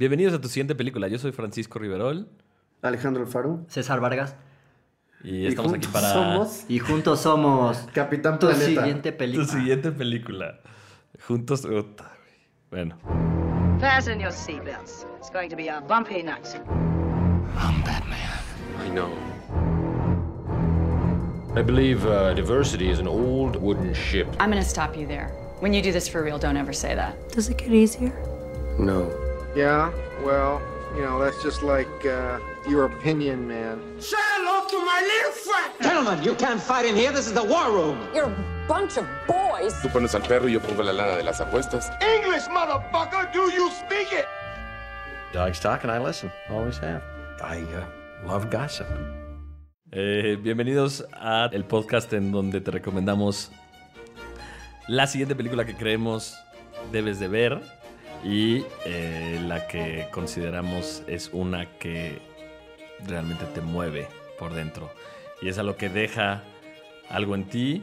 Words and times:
Bienvenidos 0.00 0.32
a 0.32 0.40
tu 0.40 0.48
siguiente 0.48 0.74
película. 0.74 1.08
Yo 1.08 1.18
soy 1.18 1.30
Francisco 1.30 1.78
Riverol 1.78 2.26
Alejandro 2.80 3.22
Alfaro. 3.22 3.66
César 3.68 4.00
Vargas. 4.00 4.34
y 5.22 5.44
estamos 5.46 5.74
aquí 5.74 5.84
juntos 5.84 5.92
para 5.92 6.12
Somos 6.14 6.64
Y 6.70 6.78
juntos 6.78 7.20
somos 7.20 7.76
Capitán 7.92 8.38
tu 8.38 8.46
Planeta. 8.46 8.80
siguiente 8.80 9.12
tu 9.12 9.18
película. 9.18 9.46
siguiente 9.46 9.92
película. 9.92 10.60
Juntos. 11.28 11.68
Bueno, 12.70 12.96
Fasten 13.78 14.18
your 14.20 14.32
seatbelts. 14.32 15.04
It's 15.18 15.28
going 15.30 15.50
to 15.50 15.56
be 15.56 15.68
a 15.68 15.82
bumpy 15.82 16.22
night. 16.22 16.48
I 17.58 18.88
know. 18.94 19.10
I 21.54 21.60
believe 21.60 22.06
uh, 22.06 22.32
diversity 22.32 22.88
is 22.88 23.00
an 23.00 23.06
old 23.06 23.56
wooden 23.56 23.92
ship. 23.92 24.28
I'm 24.40 24.48
gonna 24.48 24.62
stop 24.64 24.96
you 24.96 25.06
there. 25.06 25.28
When 25.58 25.74
you 25.74 25.82
do 25.82 25.92
this 25.92 26.08
for 26.08 26.22
real, 26.22 26.38
don't 26.38 26.56
ever 26.56 26.72
say 26.72 26.94
that. 26.94 27.16
Does 27.34 27.50
it 27.50 27.58
get 27.58 27.70
easier? 27.70 28.12
No. 28.78 29.10
Yeah, 29.54 29.92
well, 30.22 30.60
you 30.94 31.02
know, 31.02 31.18
that's 31.18 31.42
just 31.42 31.62
like 31.62 31.88
uh, 32.06 32.38
your 32.68 32.84
opinion, 32.84 33.48
man. 33.48 33.80
Gentlemen, 35.80 36.22
you 36.22 36.34
can't 36.36 36.60
fight 36.60 36.84
in 36.86 36.94
here. 36.94 37.10
This 37.12 37.26
is 37.26 37.32
the 37.32 37.42
war 37.42 37.70
room. 37.72 37.98
You're 38.14 38.26
a 38.26 38.64
bunch 38.68 38.96
of 38.96 39.06
boys. 39.26 39.74
Tú 39.82 39.88
pones 39.92 40.14
al 40.14 40.22
perro 40.22 40.46
y 40.46 40.52
yo 40.52 40.60
pongo 40.60 40.84
la 40.84 40.92
lana 40.92 41.16
de 41.16 41.24
las 41.24 41.40
apuestas. 41.40 41.90
English, 42.00 42.44
motherfucker! 42.48 43.32
Do 43.32 43.50
you 43.52 43.70
speak 43.70 44.12
it? 44.12 44.26
Dogs 45.32 45.58
talk 45.60 45.82
and 45.84 45.90
I 45.90 45.98
listen. 45.98 46.30
Always 46.48 46.78
have. 46.78 47.02
I 47.42 47.62
uh, 47.74 47.84
love 48.28 48.50
gossip. 48.50 48.86
eh, 49.92 50.36
bienvenidos 50.40 51.04
a 51.12 51.48
el 51.52 51.64
podcast 51.64 52.12
en 52.12 52.30
donde 52.30 52.60
te 52.60 52.70
recomendamos 52.70 53.50
la 54.86 55.08
siguiente 55.08 55.34
película 55.34 55.64
que 55.64 55.74
creemos 55.74 56.36
debes 56.92 57.18
de 57.18 57.26
ver 57.26 57.60
y 58.24 58.64
eh, 58.84 59.40
la 59.46 59.66
que 59.66 60.08
consideramos 60.10 61.02
es 61.06 61.30
una 61.32 61.78
que 61.78 62.18
realmente 63.06 63.46
te 63.46 63.60
mueve 63.60 64.08
por 64.38 64.52
dentro. 64.52 64.90
Y 65.42 65.48
es 65.48 65.58
a 65.58 65.62
lo 65.62 65.76
que 65.76 65.88
deja 65.88 66.42
algo 67.08 67.34
en 67.34 67.44
ti 67.44 67.82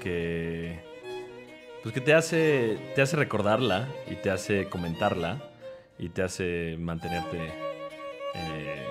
que 0.00 0.78
pues 1.82 1.94
que 1.94 2.00
te 2.00 2.14
hace 2.14 2.78
te 2.94 3.02
hace 3.02 3.16
recordarla 3.16 3.88
y 4.10 4.16
te 4.16 4.30
hace 4.30 4.68
comentarla 4.68 5.38
y 5.98 6.08
te 6.08 6.22
hace 6.22 6.76
mantenerte 6.78 7.38
eh, 8.34 8.85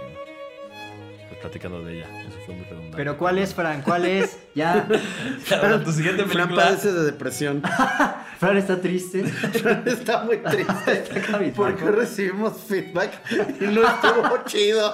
pues, 1.36 1.42
platicando 1.42 1.84
de 1.84 1.98
ella 1.98 2.22
eso 2.28 2.38
fue 2.46 2.56
muy 2.56 2.64
redundante 2.66 2.98
Pero 2.98 3.18
¿cuál 3.18 3.38
es, 3.38 3.54
Fran? 3.54 3.82
¿Cuál 3.82 4.06
es? 4.06 4.40
Ya. 4.56 4.88
Ahora, 5.62 5.84
tu 5.84 5.92
siguiente 5.92 6.24
Fran 6.26 6.48
película 6.48 6.66
padece 6.66 6.92
de 6.92 7.04
depresión. 7.04 7.62
Fran 8.40 8.58
está 8.58 8.80
triste. 8.82 9.24
Fran 9.26 9.84
está 9.88 10.24
muy 10.24 10.38
triste. 10.38 10.92
Está 11.16 11.40
porque 11.56 11.86
recibimos 11.92 12.54
feedback 12.68 13.12
y 13.62 13.66
no 13.66 13.84
estuvo 13.88 14.44
chido. 14.46 14.94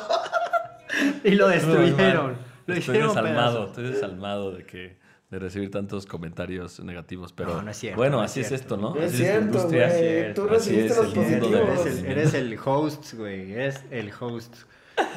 Y 1.24 1.32
lo 1.32 1.48
destruyeron. 1.48 2.36
Lo 2.68 2.74
Estoy 2.76 2.98
desalmado, 3.00 3.68
estoy 3.68 3.84
desalmado 3.92 4.52
de 4.52 4.66
que 4.66 5.02
de 5.32 5.40
recibir 5.40 5.72
tantos 5.72 6.06
comentarios 6.06 6.80
negativos, 6.82 7.32
pero 7.32 7.54
No, 7.56 7.62
no 7.62 7.72
es 7.72 7.78
cierto, 7.78 7.98
bueno, 7.98 8.18
no 8.18 8.24
es 8.26 8.32
así 8.32 8.42
es 8.42 8.48
cierto. 8.50 8.76
esto, 8.76 8.78
¿no? 8.78 8.96
Es 8.98 9.14
Así 9.14 9.24
la 9.24 9.30
cierto, 9.30 9.46
industria. 9.46 9.88
güey. 9.88 10.34
Tú 10.34 10.42
Así 10.44 10.52
recibiste 10.54 10.88
es 10.88 10.98
los 10.98 11.06
el 11.06 11.16
mundo 11.16 11.50
de 11.50 11.62
positivos. 11.62 11.86
Eres 11.86 11.96
el, 12.04 12.06
eres 12.06 12.34
el 12.34 12.60
host, 12.64 13.14
güey. 13.14 13.52
Eres 13.54 13.84
el 13.92 14.12
host. 14.20 14.54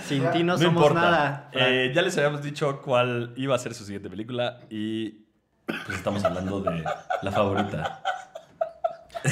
Sin 0.07 0.31
ti 0.33 0.43
no, 0.43 0.53
No 0.55 0.59
somos 0.59 0.83
importa. 0.83 1.01
nada. 1.01 1.51
Eh, 1.53 1.93
ya 1.95 2.03
les 2.03 2.17
habíamos 2.19 2.43
dicho 2.43 2.81
cuál 2.83 3.33
iba 3.37 3.55
a 3.55 3.59
ser 3.59 3.75
su 3.75 3.85
siguiente 3.85 4.11
película 4.11 4.61
y 4.71 5.25
pues 5.67 5.97
estamos 5.99 6.25
hablando 6.25 6.61
de 6.61 6.85
la 7.23 7.33
favorita. 7.33 8.03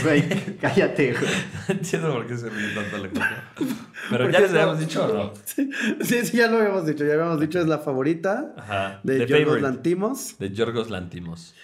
Güey, 0.02 0.56
cállate, 0.58 1.12
güey. 1.12 1.30
Entiendo 1.68 2.12
por 2.14 2.26
qué 2.26 2.36
se 2.38 2.48
ríe 2.48 2.74
tanto 2.74 2.96
Alejandro. 2.96 3.36
Pero 4.08 4.24
Porque 4.24 4.32
ya 4.32 4.40
les 4.40 4.50
no- 4.52 4.60
habíamos 4.60 4.78
dicho, 4.80 5.04
¿o 5.04 5.14
¿no? 5.14 5.32
Sí, 5.44 5.70
sí, 6.24 6.36
ya 6.38 6.46
lo 6.48 6.58
habíamos 6.58 6.86
dicho. 6.86 7.04
Ya 7.04 7.12
habíamos 7.12 7.38
dicho, 7.40 7.60
es 7.60 7.66
la 7.66 7.78
favorita 7.78 8.54
Ajá. 8.56 9.00
de 9.02 9.18
The 9.18 9.26
Yorgos 9.26 9.44
Favorite. 9.44 9.62
Lantimos. 9.68 10.38
De 10.38 10.50
Yorgos 10.50 10.88
Lantimos. 10.90 11.54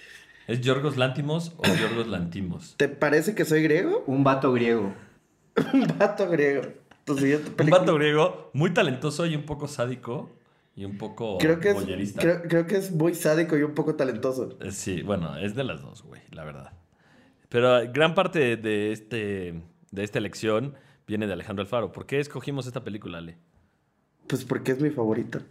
¿Es 0.46 0.60
Yorgos 0.60 0.96
Lantimos 0.98 1.54
o 1.56 1.62
Yorgos 1.66 2.06
Lantimos? 2.08 2.74
¿Te 2.76 2.88
parece 2.88 3.34
que 3.34 3.44
soy 3.46 3.62
griego? 3.62 4.04
Un 4.06 4.24
vato 4.24 4.52
griego. 4.52 4.94
Un 5.72 5.86
vato 5.98 6.28
griego. 6.28 6.62
Tu 7.08 7.18
siguiente 7.18 7.62
Un 7.62 7.70
vato 7.70 7.94
griego 7.94 8.50
muy 8.52 8.70
talentoso 8.70 9.24
y 9.26 9.34
un 9.34 9.44
poco 9.44 9.66
sádico 9.66 10.30
y 10.76 10.84
un 10.84 10.98
poco 10.98 11.38
Creo 11.38 11.58
que, 11.58 11.70
es, 11.70 11.74
boyerista. 11.74 12.20
creo, 12.20 12.42
creo 12.42 12.66
que 12.66 12.76
es 12.76 12.92
muy 12.92 13.14
sádico 13.14 13.56
y 13.56 13.62
un 13.62 13.74
poco 13.74 13.94
talentoso. 13.96 14.56
Eh, 14.60 14.70
Sí, 14.70 15.02
bueno, 15.02 15.36
es 15.36 15.54
de 15.54 15.64
las 15.64 15.82
dos, 15.82 16.02
güey, 16.02 16.20
la 16.30 16.44
verdad. 16.44 16.72
Pero 17.48 17.80
gran 17.92 18.14
parte 18.14 18.56
de, 18.56 18.92
este, 18.92 19.60
de 19.90 20.04
esta 20.04 20.18
elección 20.18 20.74
viene 21.06 21.26
de 21.26 21.32
Alejandro 21.32 21.62
Alfaro. 21.62 21.90
¿Por 21.92 22.06
qué 22.06 22.20
escogimos 22.20 22.66
esta 22.66 22.84
película, 22.84 23.18
Ale? 23.18 23.38
Pues 24.26 24.44
porque 24.44 24.72
es 24.72 24.80
mi 24.80 24.90
favorita. 24.90 25.40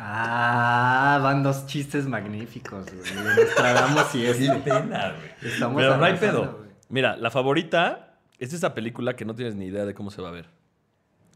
Ah, 0.00 1.18
van 1.20 1.42
dos 1.42 1.66
chistes 1.66 2.06
magníficos, 2.06 2.86
güey. 2.86 3.14
Nos 3.36 3.54
tragamos 3.56 4.14
y 4.14 4.26
este. 4.26 4.48
pena, 4.60 5.12
güey. 5.12 5.52
Estamos 5.52 5.82
Pero 5.82 5.96
no 5.96 6.04
hay 6.04 6.14
pedo. 6.14 6.52
güey. 6.56 6.70
Mira, 6.88 7.16
la 7.16 7.32
favorita 7.32 8.20
es 8.38 8.52
esa 8.52 8.74
película 8.74 9.16
que 9.16 9.24
no 9.24 9.34
tienes 9.34 9.56
ni 9.56 9.66
idea 9.66 9.84
de 9.84 9.94
cómo 9.94 10.12
se 10.12 10.22
va 10.22 10.28
a 10.28 10.30
ver. 10.30 10.46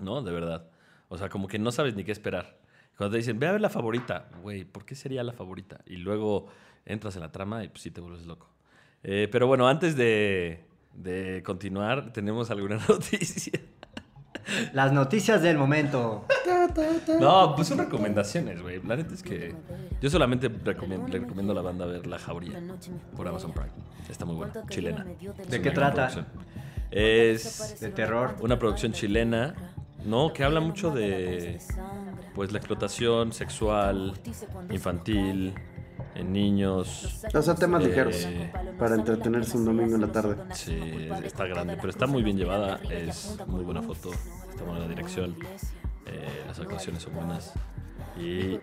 ¿No? 0.03 0.23
De 0.23 0.33
verdad. 0.33 0.67
O 1.09 1.17
sea, 1.17 1.29
como 1.29 1.49
que 1.49 1.59
no 1.59 1.73
sabes 1.73 1.95
ni 1.95 2.05
qué 2.05 2.13
esperar. 2.13 2.59
Cuando 2.97 3.13
te 3.13 3.19
dicen, 3.19 3.39
ve 3.39 3.47
a 3.47 3.53
ver 3.53 3.61
la 3.61 3.71
favorita, 3.71 4.29
güey, 4.43 4.65
¿por 4.65 4.85
qué 4.85 4.95
sería 4.95 5.23
la 5.25 5.33
favorita? 5.33 5.81
Y 5.87 5.97
luego 5.97 6.47
entras 6.85 7.15
en 7.17 7.23
la 7.23 7.33
trama 7.33 7.65
y 7.65 7.69
pues 7.69 7.83
sí 7.83 7.91
te 7.91 8.01
vuelves 8.01 8.27
loco. 8.27 8.49
Eh, 9.03 9.29
pero 9.33 9.47
bueno, 9.47 9.67
antes 9.69 9.97
de, 9.97 10.65
de 10.95 11.43
continuar, 11.45 12.13
tenemos 12.13 12.51
alguna 12.51 12.77
noticia. 12.89 13.59
Las 14.73 14.93
noticias 14.93 15.41
del 15.43 15.57
momento. 15.57 16.27
No, 17.21 17.55
pues 17.55 17.69
son 17.69 17.79
recomendaciones, 17.79 18.61
güey. 18.61 18.83
La 18.83 18.97
neta 18.97 19.15
es 19.15 19.23
que 19.23 19.55
yo 20.01 20.11
solamente 20.11 20.49
recomiendo, 20.49 21.07
le 21.09 21.21
recomiendo 21.21 21.53
a 21.53 21.57
la 21.57 21.63
banda 21.63 21.87
ver 21.87 22.07
La 22.07 22.19
Jauría 22.19 22.61
por 23.17 23.27
Amazon 23.29 23.53
Prime. 23.53 23.71
Está 24.09 24.25
muy 24.25 24.35
buena, 24.37 24.53
chilena. 24.69 25.05
¿De 25.49 25.63
qué 25.63 25.71
trata? 25.71 26.09
producción. 26.09 26.27
Es 26.91 27.81
De 27.81 27.91
terror. 27.91 28.37
una 28.41 28.59
producción 28.59 28.93
chilena, 28.93 29.55
¿no? 30.05 30.33
Que 30.33 30.45
habla 30.45 30.61
mucho 30.61 30.91
de 30.91 31.59
pues 32.35 32.53
la 32.53 32.59
explotación 32.59 33.33
sexual, 33.33 34.15
infantil, 34.71 35.55
en 36.15 36.33
niños. 36.33 37.23
O 37.35 37.43
sea, 37.43 37.55
temas 37.55 37.83
Eh, 37.85 37.89
ligeros. 37.89 38.29
Para 38.79 38.95
entretenerse 38.95 39.57
un 39.57 39.65
domingo 39.65 39.95
en 39.95 40.01
la 40.03 40.13
tarde. 40.13 40.37
Sí, 40.55 41.09
está 41.25 41.47
grande, 41.47 41.77
pero 41.77 41.91
está 41.91 42.07
muy 42.07 42.23
bien 42.23 42.37
llevada, 42.37 42.81
es 42.91 43.39
muy 43.47 43.63
buena 43.65 43.83
foto, 43.83 44.11
está 44.51 44.65
buena 44.65 44.81
la 44.81 44.89
dirección, 44.89 45.37
eh, 46.07 46.45
las 46.47 46.59
actuaciones 46.59 47.03
son 47.03 47.15
buenas. 47.15 47.53
Y 48.19 48.59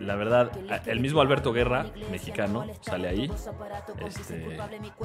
la 0.00 0.16
verdad, 0.16 0.50
el 0.86 1.00
mismo 1.00 1.20
Alberto 1.20 1.52
Guerra, 1.52 1.86
mexicano, 2.10 2.64
sale 2.80 3.08
ahí. 3.08 3.30
Este, 3.98 4.58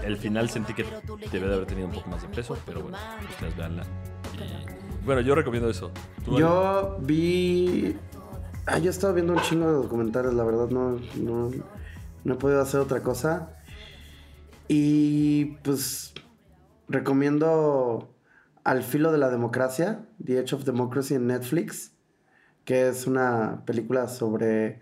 el 0.04 0.18
final 0.18 0.50
sentí 0.50 0.74
que 0.74 0.86
debe 1.32 1.48
de 1.50 1.56
haber 1.56 1.68
tenido 1.68 1.88
un 1.88 1.94
poco 1.94 2.10
más 2.10 2.22
de 2.22 2.30
peso, 2.30 2.58
pero 2.66 2.82
bueno, 2.82 2.98
ustedes 3.30 3.58
veanla. 3.58 3.84
Y 4.36 4.87
bueno, 5.08 5.22
yo 5.22 5.34
recomiendo 5.36 5.70
eso. 5.70 5.92
Yo 6.38 6.98
vi. 7.02 7.96
Ah, 8.66 8.78
yo 8.78 8.88
he 8.88 8.90
estado 8.90 9.14
viendo 9.14 9.32
un 9.32 9.40
chingo 9.40 9.66
de 9.66 9.72
documentales, 9.72 10.34
la 10.34 10.44
verdad, 10.44 10.68
no, 10.70 11.00
no, 11.16 11.50
no 12.26 12.34
he 12.34 12.38
podido 12.38 12.62
hacer 12.62 12.82
otra 12.82 13.02
cosa. 13.02 13.58
Y 14.68 15.46
pues 15.64 16.14
recomiendo 16.90 18.14
Al 18.66 18.84
filo 18.84 19.14
de 19.14 19.18
la 19.18 19.30
democracia, 19.30 20.06
The 20.24 20.40
Edge 20.40 20.54
of 20.54 20.66
Democracy 20.66 21.16
en 21.16 21.28
Netflix, 21.28 21.94
que 22.66 22.90
es 22.90 23.08
una 23.08 23.64
película 23.66 24.10
sobre 24.10 24.82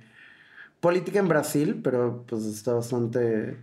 política 0.79 1.19
en 1.19 1.27
Brasil, 1.27 1.81
pero 1.83 2.23
pues 2.27 2.45
está 2.45 2.73
bastante... 2.73 3.59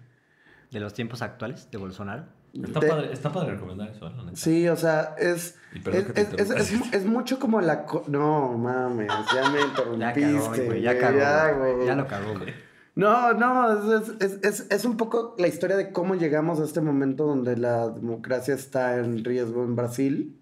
De 0.70 0.80
los 0.80 0.94
tiempos 0.94 1.22
actuales 1.22 1.68
de 1.72 1.78
Bolsonaro. 1.78 2.26
Está, 2.54 2.80
de- 2.80 2.86
padre, 2.88 3.12
está 3.12 3.32
padre 3.32 3.52
recomendar 3.52 3.88
eso, 3.88 4.06
¿eh? 4.06 4.12
neta. 4.24 4.36
Sí, 4.36 4.68
o 4.68 4.76
sea, 4.76 5.14
es... 5.18 5.56
Es, 5.74 6.04
que 6.04 6.12
te 6.12 6.20
es- 6.42 6.50
es- 6.50 6.72
es- 6.92 7.04
mucho 7.06 7.38
como 7.38 7.60
la... 7.62 7.86
co- 7.86 8.04
No, 8.08 8.52
mames, 8.58 9.08
ya 9.34 9.48
me 9.50 9.60
interrumpiste. 9.62 10.80
Ya 10.82 10.98
cagó. 10.98 11.18
ya, 11.18 11.50
güey. 11.52 11.86
Ya 11.86 11.94
lo 11.96 12.06
cagó, 12.06 12.38
güey. 12.38 12.52
No, 12.94 13.32
no, 13.32 13.96
es, 13.96 14.08
es- 14.20 14.38
es- 14.42 14.66
es 14.70 14.84
un 14.84 14.98
poco 14.98 15.34
la 15.38 15.48
historia 15.48 15.76
de 15.78 15.92
cómo 15.92 16.14
llegamos 16.14 16.60
a 16.60 16.64
este 16.64 16.82
momento 16.82 17.24
donde 17.24 17.56
la 17.56 17.88
democracia 17.88 18.54
está 18.54 18.98
en 18.98 19.24
riesgo 19.24 19.64
en 19.64 19.74
Brasil. 19.76 20.38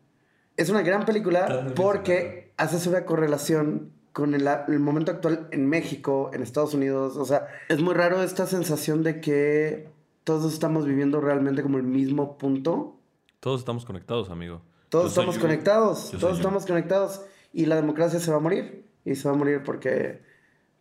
Es 0.57 0.69
una 0.69 0.83
gran 0.83 1.05
película 1.05 1.73
porque 1.77 2.53
haces 2.57 2.89
una 2.89 3.05
correlación 3.05 3.93
con 4.13 4.35
el, 4.35 4.49
el 4.67 4.81
momento 4.81 5.13
actual 5.13 5.47
en 5.53 5.69
México, 5.69 6.33
en 6.35 6.43
Estados 6.43 6.75
Unidos. 6.75 7.17
O 7.17 7.25
sea, 7.25 7.47
es 7.69 7.81
muy 7.81 7.95
raro 7.95 8.21
esta 8.25 8.47
sensación 8.49 9.05
de 9.05 9.21
que 9.21 9.89
todos 10.25 10.53
estamos 10.53 10.87
viviendo 10.87 11.21
realmente 11.21 11.63
como 11.63 11.79
el 11.79 11.85
mismo 11.85 12.39
punto. 12.39 12.99
Todos 13.41 13.61
estamos 13.61 13.85
conectados, 13.85 14.31
amigo. 14.31 14.63
Todos 14.89 15.05
Yo 15.05 15.09
estamos 15.21 15.39
conectados, 15.39 16.11
todos 16.11 16.21
yo. 16.21 16.31
estamos 16.37 16.67
conectados 16.67 17.23
y 17.53 17.67
la 17.67 17.77
democracia 17.77 18.19
se 18.21 18.31
va 18.31 18.39
a 18.39 18.41
morir 18.41 18.87
y 19.05 19.15
se 19.15 19.29
va 19.29 19.35
a 19.35 19.39
morir 19.39 19.63
porque 19.65 20.23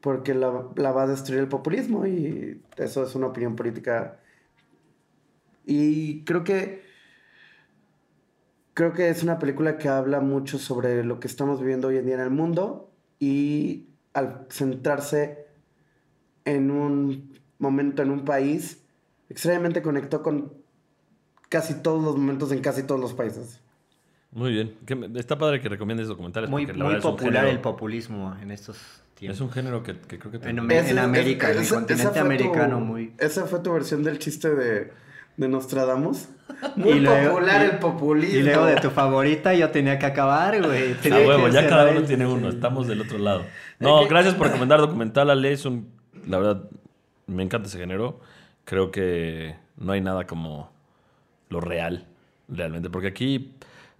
porque 0.02 0.34
la, 0.34 0.66
la 0.76 0.92
va 0.92 1.04
a 1.04 1.08
destruir 1.08 1.42
el 1.42 1.48
populismo 1.48 2.08
y 2.08 2.62
eso 2.78 3.04
es 3.04 3.16
una 3.16 3.28
opinión 3.28 3.56
política 3.56 4.20
y 5.66 6.24
creo 6.24 6.44
que 6.44 6.84
creo 8.74 8.94
que 8.94 9.10
es 9.10 9.24
una 9.24 9.40
película 9.40 9.78
que 9.78 9.90
habla 9.90 10.22
mucho 10.22 10.58
sobre 10.58 11.04
lo 11.04 11.20
que 11.20 11.28
estamos 11.28 11.60
viviendo 11.60 11.90
hoy 11.90 11.98
en 11.98 12.06
día 12.06 12.16
en 12.16 12.22
el 12.22 12.30
mundo 12.30 12.90
y 13.20 13.90
al 14.14 14.48
centrarse 14.50 15.48
en 16.46 16.72
un 16.72 17.38
momento, 17.60 18.02
en 18.02 18.12
un 18.12 18.24
país, 18.24 18.79
extrañamente 19.30 19.82
conectó 19.82 20.22
con 20.22 20.54
casi 21.50 21.76
todos 21.82 22.04
los 22.04 22.16
momentos 22.18 22.52
en 22.52 22.62
casi 22.62 22.84
todos 22.84 23.00
los 23.02 23.14
países. 23.14 23.62
Muy 24.32 24.52
bien. 24.52 24.76
Está 25.16 25.38
padre 25.40 25.60
que 25.60 25.70
recomiendes 25.70 26.08
documentales. 26.08 26.50
Muy, 26.50 26.66
porque 26.66 26.78
la 26.78 26.84
muy 26.86 26.94
verdad 26.94 27.10
es 27.10 27.16
popular 27.16 27.44
género- 27.46 27.50
el 27.52 27.62
populismo 27.62 28.36
en 28.42 28.52
estos 28.52 28.78
tiempos. 29.16 29.38
Es 29.38 29.42
un 29.42 29.52
género 29.52 29.82
que, 29.82 29.96
que 30.00 30.20
creo 30.20 30.32
que 30.32 30.38
te- 30.40 30.50
En, 30.50 30.60
Am- 30.60 30.70
en 30.72 31.00
América, 31.00 31.50
en 31.52 31.58
el 31.58 31.64
esa- 31.64 31.76
continente 31.76 32.04
esa 32.04 32.12
fue 32.12 32.20
tu- 32.20 32.26
americano, 32.26 32.80
muy. 32.80 33.14
Esa 33.18 33.46
fue 33.48 33.60
tu 33.60 33.74
versión 33.74 34.04
del 34.04 34.20
chiste 34.20 34.54
de, 34.54 34.92
de 35.38 35.48
Nostradamus. 35.48 36.28
Muy 36.76 36.90
Y 36.92 37.00
luego- 37.00 37.32
popular 37.36 37.62
y- 37.62 37.70
el 37.72 37.80
populismo. 37.80 38.40
Y 38.40 38.44
luego 38.44 38.66
de 38.66 38.76
tu 38.76 38.90
favorita 38.92 39.54
yo 39.56 39.70
tenía 39.72 39.98
que 39.98 40.06
acabar, 40.06 40.62
güey. 40.64 40.94
A 40.94 40.98
Tenía 41.02 41.28
huevo, 41.28 41.48
ya 41.48 41.68
cada 41.68 41.90
uno 41.90 42.00
el- 42.02 42.06
tiene 42.06 42.28
uno. 42.28 42.50
Estamos 42.50 42.88
del 42.88 43.02
otro 43.02 43.18
lado. 43.18 43.46
No, 43.80 44.06
gracias 44.08 44.36
por 44.36 44.48
recomendar 44.48 44.80
documental, 44.80 45.30
Ale. 45.32 45.54
Es 45.54 45.66
un. 45.66 45.90
La 46.28 46.38
verdad, 46.38 46.70
me 47.26 47.42
encanta 47.44 47.68
ese 47.68 47.80
género. 47.80 48.20
Creo 48.70 48.92
que 48.92 49.56
no 49.78 49.94
hay 49.94 50.02
nada 50.02 50.28
como 50.28 50.72
lo 51.50 51.60
real, 51.60 52.06
realmente. 52.48 52.92
Porque 52.92 53.08
aquí, 53.08 53.56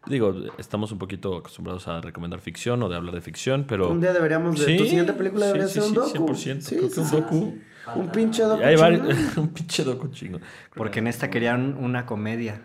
digo, 0.06 0.36
estamos 0.60 0.92
un 0.92 1.00
poquito 1.00 1.36
acostumbrados 1.38 1.88
a 1.88 2.02
recomendar 2.02 2.40
ficción 2.40 2.84
o 2.84 2.88
de 2.90 2.96
hablar 2.96 3.16
de 3.16 3.22
ficción, 3.22 3.66
pero. 3.68 3.90
Un 3.90 4.00
día 4.00 4.14
deberíamos 4.14 4.60
de... 4.60 4.66
Sí, 4.68 4.78
tu 4.78 4.84
siguiente 4.86 5.14
película 5.14 5.42
sí, 5.42 5.48
debería 5.48 5.68
sí, 5.68 5.74
ser 5.74 5.84
un 5.84 5.90
sí, 5.90 5.96
docu. 6.20 6.34
100%. 6.34 6.62
Sí, 6.62 6.76
Creo 6.78 6.92
que 6.92 7.00
un 7.00 7.08
sí. 7.08 7.16
docu. 7.16 7.58
Un 7.96 8.10
pinche 8.12 8.44
docu. 8.44 8.64
Hay 8.64 8.76
varios- 8.76 9.38
un 9.38 9.48
pinche 9.50 9.84
docu 9.84 10.10
chingo. 10.10 10.40
Porque 10.76 11.00
en 11.00 11.08
esta 11.08 11.32
querían 11.32 11.76
una 11.80 12.06
comedia. 12.06 12.62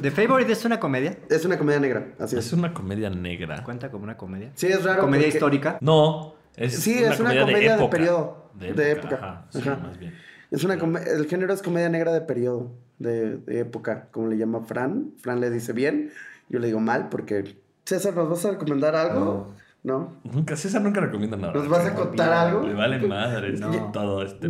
¿The 0.00 0.10
Favorite 0.10 0.50
es 0.50 0.64
una 0.64 0.80
comedia? 0.80 1.18
Es 1.28 1.44
una 1.44 1.58
comedia 1.58 1.78
negra, 1.78 2.14
así 2.18 2.36
Es 2.38 2.46
es. 2.46 2.52
una 2.54 2.72
comedia 2.72 3.10
negra. 3.10 3.62
¿Cuenta 3.62 3.90
como 3.90 4.04
una 4.04 4.16
comedia? 4.16 4.50
Sí, 4.54 4.66
es 4.68 4.82
raro. 4.82 5.02
¿Comedia 5.02 5.26
porque- 5.26 5.36
histórica? 5.36 5.78
No, 5.82 6.34
es 6.56 6.74
Sí, 6.80 6.94
es 7.04 7.20
una 7.20 7.38
comedia 7.38 7.66
de 7.68 7.74
época. 7.74 7.90
periodo, 7.90 8.50
De 8.54 8.72
de 8.72 8.90
época. 8.92 9.08
época. 9.14 9.26
Ajá, 9.28 9.46
sí, 9.50 9.58
Ajá. 9.60 9.76
más 9.76 9.98
bien. 9.98 10.14
Es 10.54 10.62
una 10.62 10.74
el 10.74 11.26
género 11.26 11.52
es 11.52 11.62
comedia 11.62 11.88
negra 11.88 12.12
de 12.12 12.20
periodo, 12.20 12.70
de, 13.00 13.38
de 13.38 13.58
época, 13.58 14.06
como 14.12 14.28
le 14.28 14.36
llama 14.36 14.60
Fran. 14.60 15.10
Fran 15.20 15.40
le 15.40 15.50
dice 15.50 15.72
bien, 15.72 16.12
yo 16.48 16.60
le 16.60 16.68
digo 16.68 16.78
mal 16.78 17.08
porque... 17.08 17.56
César, 17.84 18.14
¿nos 18.14 18.30
vas 18.30 18.44
a 18.44 18.52
recomendar 18.52 18.94
algo? 18.94 19.52
¿No? 19.82 20.12
Nunca, 20.22 20.54
César 20.56 20.80
nunca 20.80 21.00
recomienda 21.00 21.36
nada. 21.36 21.52
¿Nos 21.54 21.68
vas 21.68 21.84
a 21.84 21.94
contar 21.94 22.32
algo? 22.32 22.62
Le 22.66 22.72
vale 22.72 23.04
madre 23.06 23.52
No. 23.58 23.90
todo 23.92 24.22
este. 24.22 24.46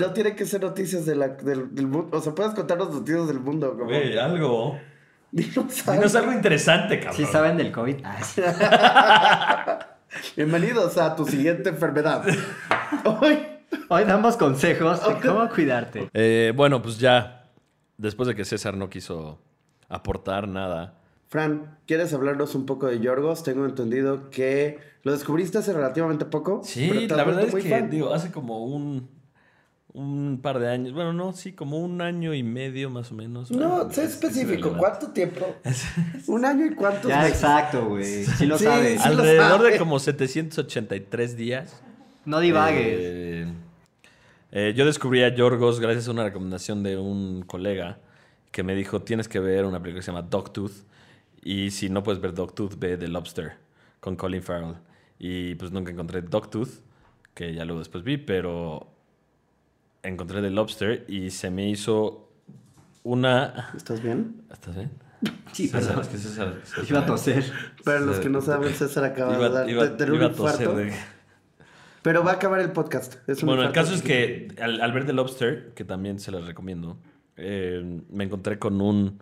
No, 0.00 0.12
tiene 0.14 0.34
que 0.34 0.46
ser 0.46 0.62
noticias 0.62 1.04
de 1.04 1.14
la- 1.16 1.28
del, 1.28 1.74
del 1.74 1.86
mundo. 1.86 2.16
O 2.16 2.20
sea, 2.22 2.34
puedes 2.34 2.54
contar 2.54 2.78
las 2.78 2.88
noticias 2.88 3.28
del 3.28 3.38
mundo. 3.40 3.72
Como, 3.72 3.84
Güey, 3.84 4.18
algo. 4.18 4.78
Dinos 5.30 5.86
algo. 5.86 5.92
Dinos 6.00 6.14
algo 6.16 6.32
interesante, 6.32 6.98
cabrón. 6.98 7.16
¿Sí 7.16 7.24
saben 7.30 7.58
del 7.58 7.70
COVID? 7.70 7.96
Ah. 8.04 9.78
Bienvenidos 10.36 10.96
a 10.98 11.14
tu 11.14 11.26
siguiente 11.26 11.68
enfermedad. 11.68 12.24
Hoy, 13.04 13.38
Hoy 13.88 14.04
damos 14.04 14.36
consejos 14.36 15.00
de 15.06 15.14
cómo 15.28 15.48
cuidarte. 15.48 16.08
Eh, 16.14 16.52
bueno, 16.54 16.82
pues 16.82 16.98
ya. 16.98 17.50
Después 17.98 18.26
de 18.26 18.34
que 18.34 18.44
César 18.44 18.76
no 18.76 18.88
quiso 18.90 19.38
aportar 19.88 20.48
nada. 20.48 20.94
Fran, 21.28 21.78
¿quieres 21.86 22.12
hablarnos 22.12 22.54
un 22.54 22.66
poco 22.66 22.86
de 22.86 23.00
Yorgos? 23.00 23.42
Tengo 23.44 23.64
entendido 23.64 24.28
que 24.30 24.78
lo 25.02 25.12
descubriste 25.12 25.58
hace 25.58 25.72
relativamente 25.72 26.24
poco. 26.24 26.62
Sí, 26.64 27.06
la 27.08 27.24
verdad 27.24 27.42
es 27.44 27.54
que, 27.54 27.70
fan. 27.70 27.90
digo, 27.90 28.12
hace 28.12 28.30
como 28.30 28.64
un. 28.64 29.08
Un 29.94 30.40
par 30.42 30.58
de 30.58 30.70
años. 30.70 30.94
Bueno, 30.94 31.12
no, 31.12 31.34
sí, 31.34 31.52
como 31.52 31.78
un 31.78 32.00
año 32.00 32.32
y 32.32 32.42
medio 32.42 32.88
más 32.88 33.12
o 33.12 33.14
menos. 33.14 33.50
No, 33.50 33.68
Bueno, 33.68 33.90
sé 33.92 34.04
es- 34.04 34.08
es 34.08 34.14
específico. 34.14 34.74
¿Cuánto 34.78 35.08
tiempo? 35.08 35.54
¿Un 36.28 36.46
año 36.46 36.64
y 36.64 36.74
cuántos 36.74 37.10
Ya, 37.10 37.18
meses? 37.18 37.34
exacto, 37.34 37.84
güey. 37.90 38.24
Sí 38.24 38.46
lo 38.46 38.56
Sí, 38.56 38.64
sabes. 38.64 39.02
sí. 39.02 39.08
lo 39.08 39.14
Alrededor 39.16 39.58
sabe. 39.58 39.70
de 39.72 39.78
como 39.78 39.98
783 39.98 41.36
días. 41.36 41.82
No 42.24 42.40
divagues. 42.40 42.86
Eh, 43.00 43.31
eh, 44.52 44.72
yo 44.76 44.84
descubrí 44.86 45.22
a 45.22 45.34
Yorgos 45.34 45.80
gracias 45.80 46.08
a 46.08 46.12
una 46.12 46.24
recomendación 46.24 46.82
de 46.82 46.96
un 46.96 47.42
colega 47.42 47.98
que 48.50 48.62
me 48.62 48.74
dijo, 48.74 49.00
tienes 49.02 49.28
que 49.28 49.40
ver 49.40 49.64
una 49.64 49.80
película 49.80 50.00
que 50.00 50.04
se 50.04 50.12
llama 50.12 50.22
Dogtooth. 50.28 50.72
Y 51.42 51.70
si 51.70 51.88
no 51.88 52.02
puedes 52.02 52.20
ver 52.20 52.34
Dogtooth, 52.34 52.78
ve 52.78 52.96
The 52.96 53.08
Lobster 53.08 53.54
con 54.00 54.14
Colin 54.16 54.42
Farrell. 54.42 54.74
Y 55.18 55.54
pues 55.56 55.72
nunca 55.72 55.90
encontré 55.90 56.22
Dogtooth, 56.22 56.68
que 57.34 57.54
ya 57.54 57.64
luego 57.64 57.78
después 57.80 58.04
vi, 58.04 58.16
pero 58.18 58.88
encontré 60.02 60.40
The 60.42 60.50
Lobster 60.50 61.04
y 61.08 61.30
se 61.30 61.50
me 61.50 61.68
hizo 61.68 62.28
una... 63.04 63.70
¿Estás 63.76 64.02
bien? 64.02 64.42
¿Estás 64.52 64.74
bien? 64.76 64.90
Sí, 65.52 65.68
César, 65.68 66.00
es 66.00 66.08
que 66.08 66.18
César- 66.18 66.60
César- 66.64 66.84
Iba 66.88 67.00
a 67.00 67.06
toser. 67.06 67.44
Para 67.84 68.00
los 68.00 68.18
que 68.18 68.28
no 68.28 68.40
saben, 68.40 68.74
César 68.74 69.04
acaba 69.04 69.34
Iba- 69.36 69.48
de 69.48 69.54
dar 69.54 69.70
iba- 69.70 69.84
de 69.84 69.90
tener 69.90 70.14
iba 70.14 70.26
un 70.26 70.32
a 70.32 70.36
toser 70.36 70.60
infarto. 70.68 70.76
de- 70.76 70.92
Pero 72.02 72.24
va 72.24 72.32
a 72.32 72.34
acabar 72.34 72.60
el 72.60 72.72
podcast. 72.72 73.16
Es 73.28 73.44
Bueno, 73.44 73.62
el 73.62 73.72
caso 73.72 73.94
es 73.94 74.02
que 74.02 74.48
al, 74.60 74.80
al 74.80 74.92
ver 74.92 75.06
The 75.06 75.12
Lobster, 75.12 75.72
que 75.74 75.84
también 75.84 76.18
se 76.18 76.32
les 76.32 76.44
recomiendo, 76.44 76.98
eh, 77.36 78.00
me 78.10 78.24
encontré 78.24 78.58
con 78.58 78.80
un... 78.80 79.18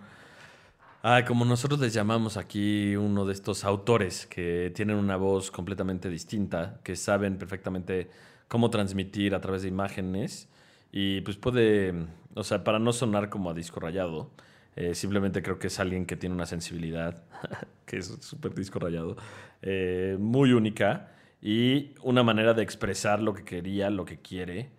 Ah, 1.03 1.25
como 1.27 1.45
nosotros 1.45 1.81
les 1.81 1.95
llamamos 1.95 2.37
aquí, 2.37 2.97
uno 2.97 3.25
de 3.25 3.33
estos 3.33 3.65
autores 3.65 4.27
que 4.27 4.71
tienen 4.75 4.97
una 4.97 5.17
voz 5.17 5.51
completamente 5.51 6.11
distinta, 6.11 6.81
que 6.83 6.97
saben 6.97 7.39
perfectamente 7.39 8.11
cómo 8.49 8.69
transmitir 8.69 9.35
a 9.35 9.41
través 9.41 9.63
de 9.63 9.69
imágenes 9.69 10.49
y 10.93 11.23
pues 11.23 11.37
puede, 11.37 11.95
o 12.35 12.45
sea, 12.45 12.65
para 12.65 12.79
no 12.79 12.93
sonar 12.93 13.31
como 13.31 13.49
a 13.49 13.55
disco 13.55 13.81
rayado, 13.81 14.31
eh, 14.77 14.95
simplemente 14.95 15.43
creo 15.43 15.59
que 15.59 15.69
es 15.69 15.81
alguien 15.81 16.05
que 16.05 16.17
tiene 16.17 16.35
una 16.35 16.47
sensibilidad, 16.47 17.23
que 17.87 17.99
es 17.99 18.19
súper 18.21 18.55
disco 18.55 18.79
rayado, 18.79 19.17
eh, 19.63 20.17
muy 20.19 20.53
única 20.53 21.13
y 21.43 21.91
una 22.03 22.23
manera 22.23 22.55
de 22.55 22.63
expresar 22.63 23.21
lo 23.23 23.33
que 23.35 23.45
quería, 23.45 23.91
lo 23.91 24.05
que 24.05 24.19
quiere, 24.19 24.71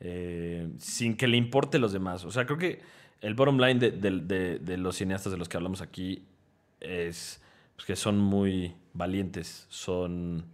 eh, 0.00 0.68
sin 0.78 1.16
que 1.16 1.26
le 1.28 1.36
importe 1.36 1.78
los 1.78 1.92
demás. 1.92 2.24
O 2.24 2.30
sea, 2.30 2.46
creo 2.46 2.58
que 2.58 2.80
el 3.20 3.34
bottom 3.34 3.58
line 3.58 3.78
de, 3.80 3.90
de- 3.90 4.20
de- 4.20 4.58
de 4.58 4.76
los 4.78 4.96
cineastas 4.96 5.32
de 5.32 5.38
los 5.38 5.48
que 5.48 5.56
hablamos 5.56 5.80
aquí 5.82 6.24
es 6.80 7.40
pues, 7.76 7.86
que 7.86 7.96
son 7.96 8.18
muy 8.18 8.74
valientes, 8.94 9.66
son... 9.68 10.44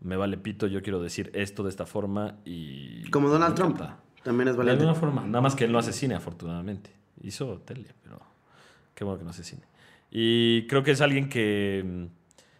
Me 0.00 0.16
vale 0.16 0.36
pito, 0.36 0.68
yo 0.68 0.80
quiero 0.80 1.02
decir 1.02 1.30
esto 1.34 1.64
de 1.64 1.70
esta 1.70 1.84
forma 1.84 2.36
y... 2.44 3.02
Como 3.10 3.28
Donald 3.28 3.56
Trump. 3.56 3.80
También 4.22 4.46
es 4.48 4.54
De 4.54 4.58
valiente. 4.58 4.84
alguna 4.84 4.94
forma. 4.98 5.26
Nada 5.26 5.40
más 5.40 5.56
que 5.56 5.64
él 5.64 5.72
no 5.72 5.78
hace 5.78 5.92
cine, 5.92 6.14
afortunadamente. 6.14 6.90
Hizo 7.20 7.58
tele, 7.62 7.86
pero 8.04 8.20
qué 8.94 9.02
bueno 9.02 9.18
que 9.18 9.24
no 9.24 9.30
hace 9.30 9.42
cine. 9.42 9.62
Y 10.12 10.68
creo 10.68 10.84
que 10.84 10.92
es 10.92 11.00
alguien 11.00 11.28
que, 11.28 12.06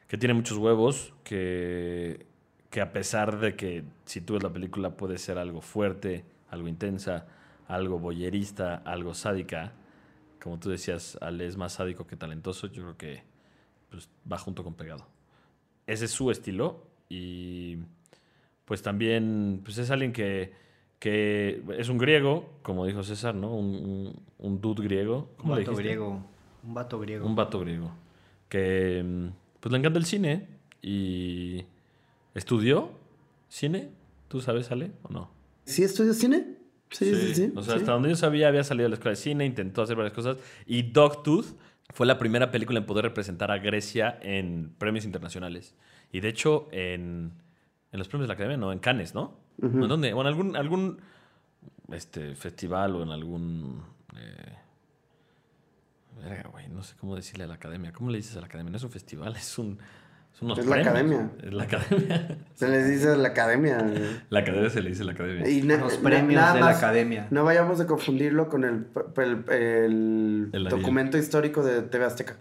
que 0.09 0.19
tiene 0.19 0.35
muchos 0.35 0.59
huevos, 0.59 1.15
que, 1.23 2.27
que 2.71 2.81
a 2.81 2.93
pesar 2.93 3.39
de 3.41 3.57
que 3.57 3.85
si 4.05 4.21
tú 4.21 4.35
ves 4.35 4.43
la 4.43 4.53
película 4.53 4.91
puede 4.91 5.19
ser 5.19 5.39
algo 5.39 5.61
fuerte, 5.61 6.25
algo 6.51 6.69
intensa, 6.69 7.27
algo 7.67 7.99
boyerista, 7.99 8.77
algo 8.77 9.15
sádica, 9.15 9.73
como 10.43 10.59
tú 10.59 10.71
decías, 10.71 11.19
Ale 11.21 11.47
es 11.47 11.57
más 11.57 11.75
sádico 11.75 12.07
que 12.07 12.17
talentoso, 12.17 12.67
yo 12.69 12.83
creo 12.83 12.97
que 12.97 13.23
pues, 13.91 14.09
va 14.31 14.39
junto 14.39 14.65
con 14.65 14.75
pegado. 14.75 15.07
Ese 15.87 16.05
es 16.05 16.11
su 16.11 16.31
estilo 16.31 16.87
y 17.09 17.79
pues 18.65 18.83
también 18.83 19.63
pues 19.65 19.79
es 19.79 19.91
alguien 19.91 20.13
que, 20.13 20.53
que 20.99 21.63
es 21.79 21.89
un 21.89 21.97
griego, 21.97 22.51
como 22.63 22.85
dijo 22.85 23.03
César, 23.03 23.35
¿no? 23.35 23.55
Un, 23.55 23.67
un, 23.67 24.23
un 24.39 24.61
dude 24.61 24.83
griego. 24.83 25.31
Un 25.31 25.37
¿Cómo 25.37 25.57
le 25.57 25.63
vato 25.63 25.77
griego. 25.77 26.23
Un 26.63 26.75
vato 26.75 27.01
griego. 27.01 27.27
Un 27.27 27.35
vato 27.35 27.61
griego. 27.61 27.91
Que 28.51 29.31
pues 29.61 29.73
le 29.73 29.79
encanta 29.79 29.99
el 29.99 30.05
cine 30.05 30.47
y 30.83 31.65
estudió 32.39 32.91
cine. 33.49 33.91
¿Tú 34.29 34.41
sabes, 34.41 34.71
Ale, 34.71 34.93
o 35.03 35.13
no? 35.13 35.31
¿Sí 35.65 35.83
estudias 35.83 36.17
cine? 36.17 36.57
Sí, 36.91 37.15
sí, 37.15 37.35
sí. 37.35 37.53
O 37.55 37.63
sea, 37.63 37.75
sí. 37.75 37.81
hasta 37.81 37.93
donde 37.93 38.09
yo 38.09 38.17
sabía, 38.17 38.49
había 38.49 38.65
salido 38.65 38.85
de 38.85 38.91
la 38.91 38.95
escuela 38.95 39.11
de 39.11 39.17
cine, 39.17 39.45
intentó 39.45 39.83
hacer 39.83 39.97
varias 39.97 40.15
cosas. 40.15 40.39
Y 40.67 40.83
Dogtooth 40.83 41.47
fue 41.93 42.07
la 42.07 42.19
primera 42.19 42.51
película 42.51 42.79
en 42.79 42.87
poder 42.87 43.05
representar 43.05 43.51
a 43.51 43.59
Grecia 43.59 44.19
en 44.23 44.75
premios 44.79 45.05
internacionales. 45.05 45.75
Y 46.13 46.21
de 46.21 46.29
hecho, 46.29 46.69
en, 46.73 47.33
en 47.93 47.99
los 47.99 48.09
premios 48.09 48.25
de 48.25 48.29
la 48.29 48.35
academia, 48.35 48.57
no, 48.57 48.73
en 48.73 48.79
Cannes, 48.79 49.15
¿no? 49.15 49.39
Ujú. 49.59 49.79
¿O 49.79 49.83
¿En 49.83 49.89
dónde? 49.89 50.13
O 50.13 50.21
en 50.21 50.27
algún, 50.27 50.57
algún 50.57 51.01
este, 51.93 52.35
festival 52.35 52.97
o 52.97 53.03
en 53.03 53.11
algún. 53.11 53.83
eh, 54.17 54.55
verga, 56.23 56.49
güey, 56.51 56.69
no 56.69 56.83
sé 56.83 56.97
cómo 56.97 57.17
decirle 57.17 57.45
a 57.45 57.47
la 57.47 57.55
academia. 57.55 57.93
¿Cómo 57.93 58.11
le 58.11 58.19
dices 58.19 58.37
a 58.37 58.41
la 58.41 58.47
academia? 58.47 58.71
No 58.71 58.77
es 58.77 58.85
un 58.85 58.91
festival, 58.91 59.37
es 59.37 59.59
un. 59.59 59.79
Es 60.41 60.67
la 60.67 60.77
academia. 60.77 61.31
Es 61.43 61.53
la 61.53 61.65
academia. 61.65 62.39
Se 62.55 62.69
les 62.69 62.89
dice 62.89 63.17
la 63.17 63.29
academia. 63.29 63.79
La 64.31 64.41
academia 64.41 64.71
se 64.71 64.81
le 64.83 64.91
dice 64.91 65.05
la 65.05 65.13
academia. 65.13 65.49
Y 65.49 65.63
Los 65.63 65.97
premios 65.97 66.55
de 66.55 66.61
la 66.61 66.69
academia. 66.71 67.27
No 67.31 67.45
vayamos 67.45 67.81
a 67.81 67.87
confundirlo 67.87 68.49
con 68.49 68.65
el, 68.65 68.87
el- 69.17 69.45
el 69.51 70.51
El 70.53 70.67
Ariel. 70.67 70.81
documento 70.81 71.19
histórico 71.19 71.63
de 71.65 71.83
TV 71.83 72.05
Azteca. 72.05 72.37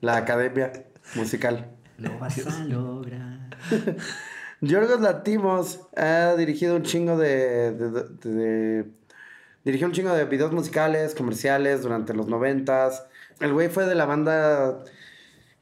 La 0.00 0.16
academia 0.16 0.72
musical. 1.16 1.66
Lo 1.98 2.16
vas 2.18 2.46
a 2.46 2.64
lograr. 2.64 3.48
Yorgos 4.60 5.00
Latimos 5.00 5.80
ha 5.96 6.34
dirigido 6.36 6.76
un 6.76 6.82
chingo 6.82 7.16
de, 7.16 7.72
de- 7.72 7.90
de- 7.90 8.30
de- 8.34 8.84
Dirigió 9.64 9.86
un 9.88 9.92
chingo 9.92 10.14
de 10.14 10.24
videos 10.24 10.52
musicales, 10.52 11.14
comerciales 11.14 11.82
durante 11.82 12.14
los 12.14 12.28
noventas. 12.28 13.04
El 13.40 13.52
güey 13.52 13.68
fue 13.68 13.84
de 13.86 13.94
la 13.94 14.06
banda 14.06 14.78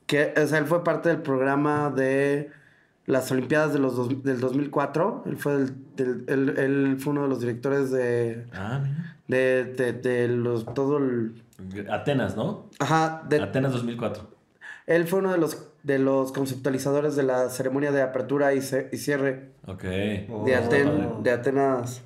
que, 0.06 0.32
o 0.36 0.46
sea, 0.46 0.58
él 0.58 0.66
fue 0.66 0.84
parte 0.84 1.08
del 1.08 1.18
programa 1.22 1.90
de 1.90 2.50
las 3.06 3.30
Olimpiadas 3.30 3.72
de 3.72 3.78
los 3.78 3.96
dos- 3.96 4.22
del 4.22 4.40
2004. 4.40 5.24
Él 5.26 5.36
fue, 5.36 5.52
del- 5.56 5.96
del- 5.96 6.24
él, 6.28 6.54
él 6.58 6.96
fue 6.98 7.12
uno 7.12 7.22
de 7.24 7.28
los 7.28 7.40
directores 7.40 7.90
de, 7.90 8.46
Ah, 8.52 8.80
mira. 8.82 9.16
de, 9.28 9.64
de, 9.64 9.92
de 9.92 10.28
los, 10.28 10.64
todo 10.74 10.98
el... 10.98 11.42
Atenas, 11.90 12.36
¿no? 12.36 12.66
Ajá, 12.78 13.22
de, 13.28 13.40
Atenas 13.42 13.72
2004. 13.72 14.28
él 14.86 15.06
fue 15.06 15.20
uno 15.20 15.32
de 15.32 15.38
los, 15.38 15.68
de 15.82 15.98
los 15.98 16.32
conceptualizadores 16.32 17.16
de 17.16 17.22
la 17.22 17.48
ceremonia 17.48 17.92
de 17.92 18.02
apertura 18.02 18.54
y, 18.54 18.60
ce- 18.60 18.88
y 18.92 18.96
cierre 18.98 19.50
Ok. 19.66 19.82
de, 19.82 20.26
Oh. 20.30 20.44
Aten- 20.46 21.22
de 21.22 21.30
Atenas. 21.30 22.02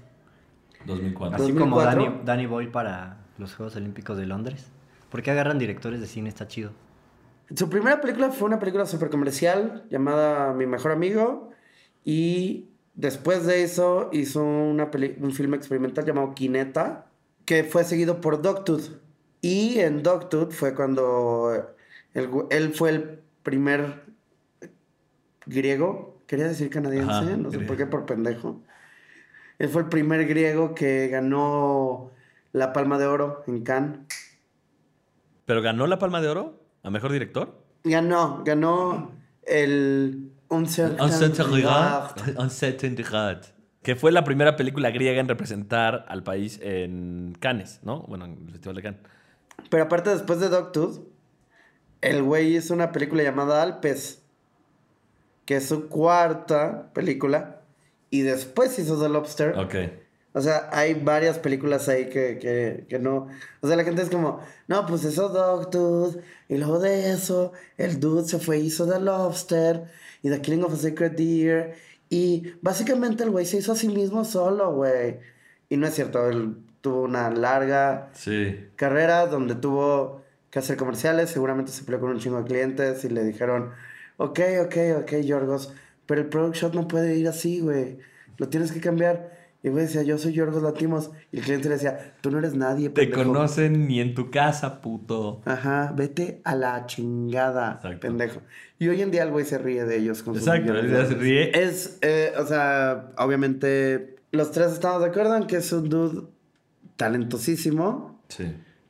2004. 0.87 1.43
Así 1.43 1.53
como 1.53 1.77
2004. 1.81 2.03
Danny, 2.13 2.25
Danny 2.25 2.47
Boyle 2.47 2.71
para 2.71 3.19
los 3.39 3.55
Juegos 3.55 3.77
Olímpicos 3.77 4.17
de 4.17 4.27
Londres. 4.27 4.67
¿Por 5.11 5.23
qué 5.23 5.31
agarran 5.31 5.59
directores 5.59 6.01
de 6.01 6.07
cine? 6.07 6.29
Está 6.29 6.47
chido. 6.49 6.71
Su 7.55 7.69
primera 7.69 8.01
película 8.01 8.31
fue 8.31 8.47
una 8.47 8.59
película 8.59 8.87
súper 8.87 9.11
comercial 9.11 9.85
llamada 9.91 10.53
Mi 10.53 10.67
Mejor 10.67 10.93
Amigo. 10.93 11.51
Y 12.05 12.69
después 12.95 13.45
de 13.47 13.63
eso 13.63 14.09
hizo 14.13 14.43
una 14.45 14.91
peli- 14.91 15.17
un 15.21 15.33
filme 15.33 15.57
experimental 15.57 16.05
llamado 16.05 16.35
Kineta, 16.35 17.07
que 17.45 17.65
fue 17.65 17.85
seguido 17.85 18.21
por 18.21 18.41
Dogtooth. 18.43 19.01
Y 19.43 19.79
en 19.81 20.03
Dogtooth 20.03 20.53
fue 20.53 20.75
cuando 20.75 21.53
el 22.15 22.31
él 22.51 22.75
fue 22.75 22.91
el 22.91 23.21
primer 23.43 24.05
griego, 25.47 26.21
quería 26.27 26.47
decir 26.47 26.71
canadiense, 26.71 27.11
Ajá, 27.11 27.37
no 27.37 27.51
sé 27.51 27.61
por 27.61 27.77
qué 27.77 27.87
por 27.87 28.07
pendejo. 28.07 28.61
Él 29.59 29.69
fue 29.69 29.83
el 29.83 29.89
primer 29.89 30.27
griego 30.27 30.75
que 30.75 31.09
ganó 31.09 32.13
la 32.53 32.73
Palma 32.73 32.99
de 32.99 33.07
Oro 33.07 33.43
en 33.47 33.63
Cannes. 33.63 34.01
¿Pero 35.45 35.63
ganó 35.63 35.87
la 35.87 35.99
Palma 35.99 36.21
de 36.21 36.29
Oro? 36.29 36.60
¿A 36.83 36.91
mejor 36.91 37.13
director? 37.13 37.65
Ganó, 37.85 38.43
ganó 38.45 39.13
el 39.43 40.33
Un 40.49 40.67
certain 40.67 41.01
Un 42.37 42.51
certain 42.51 42.97
regard. 42.97 43.45
Que 43.83 43.97
fue 43.97 44.13
la 44.13 44.25
primera 44.25 44.57
película 44.57 44.91
griega 44.91 45.21
en 45.21 45.29
representar 45.29 46.05
al 46.09 46.23
país 46.23 46.59
en 46.63 47.37
Cannes, 47.39 47.81
¿no? 47.83 48.03
Bueno, 48.03 48.27
en 48.27 48.33
el 48.47 48.51
Festival 48.53 48.77
de 48.77 48.83
Cannes. 48.83 49.01
Pero 49.71 49.85
aparte, 49.85 50.11
después 50.11 50.41
de 50.41 50.49
Dogtooth, 50.49 51.01
el 52.01 52.23
güey 52.23 52.57
hizo 52.57 52.75
una 52.75 52.93
película 52.93 53.23
llamada 53.23 53.63
Alpes, 53.63 54.23
que 55.45 55.57
es 55.57 55.69
su 55.69 55.89
cuarta 55.89 56.93
película, 56.93 57.63
y 58.11 58.21
después 58.23 58.79
hizo 58.79 59.01
The 59.01 59.09
Lobster. 59.09 59.59
Ok. 59.59 59.75
O 60.33 60.41
sea, 60.41 60.69
hay 60.73 60.95
varias 60.95 61.39
películas 61.39 61.89
ahí 61.89 62.09
que, 62.09 62.39
que, 62.39 62.87
que 62.89 62.99
no. 63.01 63.27
O 63.61 63.67
sea, 63.67 63.77
la 63.77 63.83
gente 63.85 64.03
es 64.03 64.11
como, 64.11 64.41
no, 64.69 64.87
pues 64.87 65.05
hizo 65.05 65.29
Dogtooth, 65.29 66.19
y 66.49 66.57
luego 66.57 66.79
de 66.79 67.11
eso, 67.11 67.53
el 67.77 67.99
dude 67.99 68.29
se 68.29 68.39
fue 68.39 68.59
y 68.59 68.67
hizo 68.67 68.87
The 68.89 69.01
Lobster, 69.01 69.85
y 70.23 70.31
The 70.31 70.41
Killing 70.41 70.63
of 70.65 70.75
a 70.75 70.77
Sacred 70.77 71.13
Deer, 71.13 71.75
y 72.09 72.55
básicamente 72.63 73.25
el 73.25 73.31
güey 73.31 73.45
se 73.47 73.57
hizo 73.59 73.73
a 73.73 73.77
sí 73.77 73.89
mismo 73.89 74.25
solo, 74.25 74.73
güey. 74.75 75.19
Y 75.69 75.77
no 75.77 75.87
es 75.87 75.95
cierto, 75.95 76.29
él 76.29 76.57
tuvo 76.81 77.03
una 77.03 77.31
larga 77.31 78.11
Sí. 78.15 78.69
carrera 78.77 79.27
donde 79.27 79.55
tuvo 79.55 80.23
que 80.51 80.59
hacer 80.61 80.77
comerciales, 80.77 81.31
seguramente 81.31 81.71
se 81.73 81.85
peleó 81.85 82.01
con 82.01 82.11
un 82.11 82.19
chingo 82.19 82.39
de 82.39 82.45
clientes 82.45 83.05
y 83.05 83.09
le 83.09 83.25
dijeron, 83.25 83.71
ok, 84.17 84.41
ok, 84.65 84.77
ok, 85.03 85.13
Yorgos, 85.23 85.73
pero 86.07 86.21
el 86.21 86.29
product 86.29 86.57
shot 86.57 86.75
no 86.75 86.89
puede 86.89 87.17
ir 87.17 87.29
así, 87.29 87.61
güey, 87.61 87.99
lo 88.37 88.49
tienes 88.49 88.73
que 88.73 88.81
cambiar. 88.81 89.40
Y 89.63 89.69
güey 89.69 89.85
decía, 89.85 90.03
yo 90.03 90.17
soy 90.17 90.33
Yorgos 90.33 90.63
Latimos. 90.63 91.11
Y 91.33 91.39
el 91.39 91.45
cliente 91.45 91.69
le 91.69 91.75
decía, 91.75 92.15
tú 92.23 92.31
no 92.31 92.39
eres 92.39 92.55
nadie, 92.55 92.89
Te 92.89 93.03
pendejo. 93.07 93.25
conocen 93.25 93.87
ni 93.89 94.01
en 94.01 94.15
tu 94.15 94.31
casa, 94.31 94.81
puto. 94.81 95.43
Ajá, 95.45 95.93
vete 95.95 96.41
a 96.45 96.55
la 96.55 96.87
chingada, 96.87 97.73
Exacto. 97.77 98.01
pendejo. 98.01 98.41
Y 98.79 98.89
hoy 98.89 99.03
en 99.03 99.11
día 99.11 99.23
el 99.25 99.31
güey 99.31 99.45
se 99.45 99.59
ríe 99.59 99.85
de 99.85 99.99
ellos. 99.99 100.23
Con 100.23 100.35
sus 100.35 100.47
Exacto, 100.47 100.73
ya 100.83 101.05
se 101.05 101.15
ríe. 101.15 101.51
Es, 101.63 101.99
eh, 102.01 102.33
o 102.39 102.47
sea, 102.47 103.11
obviamente, 103.19 104.17
los 104.33 104.51
tres 104.53 104.73
estamos 104.73 105.03
de 105.03 105.09
acuerdo 105.09 105.37
en 105.37 105.47
que 105.47 105.57
es 105.57 105.71
un 105.73 105.89
dude 105.91 106.29
talentosísimo, 106.97 108.23
Sí. 108.29 108.45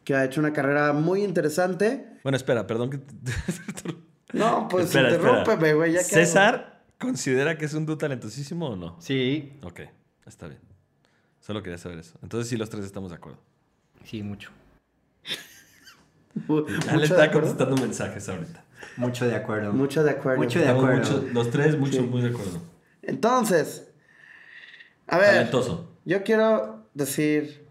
que 0.05 0.15
ha 0.15 0.25
hecho 0.25 0.41
una 0.41 0.53
carrera 0.53 0.93
muy 0.93 1.25
interesante. 1.25 2.07
Bueno, 2.23 2.37
espera, 2.37 2.67
perdón 2.67 2.91
que... 2.91 3.00
No, 4.33 4.69
pues 4.69 4.87
Espera, 4.87 5.11
interrúmpeme, 5.11 5.75
güey. 5.75 5.97
¿César 5.97 6.85
considera 7.00 7.59
que 7.59 7.65
es 7.65 7.75
un 7.75 7.85
dude 7.87 7.99
talentosísimo 7.99 8.69
o 8.69 8.77
no? 8.77 8.97
Sí, 9.00 9.55
Ok, 9.65 9.81
está 10.27 10.49
bien. 10.49 10.61
Solo 11.41 11.62
quería 11.62 11.79
saber 11.79 11.99
eso. 11.99 12.19
Entonces 12.23 12.49
sí, 12.49 12.57
los 12.57 12.69
tres 12.71 12.85
estamos 12.85 13.11
de 13.11 13.17
acuerdo. 13.17 13.39
sí, 14.05 14.23
mucho. 14.23 14.50
Mu- 16.47 16.65
Ya 16.67 16.75
mucho 16.75 16.91
le 16.93 16.99
de 16.99 17.05
está 17.05 17.31
contestando 17.33 17.77
mensajes 17.77 18.29
ahorita. 18.29 18.65
Mucho 18.97 19.27
de 19.27 19.35
acuerdo. 19.37 19.73
Mucho 19.73 20.03
de 20.05 20.11
acuerdo. 20.11 20.43
Mucho 20.43 20.59
de 20.59 20.69
acuerdo. 20.69 20.97
mucho- 20.99 21.29
los 21.33 21.50
tres, 21.50 21.79
mucho, 21.79 21.93
Sí. 21.95 22.00
muy 22.03 22.23
de 22.23 22.29
acuerdo. 22.29 22.61
Entonces, 23.03 23.91
a 25.07 25.19
ver, 25.19 25.31
Talentoso. 25.35 25.89
yo 26.05 26.23
quiero 26.23 26.87
decir, 26.95 27.67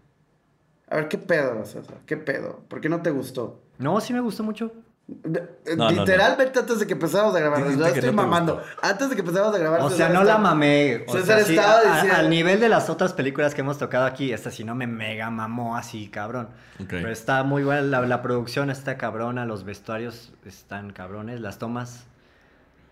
a 0.88 0.96
ver, 0.96 1.08
¿qué 1.08 1.18
pedo, 1.18 1.64
César? 1.64 1.98
¿Qué 2.06 2.16
pedo? 2.16 2.64
¿Por 2.68 2.80
qué 2.80 2.88
no 2.88 3.00
te 3.02 3.10
gustó? 3.10 3.60
No, 3.78 4.00
sí 4.00 4.12
me 4.12 4.20
gustó 4.20 4.42
mucho. 4.42 4.72
De- 5.24 5.76
No, 5.76 5.84
no, 5.84 5.90
Literalmente 5.90 6.58
antes 6.58 6.78
de 6.78 6.86
que 6.86 6.92
empezáramos 6.92 7.34
a 7.34 7.40
grabar, 7.40 7.62
que 7.64 7.98
estoy 7.98 8.12
mamando. 8.12 8.54
gustó. 8.56 8.68
Antes 8.82 9.08
de 9.10 9.14
que 9.16 9.20
empezáramos 9.20 9.54
a 9.54 9.58
grabar, 9.58 9.80
O 9.82 9.90
sea, 9.90 10.08
no 10.08 10.24
la 10.24 10.38
mamé. 10.38 11.04
O 11.08 11.12
César 11.12 11.38
sea, 11.38 11.44
sí, 11.46 11.56
estaba 11.56 11.74
a- 11.74 11.78
a- 11.80 11.94
diciendo- 11.94 12.16
al 12.16 12.30
nivel 12.30 12.60
de 12.60 12.68
las 12.68 12.88
otras 12.90 13.12
películas 13.12 13.54
que 13.54 13.60
hemos 13.62 13.78
tocado 13.78 14.04
aquí, 14.06 14.32
esta 14.32 14.50
sí 14.50 14.64
no 14.64 14.74
me 14.74 14.86
mega 14.86 15.30
mamó 15.30 15.76
así, 15.76 16.08
cabrón. 16.08 16.48
Pero 16.88 17.10
está 17.10 17.42
muy 17.42 17.62
buena, 17.64 17.82
la, 17.82 18.00
la 18.02 18.22
producción 18.22 18.70
está 18.70 18.96
cabrona, 18.96 19.44
los 19.46 19.64
vestuarios 19.64 20.32
están 20.46 20.92
cabrones, 20.92 21.40
las 21.40 21.58
tomas. 21.58 22.04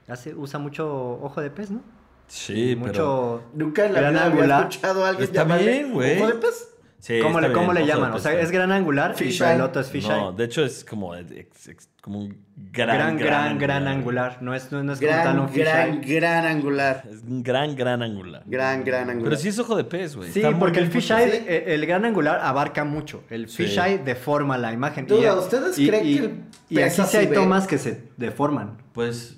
Hace, 0.08 0.34
usa 0.34 0.58
mucho 0.58 0.88
ojo 1.22 1.40
de 1.40 1.50
pez, 1.50 1.70
¿no? 1.70 1.82
Sí, 2.26 2.78
pero... 2.82 3.42
Nunca 3.54 3.86
en 3.86 3.94
la 3.94 4.10
vida 4.10 4.24
había 4.26 4.58
escuchado 4.58 5.04
a 5.04 5.08
alguien 5.10 5.24
Está 5.24 5.44
bien, 5.44 5.92
güey. 5.92 6.18
ojo 6.18 6.26
de 6.28 6.34
pez. 6.34 6.68
Sí, 7.00 7.20
¿Cómo, 7.22 7.40
le, 7.40 7.52
cómo 7.52 7.72
le 7.72 7.86
llaman? 7.86 8.12
O 8.12 8.18
sea, 8.18 8.32
es 8.40 8.50
gran 8.50 8.72
angular 8.72 9.14
y 9.20 9.40
el 9.42 9.60
otro 9.60 9.80
es 9.82 9.88
fisheye. 9.88 10.16
No, 10.16 10.32
de 10.32 10.44
hecho 10.44 10.64
es 10.64 10.84
como, 10.84 11.14
ex- 11.14 11.68
ex- 11.68 11.88
como 12.00 12.18
un 12.18 12.36
gran, 12.72 12.96
gran, 12.96 13.16
gran, 13.16 13.58
gran, 13.58 13.86
angular. 13.86 14.32
angular. 14.32 14.38
No 14.42 14.52
es, 14.52 14.72
no, 14.72 14.82
no 14.82 14.92
es 14.94 14.98
como 14.98 15.10
tal 15.12 15.22
Gran, 15.22 15.38
un 15.40 15.52
gran, 15.54 16.00
gran 16.02 16.44
angular. 16.46 17.04
Es 17.08 17.22
un 17.22 17.42
gran, 17.44 17.76
gran 17.76 18.02
angular. 18.02 18.42
Gran, 18.46 18.82
gran 18.82 19.10
angular. 19.10 19.30
Pero 19.30 19.36
sí 19.40 19.48
es 19.48 19.58
ojo 19.60 19.76
de 19.76 19.84
pez, 19.84 20.16
güey. 20.16 20.32
Sí, 20.32 20.40
Está 20.42 20.58
porque 20.58 20.80
el 20.80 20.90
fisheye, 20.90 21.30
Sí. 21.30 21.44
eh, 21.46 21.64
el 21.68 21.86
gran 21.86 22.04
angular 22.04 22.40
abarca 22.42 22.84
mucho. 22.84 23.22
El 23.30 23.48
Sí. 23.48 23.64
fisheye 23.64 23.98
deforma 23.98 24.58
la 24.58 24.72
imagen. 24.72 25.06
Duda, 25.06 25.34
Y- 25.36 25.38
¿ustedes 25.38 25.78
y- 25.78 25.86
creen 25.88 26.06
y- 26.06 26.16
que 26.18 26.24
el 26.24 26.40
Y 26.68 26.80
aquí 26.82 27.02
sí 27.06 27.16
hay 27.16 27.28
tomas 27.28 27.68
que 27.68 27.78
se 27.78 28.02
deforman. 28.16 28.76
Pues 28.92 29.36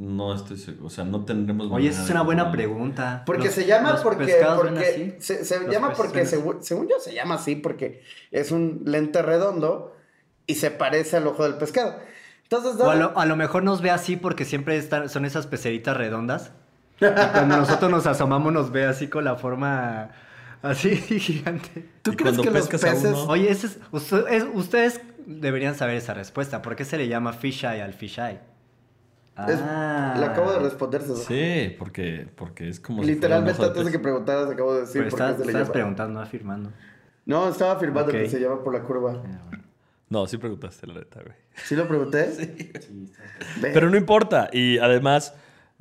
no 0.00 0.32
estoy 0.34 0.56
seguro. 0.58 0.86
O 0.86 0.90
sea, 0.90 1.04
no 1.04 1.24
tendremos. 1.24 1.68
Oye, 1.72 1.88
esa 1.88 2.04
es 2.04 2.10
una 2.10 2.22
buena 2.22 2.52
pregunta. 2.52 3.24
Porque 3.26 3.46
Los- 3.46 3.54
se 3.54 3.66
llama 3.66 3.90
los 3.92 4.00
porque, 4.02 5.16
se, 5.18 5.44
se 5.44 5.60
Los 5.60 5.70
llama 5.72 5.92
porque 5.94 6.18
ven 6.18 6.26
así. 6.26 6.36
según, 6.36 6.62
según 6.62 6.86
yo 6.88 7.00
se 7.00 7.12
llama 7.14 7.34
así 7.34 7.56
porque 7.56 8.02
es 8.30 8.52
un 8.52 8.82
lente 8.84 9.20
redondo 9.22 9.96
y 10.46 10.54
se 10.54 10.70
parece 10.70 11.16
al 11.16 11.26
ojo 11.26 11.42
del 11.42 11.54
pescado. 11.54 11.96
Entonces, 12.44 12.80
O 12.80 12.88
a 12.90 12.94
lo, 12.94 13.18
a 13.18 13.26
lo 13.26 13.36
mejor 13.36 13.62
nos 13.64 13.82
ve 13.82 13.90
así 13.90 14.16
porque 14.16 14.44
siempre 14.44 14.76
están, 14.76 15.08
son 15.08 15.24
esas 15.24 15.46
peceritas 15.48 15.96
redondas. 15.96 16.52
Y 17.00 17.04
cuando 17.32 17.56
nosotros 17.58 17.90
nos 17.90 18.06
asomamos 18.06 18.52
nos 18.52 18.70
ve 18.72 18.86
así 18.86 19.08
con 19.08 19.24
la 19.24 19.34
forma 19.36 20.10
así 20.62 20.96
gigante. 20.96 21.88
¿tú 22.02 22.12
crees 22.14 22.38
que 22.38 22.50
los 22.50 22.68
peces 22.68 23.04
uno- 23.04 23.24
Oye, 23.24 23.50
ese 23.50 23.66
es- 23.66 23.78
usted- 23.92 24.26
es- 24.30 24.46
ustedes 24.54 25.00
deberían 25.26 25.74
saber 25.74 25.96
esa 25.96 26.14
respuesta. 26.14 26.62
¿Por 26.62 26.76
qué 26.76 26.84
se 26.84 26.96
le 26.98 27.08
llama 27.08 27.32
fisheye 27.32 27.82
al 27.82 27.94
fisheye? 27.94 28.38
Es- 29.48 29.60
Ah. 29.62 30.16
le 30.18 30.26
acabo 30.26 30.52
de 30.52 30.58
responder 30.60 31.02
César. 31.02 31.24
Sí, 31.26 31.74
porque, 31.78 32.28
porque 32.34 32.68
es 32.68 32.80
como. 32.80 33.02
si 33.02 33.10
Literalmente 33.10 33.60
de 33.60 33.68
antes 33.68 33.84
de 33.86 33.92
que 33.92 33.98
preguntaras 33.98 34.50
acabo 34.50 34.74
de 34.74 34.80
decir 34.80 35.02
Pero 35.02 35.10
por 35.10 35.18
qué 35.18 35.24
estás, 35.24 35.36
se 35.38 35.44
le 35.44 35.48
estás 35.52 35.62
llama. 35.68 35.72
preguntando, 35.72 36.14
no 36.18 36.20
afirmando. 36.24 36.72
No, 37.26 37.48
estaba 37.48 37.72
afirmando 37.72 38.10
Ok. 38.10 38.18
que 38.18 38.28
se 38.30 38.40
llama 38.40 38.62
por 38.64 38.72
la 38.74 38.82
curva. 38.82 39.22
No, 40.10 40.26
sí 40.26 40.38
preguntaste, 40.38 40.86
la 40.86 40.94
neta, 40.94 41.20
güey. 41.22 41.34
¿Sí 41.54 41.76
lo 41.76 41.86
pregunté? 41.86 42.32
Sí. 42.32 43.12
Pero 43.60 43.90
no 43.90 43.96
importa. 43.96 44.48
Y 44.52 44.78
además, 44.78 45.34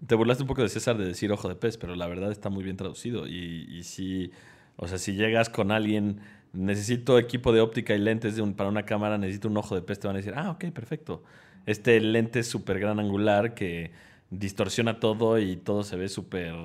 te 0.06 0.16
burlaste 0.16 0.44
un 0.44 0.48
poco 0.48 0.62
de 0.62 0.70
César 0.70 0.98
de 0.98 1.06
decir 1.06 1.32
ojo 1.32 1.48
de 1.48 1.56
pez, 1.56 1.78
pero 1.78 1.96
la 1.96 2.08
verdad 2.08 2.32
está 2.32 2.50
muy 2.50 2.64
bien 2.64 2.76
traducido. 2.76 3.28
Y, 3.28 3.66
y 3.70 3.84
si, 3.84 4.32
o 4.76 4.88
sea, 4.88 4.98
si 4.98 5.14
llegas 5.14 5.50
con 5.50 5.72
alguien, 5.72 6.20
necesito 6.52 7.18
equipo 7.20 7.54
de 7.54 7.62
óptica 7.62 7.94
y 7.96 8.00
lentes 8.00 8.36
de 8.36 8.42
un- 8.42 8.54
para 8.54 8.70
una 8.70 8.84
cámara, 8.84 9.18
necesito 9.18 9.48
un 9.48 9.56
ojo 9.58 9.76
de 9.76 9.82
pez, 9.82 10.00
te 10.00 10.08
van 10.08 10.16
a 10.16 10.20
decir, 10.20 10.34
ah, 10.36 10.52
ok, 10.52 10.66
perfecto. 10.74 11.24
Este 11.68 12.00
lente 12.00 12.42
súper 12.42 12.80
gran 12.80 13.00
angular 13.00 13.54
que 13.54 13.92
distorsiona 14.32 15.00
todo 15.00 15.38
y 15.38 15.56
todo 15.58 15.84
se 15.84 15.96
ve 15.96 16.10
súper... 16.10 16.56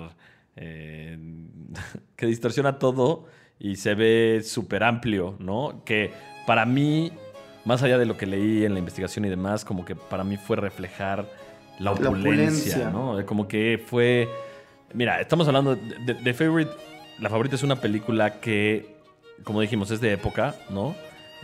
eh, 0.56 1.18
que 2.16 2.26
distorsiona 2.26 2.78
todo 2.78 3.26
y 3.58 3.76
se 3.76 3.94
ve 3.94 4.40
súper 4.42 4.82
amplio, 4.82 5.36
¿no? 5.38 5.82
Que 5.84 6.10
para 6.46 6.64
mí, 6.64 7.12
más 7.66 7.82
allá 7.82 7.98
de 7.98 8.06
lo 8.06 8.16
que 8.16 8.26
leí 8.26 8.64
en 8.64 8.72
la 8.72 8.78
investigación 8.78 9.26
y 9.26 9.28
demás, 9.28 9.64
como 9.64 9.84
que 9.84 9.94
para 9.94 10.24
mí 10.24 10.38
fue 10.38 10.56
reflejar 10.56 11.28
la 11.78 11.92
La 11.94 12.08
opulencia. 12.08 12.88
¿no? 12.88 13.24
Como 13.26 13.46
que 13.46 13.82
fue... 13.84 14.28
Mira, 14.94 15.20
estamos 15.20 15.46
hablando 15.46 15.76
de 15.76 16.34
Favorite. 16.34 16.72
La 17.20 17.28
Favorita 17.28 17.54
es 17.56 17.62
una 17.62 17.76
película 17.76 18.40
que, 18.40 18.96
como 19.44 19.60
dijimos, 19.60 19.90
es 19.90 20.00
de 20.00 20.12
época, 20.12 20.54
¿no? 20.70 20.94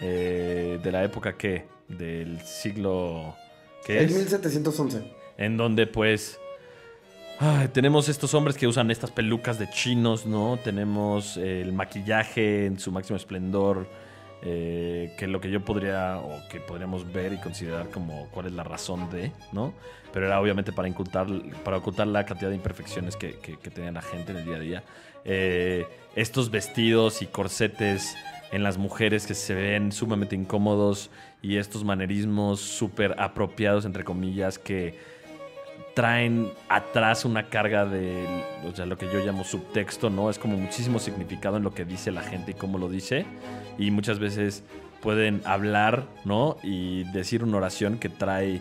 eh, 0.01 0.79
de 0.83 0.93
la 0.93 1.05
época 1.05 1.37
que, 1.37 1.67
del 1.89 2.41
siglo... 2.43 3.37
¿Qué 3.89 4.05
Es 4.05 4.11
es? 4.13 4.17
1711. 4.17 5.03
en 5.39 5.57
donde 5.57 5.87
pues 5.89 6.39
ay, 7.41 7.69
tenemos 7.69 8.09
estos 8.09 8.35
hombres 8.35 8.57
que 8.57 8.67
usan 8.69 8.91
estas 8.91 9.11
pelucas 9.11 9.59
de 9.59 9.69
chinos, 9.71 10.27
¿no? 10.27 10.59
Tenemos 10.63 11.37
el 11.37 11.73
maquillaje 11.73 12.67
en 12.67 12.79
su 12.79 12.93
máximo 12.93 13.17
esplendor, 13.17 13.89
eh, 14.43 15.15
que 15.19 15.27
lo 15.27 15.41
que 15.41 15.51
yo 15.51 15.65
podría 15.65 16.19
o 16.19 16.49
que 16.49 16.61
podríamos 16.61 17.13
ver 17.13 17.33
y 17.33 17.39
considerar 17.39 17.91
como 17.91 18.29
cuál 18.31 18.47
es 18.47 18.53
la 18.53 18.63
razón 18.63 19.11
de, 19.11 19.33
¿no? 19.53 19.75
Pero 20.13 20.27
era 20.27 20.41
obviamente 20.41 20.73
para 20.73 20.89
ocultar, 20.89 21.27
para 21.65 21.79
ocultar 21.79 22.07
la 22.07 22.25
cantidad 22.25 22.51
de 22.51 22.57
imperfecciones 22.57 23.17
que, 23.17 23.33
tenía 23.75 23.91
la 23.91 24.03
gente 24.03 24.33
en 24.33 24.39
el 24.39 24.45
día 24.45 24.57
a 24.57 24.61
día. 24.61 24.85
Eh, 25.25 25.87
estos 26.15 26.51
vestidos 26.51 27.21
y 27.21 27.27
corsetes 27.27 28.17
en 28.53 28.63
las 28.63 28.79
mujeres 28.79 29.27
que 29.27 29.35
se 29.35 29.55
ven 29.55 29.93
sumamente 29.93 30.35
incómodos 30.35 31.11
y 31.43 31.57
estos 31.57 31.85
manerismos 31.85 32.61
súper 32.61 33.15
apropiados, 33.19 33.85
entre 33.85 34.05
comillas, 34.05 34.59
que 34.59 34.99
traen 35.95 36.51
atrás 36.69 37.25
una 37.25 37.49
carga 37.49 37.85
de 37.85 38.45
o 38.71 38.75
sea, 38.75 38.87
lo 38.87 38.97
que 38.97 39.07
yo 39.13 39.19
llamo 39.25 39.45
subtexto, 39.45 40.11
¿no? 40.11 40.31
Es 40.31 40.39
como 40.39 40.57
muchísimo 40.57 40.99
significado 40.99 41.57
en 41.57 41.63
lo 41.63 41.73
que 41.75 41.85
dice 41.85 42.11
la 42.13 42.23
gente 42.23 42.53
y 42.53 42.55
cómo 42.55 42.79
lo 42.79 42.89
dice. 42.89 43.27
Y 43.79 43.91
muchas 43.91 44.19
veces 44.19 44.65
pueden 45.01 45.41
hablar, 45.45 46.07
¿no? 46.25 46.57
Y 46.63 47.05
decir 47.13 47.43
una 47.45 47.57
oración 47.57 47.99
que 47.99 48.09
trae 48.09 48.61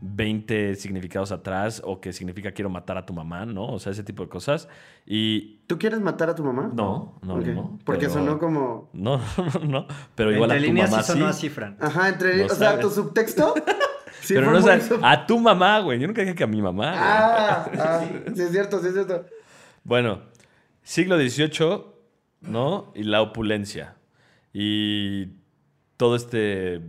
20 0.00 0.76
significados 0.76 1.32
atrás 1.32 1.82
o 1.84 2.00
que 2.00 2.12
significa 2.12 2.52
quiero 2.52 2.70
matar 2.70 2.98
a 2.98 3.04
tu 3.04 3.12
mamá, 3.12 3.44
¿no? 3.46 3.66
O 3.66 3.78
sea, 3.78 3.92
ese 3.92 4.04
tipo 4.04 4.22
de 4.22 4.28
cosas. 4.28 4.68
Y 5.04 5.56
¿Tú 5.66 5.78
quieres 5.78 6.00
matar 6.00 6.30
a 6.30 6.34
tu 6.34 6.44
mamá? 6.44 6.70
no, 6.72 7.18
no, 7.22 7.34
Ok. 7.34 7.46
no. 7.46 7.78
Porque 7.84 8.02
pero- 8.02 8.12
sonó 8.12 8.38
como. 8.38 8.90
No, 8.92 9.20
no, 9.68 9.86
pero 10.14 10.32
igual 10.32 10.50
Entre 10.52 10.56
a 10.56 10.60
tu 10.60 10.66
líneas 10.74 10.90
mamá 10.90 11.02
sí 11.02 11.12
sonó 11.12 11.32
Fran. 11.54 11.76
Ajá, 11.80 12.08
entre. 12.10 12.36
No 12.38 12.44
o 12.46 12.48
sea, 12.50 12.70
sabes. 12.70 12.80
tu 12.80 12.90
subtexto. 12.90 13.54
Sí, 14.28 14.34
pero 14.34 14.52
no, 14.52 14.60
sub- 14.60 15.00
a 15.02 15.26
tu 15.26 15.38
mamá, 15.38 15.80
güey. 15.80 15.98
Yo 15.98 16.06
nunca 16.06 16.20
dije 16.20 16.34
que 16.34 16.44
a 16.44 16.46
mi 16.46 16.60
mamá. 16.60 16.92
Ah, 16.94 17.70
ah, 17.78 18.04
sí 18.34 18.42
es 18.42 18.50
cierto, 18.50 18.78
sí 18.78 18.88
es 18.88 18.92
cierto. 18.92 19.24
Bueno, 19.84 20.20
siglo 20.82 21.16
XVIII, 21.16 21.84
¿no? 22.42 22.92
Y 22.94 23.04
la 23.04 23.22
opulencia. 23.22 23.96
Y 24.52 25.28
todo 25.96 26.14
este 26.14 26.82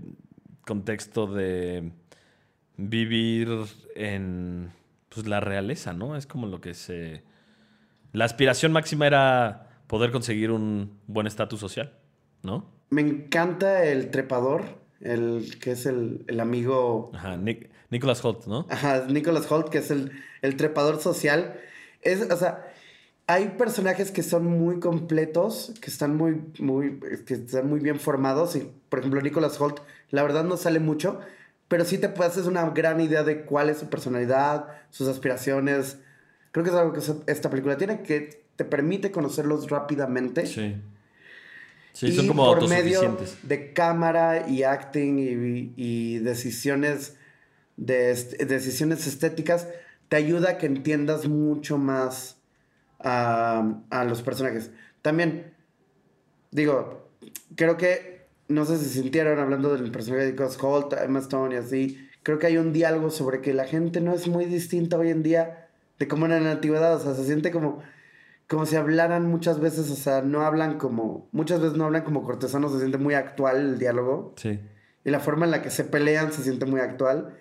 contexto 0.66 1.28
de 1.28 1.94
vivir 2.76 3.48
en 3.96 4.74
pues, 5.08 5.26
la 5.26 5.40
realeza, 5.40 5.94
¿no? 5.94 6.18
Es 6.18 6.28
como 6.28 6.46
lo 6.46 6.60
que 6.60 6.74
se... 6.74 7.24
La 8.12 8.26
aspiración 8.26 8.74
máxima 8.74 9.08
era 9.08 9.70
poder 9.88 10.12
conseguir 10.12 10.52
un 10.52 11.00
buen 11.08 11.26
estatus 11.26 11.62
social, 11.62 11.94
¿no? 12.44 12.70
Me 12.90 13.00
encanta 13.00 13.86
el 13.86 14.12
trepador, 14.12 14.64
el 15.02 15.58
que 15.60 15.72
es 15.72 15.86
el, 15.86 16.24
el 16.28 16.40
amigo. 16.40 17.12
Ajá, 17.14 17.38
Nic- 17.38 17.70
Nicholas 17.90 18.24
Holt, 18.24 18.46
¿no? 18.46 18.66
Ajá, 18.70 19.06
Nicholas 19.08 19.52
Holt, 19.52 19.70
que 19.70 19.80
es 19.80 19.92
el, 19.92 20.12
el 20.42 20.56
trepador 20.58 21.00
social. 21.00 21.60
Es, 22.02 22.22
o 22.30 22.38
sea, 22.38 22.72
hay 23.28 23.50
personajes 23.58 24.12
que 24.12 24.24
son 24.24 24.46
muy 24.46 24.80
completos, 24.80 25.74
que 25.82 25.90
están 25.90 26.16
muy, 26.16 26.42
muy, 26.60 27.00
que 27.26 27.34
están 27.36 27.70
muy 27.70 27.80
bien 27.80 28.00
formados. 28.00 28.56
Y, 28.56 28.72
por 28.90 29.00
ejemplo, 29.00 29.22
Nicholas 29.22 29.60
Holt, 29.60 29.80
la 30.10 30.24
verdad 30.24 30.44
no 30.44 30.58
sale 30.58 30.80
mucho, 30.80 31.20
pero 31.68 31.86
sí 31.86 31.98
te 31.98 32.08
haces 32.08 32.46
una 32.46 32.70
gran 32.72 33.00
idea 33.02 33.24
de 33.24 33.46
cuál 33.46 33.70
es 33.70 33.78
su 33.78 33.90
personalidad, 33.90 34.68
sus 34.90 35.08
aspiraciones. 35.08 36.00
Creo 36.52 36.64
que 36.64 36.72
es 36.72 36.76
algo 36.76 36.94
que 36.94 37.02
esta 37.32 37.50
película 37.50 37.78
tiene, 37.78 38.02
que 38.02 38.44
te 38.56 38.66
permite 38.66 39.12
conocerlos 39.12 39.70
rápidamente. 39.70 40.46
Sí. 40.46 40.76
Sí, 41.94 42.08
y 42.08 42.12
son 42.16 42.28
como 42.28 42.46
por 42.46 42.68
medio 42.68 43.18
de 43.44 43.74
cámara 43.74 44.48
y 44.48 44.64
acting 44.64 45.20
y, 45.20 45.74
y 45.76 46.20
decisiones 46.20 47.18
de 47.78 48.12
est- 48.12 48.42
decisiones 48.44 49.08
estéticas 49.08 49.68
te 50.08 50.16
ayuda 50.18 50.52
a 50.52 50.58
que 50.58 50.66
entiendas 50.66 51.28
mucho 51.28 51.78
más 51.78 52.38
a, 53.00 53.82
a 53.90 54.06
los 54.06 54.22
personajes. 54.22 54.72
También, 55.02 55.54
digo, 56.52 57.10
creo 57.56 57.78
que, 57.78 58.28
no 58.48 58.66
sé 58.66 58.78
si 58.78 58.86
sintieron 58.90 59.40
hablando 59.40 59.76
del 59.76 59.92
personaje 59.92 60.32
de 60.32 60.32
Gus 60.34 60.58
Holt, 60.62 60.94
Emma 60.94 61.20
Stone 61.20 61.56
y 61.56 61.58
así, 61.58 62.10
creo 62.24 62.40
que 62.40 62.48
hay 62.48 62.58
un 62.58 62.74
diálogo 62.74 63.10
sobre 63.12 63.42
que 63.42 63.54
la 63.54 63.66
gente 63.66 64.02
no 64.02 64.14
es 64.14 64.28
muy 64.28 64.46
distinta 64.46 64.98
hoy 64.98 65.10
en 65.10 65.24
día 65.24 65.70
de 66.00 66.08
cómo 66.08 66.26
era 66.26 66.38
en 66.38 66.46
la 66.46 66.52
antigüedad, 66.54 66.96
o 66.96 67.00
sea, 67.00 67.14
se 67.16 67.26
siente 67.26 67.52
como 67.52 67.82
como 68.50 68.66
si 68.66 68.76
hablaran 68.76 69.28
muchas 69.28 69.60
veces, 69.60 69.90
o 69.92 69.96
sea, 69.96 70.22
no 70.24 70.42
hablan 70.42 70.78
como, 70.80 71.30
muchas 71.32 71.62
veces 71.62 71.78
no 71.78 71.86
hablan 71.86 72.04
como 72.04 72.24
cortesanos, 72.24 72.72
se 72.74 72.80
siente 72.80 72.98
muy 72.98 73.14
actual 73.14 73.58
el 73.58 73.78
diálogo. 73.80 74.34
Sí. 74.38 74.60
Y 75.06 75.12
la 75.12 75.20
forma 75.20 75.46
en 75.46 75.52
la 75.52 75.62
que 75.62 75.70
se 75.70 75.84
pelean 75.84 76.34
se 76.34 76.42
siente 76.44 76.66
muy 76.66 76.82
actual. 76.82 77.38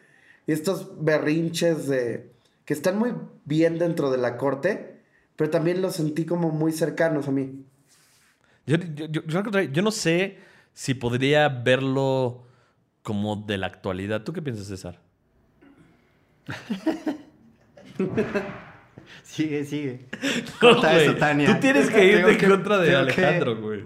Y 0.47 0.53
estos 0.53 1.03
berrinches 1.03 1.89
de, 1.89 2.31
que 2.67 2.75
están 2.75 2.99
muy 2.99 3.15
bien 3.47 3.79
dentro 3.79 4.11
de 4.11 4.19
la 4.19 4.37
corte, 4.37 5.01
pero 5.37 5.49
también 5.51 5.81
los 5.81 5.95
sentí 5.97 6.27
como 6.27 6.51
muy 6.51 6.73
cercanos 6.73 7.27
a 7.27 7.31
mí. 7.31 7.65
Yo, 8.67 8.77
yo, 8.77 9.07
yo- 9.07 9.25
yo 9.25 9.39
al 9.39 9.45
contrario, 9.45 9.71
yo 9.73 9.81
no 9.83 9.91
sé 9.91 10.37
si 10.75 10.93
podría 10.93 11.49
verlo 11.49 12.43
como 13.03 13.35
de 13.37 13.57
la 13.57 13.67
actualidad. 13.67 14.25
¿Tú 14.25 14.35
qué 14.35 14.43
piensas, 14.43 14.67
César? 14.67 15.01
Sigue, 19.23 19.65
sigue. 19.65 20.07
No, 20.47 20.59
Corta 20.61 20.93
güey. 20.93 21.05
eso, 21.05 21.15
Tania. 21.17 21.55
Tú 21.55 21.61
tienes 21.61 21.91
que 21.91 22.05
irte 22.07 22.31
en 22.33 22.39
que- 22.39 22.49
contra 22.49 22.79
de 22.79 22.89
que- 22.91 22.97
Alejandro, 22.97 23.57
güey. 23.61 23.85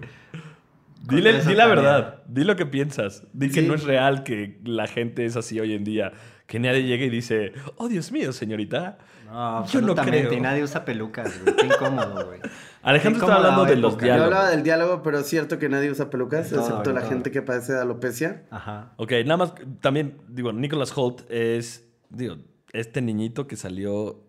Dile, 1.09 1.37
eso, 1.37 1.49
di 1.49 1.55
la 1.55 1.67
Tania. 1.67 1.75
verdad. 1.81 2.23
Di 2.27 2.43
lo 2.45 2.55
que 2.55 2.65
piensas. 2.65 3.23
Di 3.33 3.49
que 3.49 3.61
Sí. 3.61 3.67
no 3.67 3.73
es 3.75 3.83
real 3.83 4.23
que 4.23 4.59
la 4.63 4.87
gente 4.87 5.25
es 5.25 5.35
así 5.35 5.59
hoy 5.59 5.73
en 5.73 5.83
día. 5.83 6.13
Que 6.47 6.59
nadie 6.59 6.83
llegue 6.83 7.05
y 7.05 7.09
dice, 7.09 7.53
oh 7.77 7.89
Dios 7.89 8.11
mío, 8.11 8.31
señorita. 8.31 8.97
No, 9.25 9.31
Yo 9.31 9.81
no 9.81 9.91
absolutamente. 9.91 10.27
creo. 10.27 10.33
Y 10.37 10.41
nadie 10.41 10.63
usa 10.63 10.85
pelucas, 10.85 11.41
güey. 11.41 11.55
Qué 11.55 11.65
incómodo, 11.65 12.25
güey. 12.27 12.39
Alejandro 12.83 13.21
está 13.21 13.35
hablando 13.35 13.65
de 13.65 13.75
los 13.77 13.93
época. 13.93 14.05
Yo 14.05 14.13
diálogos. 14.13 14.33
hablaba 14.33 14.49
del 14.51 14.63
diálogo, 14.63 15.01
pero 15.03 15.19
es 15.19 15.27
cierto 15.27 15.57
que 15.59 15.67
nadie 15.69 15.89
usa 15.91 16.09
pelucas, 16.09 16.49
todo, 16.49 16.59
excepto 16.61 16.89
en 16.91 16.95
la 16.97 17.01
gente 17.01 17.31
que 17.31 17.41
padece 17.41 17.73
de 17.73 17.81
alopecia. 17.81 18.43
Ajá. 18.51 18.93
Ok, 18.97 19.11
nada 19.25 19.37
más, 19.37 19.53
también, 19.81 20.17
digo, 20.29 20.51
Nicholas 20.53 20.91
Holt 20.95 21.21
es, 21.29 21.85
digo, 22.09 22.37
este 22.73 23.01
niñito 23.01 23.47
que 23.47 23.55
salió 23.55 24.21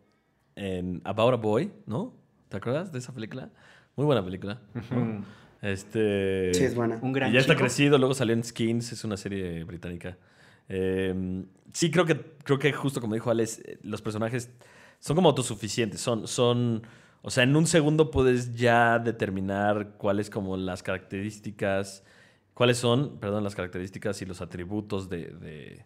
en 0.56 1.00
About 1.04 1.34
a 1.34 1.36
Boy, 1.36 1.72
¿no? 1.86 2.14
¿Te 2.48 2.56
acuerdas 2.56 2.92
de 2.92 2.98
esa 2.98 3.12
película? 3.12 3.50
Muy 3.96 4.06
buena 4.06 4.24
película. 4.24 4.60
¿no? 4.90 5.24
Este... 5.62 6.52
Sí, 6.54 6.64
es 6.64 6.74
buena. 6.74 6.98
Un 7.00 7.12
gran 7.12 7.30
y 7.30 7.34
ya 7.34 7.40
está 7.40 7.56
crecido, 7.56 7.96
luego 7.98 8.14
salió 8.14 8.34
en 8.34 8.44
Skins, 8.44 8.92
es 8.92 9.04
una 9.04 9.16
serie 9.16 9.64
británica. 9.64 10.18
Eh, 10.68 11.44
sí, 11.72 11.90
creo 11.90 12.04
que, 12.04 12.20
creo 12.42 12.58
que 12.58 12.72
justo 12.72 13.00
como 13.00 13.14
dijo 13.14 13.30
Alex, 13.30 13.60
eh, 13.60 13.78
los 13.82 14.02
personajes 14.02 14.50
son 14.98 15.16
como 15.16 15.28
autosuficientes, 15.28 16.00
son, 16.00 16.26
son, 16.26 16.82
o 17.22 17.30
sea, 17.30 17.44
en 17.44 17.54
un 17.56 17.66
segundo 17.66 18.10
puedes 18.10 18.54
ya 18.54 18.98
determinar 18.98 19.96
cuáles 19.98 20.30
como 20.30 20.56
las 20.56 20.82
características, 20.82 22.04
cuáles 22.54 22.78
son, 22.78 23.18
perdón, 23.18 23.44
las 23.44 23.54
características 23.54 24.22
y 24.22 24.26
los 24.26 24.40
atributos 24.40 25.08
de, 25.08 25.26
de, 25.26 25.84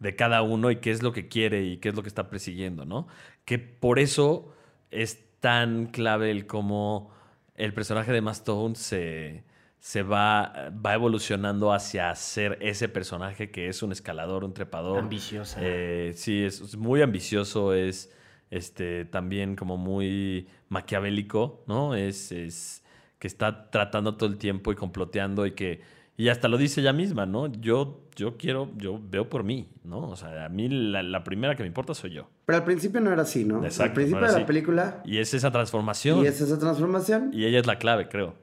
de 0.00 0.16
cada 0.16 0.42
uno 0.42 0.70
y 0.70 0.76
qué 0.76 0.90
es 0.90 1.02
lo 1.02 1.12
que 1.12 1.28
quiere 1.28 1.64
y 1.64 1.78
qué 1.78 1.88
es 1.90 1.94
lo 1.94 2.02
que 2.02 2.08
está 2.08 2.30
persiguiendo, 2.30 2.84
¿no? 2.84 3.08
Que 3.44 3.58
por 3.58 3.98
eso 3.98 4.54
es 4.90 5.24
tan 5.40 5.86
clave 5.86 6.30
el 6.30 6.46
cómo 6.46 7.10
el 7.54 7.74
personaje 7.74 8.12
de 8.12 8.20
Mastone 8.20 8.74
se, 8.76 9.44
se 9.78 10.02
va, 10.02 10.70
va 10.84 10.94
evolucionando 10.94 11.72
hacia 11.72 12.14
ser 12.14 12.58
ese 12.60 12.88
personaje 12.88 13.50
que 13.50 13.68
es 13.68 13.82
un 13.82 13.92
escalador, 13.92 14.44
un 14.44 14.54
trepador. 14.54 14.98
Ambiciosa. 14.98 15.58
Eh, 15.62 16.12
sí, 16.14 16.44
es, 16.44 16.60
es 16.60 16.76
muy 16.76 17.02
ambicioso, 17.02 17.74
es 17.74 18.12
este, 18.50 19.04
también 19.04 19.56
como 19.56 19.76
muy 19.76 20.48
maquiavélico, 20.68 21.64
¿no? 21.66 21.94
Es, 21.94 22.32
es 22.32 22.84
que 23.18 23.26
está 23.26 23.70
tratando 23.70 24.16
todo 24.16 24.28
el 24.28 24.38
tiempo 24.38 24.72
y 24.72 24.76
comploteando 24.76 25.46
y 25.46 25.52
que 25.52 25.80
y 26.18 26.28
hasta 26.28 26.48
lo 26.48 26.58
dice 26.58 26.82
ella 26.82 26.92
misma, 26.92 27.24
¿no? 27.24 27.46
Yo, 27.46 28.00
yo 28.16 28.36
quiero, 28.36 28.70
yo 28.76 29.00
veo 29.08 29.30
por 29.30 29.44
mí, 29.44 29.70
¿no? 29.84 30.00
O 30.08 30.16
sea, 30.16 30.44
a 30.44 30.48
mí 30.50 30.68
la, 30.68 31.02
la 31.02 31.24
primera 31.24 31.54
que 31.56 31.62
me 31.62 31.68
importa 31.68 31.94
soy 31.94 32.10
yo. 32.10 32.28
Pero 32.44 32.58
al 32.58 32.64
principio 32.64 33.00
no 33.00 33.10
era 33.10 33.22
así, 33.22 33.44
¿no? 33.46 33.64
Exacto, 33.64 33.84
al 33.84 33.92
principio 33.94 34.20
no 34.20 34.26
de 34.26 34.32
la 34.32 34.38
así. 34.38 34.46
película, 34.46 35.00
Y 35.06 35.18
es 35.18 35.32
esa 35.32 35.50
transformación. 35.50 36.18
y 36.18 36.24
Y, 36.24 36.26
es 36.26 36.40
esa 36.42 36.58
transformación. 36.58 37.30
ella 37.32 37.58
es 37.60 37.66
la 37.66 37.78
clave, 37.78 38.08
creo. 38.08 38.34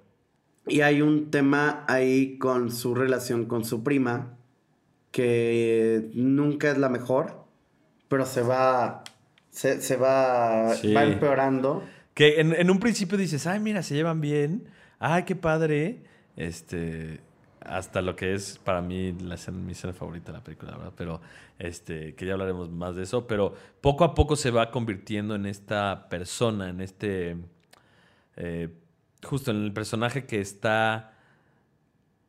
Y 0.67 0.81
hay 0.81 1.01
un 1.03 1.29
tema 1.29 1.83
ahí 1.88 2.39
con 2.39 2.71
su 2.71 2.95
relación 2.95 3.45
con 3.45 3.65
su 3.65 3.83
prima, 3.83 4.31
que 5.11 6.09
nunca 6.13 6.71
es 6.71 6.77
la 6.77 6.89
mejor, 6.89 7.43
pero 8.07 8.25
se 8.25 8.41
va, 8.41 9.03
se, 9.49 9.81
se 9.81 9.95
va, 9.97 10.73
Sí. 10.75 10.93
va 10.93 11.03
empeorando. 11.03 11.83
Que 12.13 12.39
en, 12.39 12.53
en 12.53 12.69
un 12.71 12.79
principio 12.79 13.17
dices, 13.17 13.45
ay, 13.47 13.59
mira, 13.59 13.83
se 13.83 13.93
llevan 13.95 14.21
bien. 14.21 14.65
Ay, 14.99 15.23
qué 15.23 15.35
padre. 15.35 15.99
Este, 16.38 17.19
hasta 17.67 18.01
lo 18.01 18.15
que 18.15 18.34
es 18.34 18.58
para 18.60 18.82
mí 18.82 19.13
la 19.21 19.36
escena- 19.36 19.58
mi 19.58 19.71
escena 19.73 19.93
favorita 19.93 20.32
de 20.32 20.38
la 20.38 20.43
película, 20.43 20.71
¿verdad? 20.78 20.93
Pero 20.95 21.21
este, 21.60 22.15
que 22.15 22.25
ya 22.25 22.34
hablaremos 22.34 22.69
más 22.69 22.95
de 22.95 23.04
eso. 23.04 23.28
Pero 23.28 23.54
poco 23.82 24.04
a 24.04 24.13
poco 24.15 24.36
se 24.36 24.51
va 24.51 24.71
convirtiendo 24.71 25.36
en 25.36 25.45
esta 25.45 26.08
persona, 26.10 26.69
en 26.69 26.82
este. 26.82 27.38
eh, 28.38 28.69
justo 29.23 29.51
en 29.51 29.63
el 29.63 29.73
personaje 29.73 30.25
que 30.25 30.39
está 30.41 31.13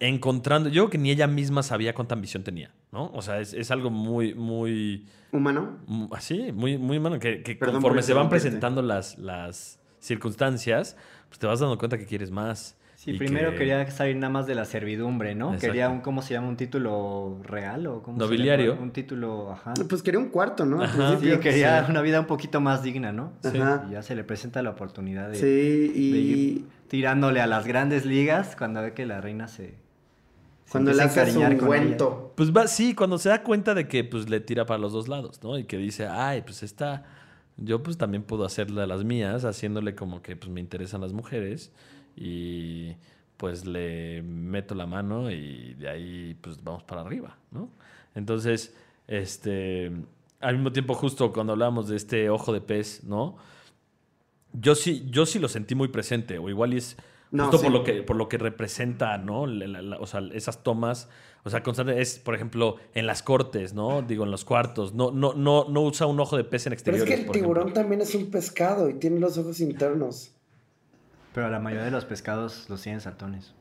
encontrando. 0.00 0.68
Yo 0.68 0.84
creo 0.84 0.90
que 0.90 0.98
ni 0.98 1.10
ella 1.10 1.26
misma 1.26 1.62
sabía 1.62 1.94
cuánta 1.94 2.14
ambición 2.14 2.42
tenía, 2.44 2.70
¿no? 2.92 3.10
O 3.14 3.22
sea, 3.22 3.40
es, 3.40 3.52
es 3.54 3.70
algo 3.70 3.90
muy, 3.90 4.34
muy. 4.34 5.06
¿Humano? 5.32 5.78
Así, 6.12 6.52
muy, 6.52 6.78
muy 6.78 6.98
humano. 6.98 7.18
Que, 7.18 7.42
que 7.42 7.54
Perdón 7.56 7.76
conforme 7.76 8.02
se 8.02 8.14
van 8.14 8.28
presentando 8.28 8.82
las, 8.82 9.18
las 9.18 9.78
circunstancias, 9.98 10.96
pues 11.28 11.38
te 11.38 11.46
vas 11.46 11.60
dando 11.60 11.76
cuenta 11.78 11.98
que 11.98 12.06
quieres 12.06 12.30
más. 12.30 12.75
Sí, 13.06 13.12
y 13.12 13.18
primero 13.18 13.52
que- 13.52 13.58
quería 13.58 13.88
salir 13.90 14.16
nada 14.16 14.30
más 14.32 14.46
de 14.48 14.54
la 14.56 14.64
servidumbre, 14.64 15.34
¿no? 15.34 15.54
Exacto. 15.54 15.68
Quería 15.68 15.88
un, 15.88 16.00
¿cómo 16.00 16.20
se 16.22 16.34
llama? 16.34 16.48
¿Un 16.48 16.56
título 16.56 17.38
real 17.44 17.86
o 17.86 18.02
cómo 18.02 18.18
se 18.18 18.24
Nobiliario. 18.24 18.72
llama? 18.72 18.82
Un 18.82 18.90
título, 18.90 19.52
ajá. 19.52 19.72
Pues 19.88 20.02
quería 20.02 20.18
un 20.20 20.28
cuarto, 20.28 20.66
¿no? 20.66 20.82
Ajá. 20.82 21.16
Sí, 21.20 21.30
quería 21.40 21.84
sí. 21.84 21.90
una 21.92 22.02
vida 22.02 22.18
un 22.20 22.26
poquito 22.26 22.60
más 22.60 22.82
digna, 22.82 23.12
¿no? 23.12 23.32
Sí. 23.42 23.56
Ajá. 23.58 23.86
Y 23.88 23.92
ya 23.92 24.02
se 24.02 24.14
le 24.16 24.24
presenta 24.24 24.60
la 24.62 24.70
oportunidad 24.70 25.30
de, 25.30 25.36
Sí, 25.36 25.44
de 25.44 25.48
ir 25.98 26.36
y 26.36 26.64
tirándole 26.88 27.40
a 27.40 27.46
las 27.46 27.64
grandes 27.66 28.04
ligas 28.04 28.56
cuando 28.56 28.82
ve 28.82 28.92
que 28.92 29.06
la 29.06 29.20
reina 29.20 29.46
se... 29.48 29.74
cuando 30.70 30.92
le 30.92 31.00
hace 31.02 31.30
su 31.30 31.40
ungüento. 31.40 32.32
Pues 32.36 32.52
va, 32.52 32.66
sí, 32.66 32.94
cuando 32.94 33.18
se 33.18 33.28
da 33.28 33.42
cuenta 33.44 33.72
de 33.74 33.86
que 33.86 34.02
pues 34.02 34.28
le 34.28 34.40
tira 34.40 34.66
para 34.66 34.78
los 34.78 34.92
dos 34.92 35.06
lados, 35.06 35.40
¿no? 35.44 35.56
Y 35.58 35.64
que 35.64 35.78
dice, 35.78 36.08
ay, 36.08 36.42
pues 36.42 36.64
esta, 36.64 37.04
yo 37.56 37.82
pues 37.84 37.96
también 37.98 38.24
puedo 38.24 38.44
hacerle 38.44 38.82
a 38.82 38.86
las 38.86 39.04
mías, 39.04 39.44
haciéndole 39.44 39.94
como 39.94 40.22
que 40.22 40.34
pues 40.34 40.50
me 40.50 40.60
interesan 40.60 41.00
las 41.00 41.12
mujeres 41.12 41.70
y 42.16 42.96
pues 43.36 43.66
le 43.66 44.22
meto 44.22 44.74
la 44.74 44.86
mano 44.86 45.30
y 45.30 45.74
de 45.74 45.88
ahí 45.88 46.36
pues 46.40 46.62
vamos 46.64 46.82
para 46.84 47.02
arriba, 47.02 47.36
¿no? 47.50 47.68
Entonces, 48.14 48.74
este, 49.06 49.92
al 50.40 50.54
mismo 50.56 50.72
tiempo 50.72 50.94
justo 50.94 51.32
cuando 51.32 51.52
hablábamos 51.52 51.88
de 51.88 51.96
este 51.96 52.30
ojo 52.30 52.52
de 52.52 52.60
pez, 52.62 53.04
¿no? 53.04 53.36
Yo 54.52 54.74
sí, 54.74 55.06
yo 55.10 55.26
sí 55.26 55.38
lo 55.38 55.48
sentí 55.48 55.74
muy 55.74 55.88
presente, 55.88 56.38
o 56.38 56.48
igual 56.48 56.72
y 56.74 56.78
es 56.78 56.96
No, 57.30 57.44
justo 57.44 57.58
sí. 57.58 57.64
por 57.64 57.72
lo 57.72 57.84
que 57.84 58.02
por 58.02 58.16
lo 58.16 58.28
que 58.28 58.38
representa, 58.38 59.18
¿no? 59.18 59.46
La- 59.46 59.66
la- 59.66 59.82
la- 59.82 59.96
o 59.98 60.06
sea, 60.06 60.20
esas 60.32 60.62
tomas, 60.62 61.10
o 61.44 61.50
sea, 61.50 61.62
constante 61.62 62.00
es, 62.00 62.18
por 62.18 62.34
ejemplo, 62.34 62.76
en 62.94 63.06
las 63.06 63.22
cortes, 63.22 63.74
¿no? 63.74 64.00
Digo, 64.00 64.24
en 64.24 64.30
los 64.30 64.44
cuartos, 64.46 64.94
no, 64.94 65.10
no, 65.10 65.34
no, 65.34 65.66
no 65.68 65.82
usa 65.82 66.06
un 66.06 66.18
ojo 66.20 66.38
de 66.38 66.44
pez 66.44 66.66
en 66.66 66.70
Pero 66.70 66.74
exteriores. 66.74 67.10
es 67.12 67.20
que 67.20 67.26
el 67.26 67.30
tiburón 67.32 67.64
ejemplo. 67.64 67.82
también 67.82 68.00
es 68.00 68.14
un 68.14 68.30
pescado 68.30 68.88
y 68.88 68.94
tiene 68.94 69.20
los 69.20 69.36
ojos 69.36 69.60
internos. 69.60 70.32
Pero 71.36 71.50
la 71.50 71.58
mayoría 71.58 71.84
de 71.84 71.90
los 71.90 72.06
pescados 72.06 72.64
los 72.70 72.80
tienen 72.80 73.02
saltones. 73.02 73.52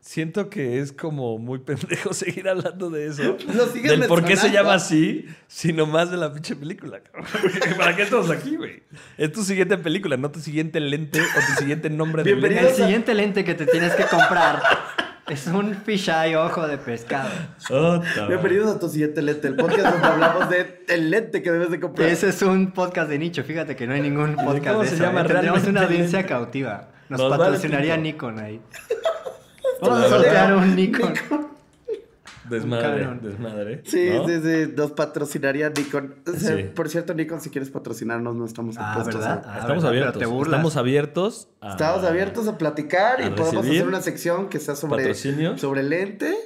Siento 0.00 0.50
que 0.50 0.80
es 0.80 0.92
como 0.92 1.38
muy 1.38 1.60
pendejo 1.60 2.12
seguir 2.12 2.46
hablando 2.46 2.90
de 2.90 3.06
eso. 3.06 3.22
Lo 3.54 3.68
sigues 3.68 3.90
Del 3.92 4.06
por 4.06 4.22
qué 4.22 4.36
se 4.36 4.50
llama 4.50 4.74
así, 4.74 5.24
sino 5.48 5.86
más 5.86 6.10
de 6.10 6.18
la 6.18 6.30
pinche 6.30 6.54
película. 6.54 7.00
¿Para 7.78 7.96
qué 7.96 8.02
estamos 8.02 8.28
aquí, 8.28 8.56
güey? 8.56 8.82
Es 9.16 9.32
tu 9.32 9.42
siguiente 9.44 9.78
película, 9.78 10.18
no 10.18 10.30
tu 10.30 10.40
siguiente 10.40 10.78
lente 10.78 11.22
o 11.22 11.54
tu 11.54 11.58
siguiente 11.58 11.88
nombre 11.88 12.22
de 12.22 12.32
Bienvenido. 12.32 12.60
El 12.60 12.66
lente. 12.66 12.82
siguiente 12.82 13.14
lente 13.14 13.44
que 13.46 13.54
te 13.54 13.64
tienes 13.64 13.94
que 13.94 14.04
comprar 14.04 14.60
es 15.30 15.46
un 15.46 15.74
fisheye 15.74 16.36
ojo 16.36 16.68
de 16.68 16.76
pescado. 16.76 17.30
Ota. 17.70 18.26
Bienvenidos 18.26 18.76
a 18.76 18.78
tu 18.78 18.90
siguiente 18.90 19.22
lente, 19.22 19.48
el 19.48 19.56
podcast 19.56 19.90
donde 19.90 20.06
hablamos 20.06 20.50
de 20.50 20.84
el 20.86 21.08
lente 21.08 21.42
que 21.42 21.50
debes 21.50 21.70
de 21.70 21.80
comprar. 21.80 22.10
Ese 22.10 22.28
es 22.28 22.42
un 22.42 22.72
podcast 22.72 23.08
de 23.08 23.18
nicho, 23.18 23.42
fíjate 23.42 23.74
que 23.74 23.86
no 23.86 23.94
hay 23.94 24.02
ningún 24.02 24.36
podcast 24.36 24.66
cómo 24.68 24.82
de 24.82 24.88
se 24.88 24.96
eso. 24.96 25.04
llama 25.04 25.22
¿eh? 25.22 25.28
Realmente 25.28 25.70
una 25.70 25.84
audiencia 25.84 26.18
lente? 26.18 26.28
cautiva. 26.28 26.91
Nos, 27.18 27.36
patrocinaría. 27.38 27.96
Nikon 27.96 28.38
ahí. 28.38 28.60
Vamos 29.80 30.04
a 30.04 30.08
sortear 30.08 30.54
un 30.54 30.74
Nikon. 30.76 31.14
Desmadre, 32.48 33.06
desmadre. 33.22 33.82
Sí, 33.84 34.10
¿no? 34.12 34.26
sí, 34.26 34.40
sí, 34.42 34.72
nos 34.76 34.90
patrocinaría 34.92 35.70
Nikon. 35.70 36.16
O 36.26 36.32
sea, 36.36 36.56
Sí. 36.56 36.64
Por 36.74 36.88
cierto, 36.88 37.14
Nikon, 37.14 37.40
si 37.40 37.50
quieres 37.50 37.70
patrocinarnos, 37.70 38.34
no 38.34 38.44
estamos 38.44 38.76
Ah, 38.78 38.92
opuestos. 38.98 39.14
¿verdad? 39.20 39.38
¿eh? 39.38 39.48
Ah, 39.48 39.58
Estamos 39.60 39.84
abiertos. 39.84 40.18
te. 40.18 40.24
Estamos 40.24 40.76
abiertos. 40.76 41.48
a- 41.60 41.70
Estamos 41.70 42.04
abiertos 42.04 42.48
a 42.48 42.58
platicar 42.58 43.20
y 43.20 43.30
podemos 43.30 43.64
hacer 43.64 43.86
una 43.86 44.00
sección 44.00 44.48
que 44.48 44.58
sea 44.58 44.74
sobre, 44.74 44.96
patrocinio. 45.04 45.56
sobre 45.56 45.82
lente. 45.84 46.36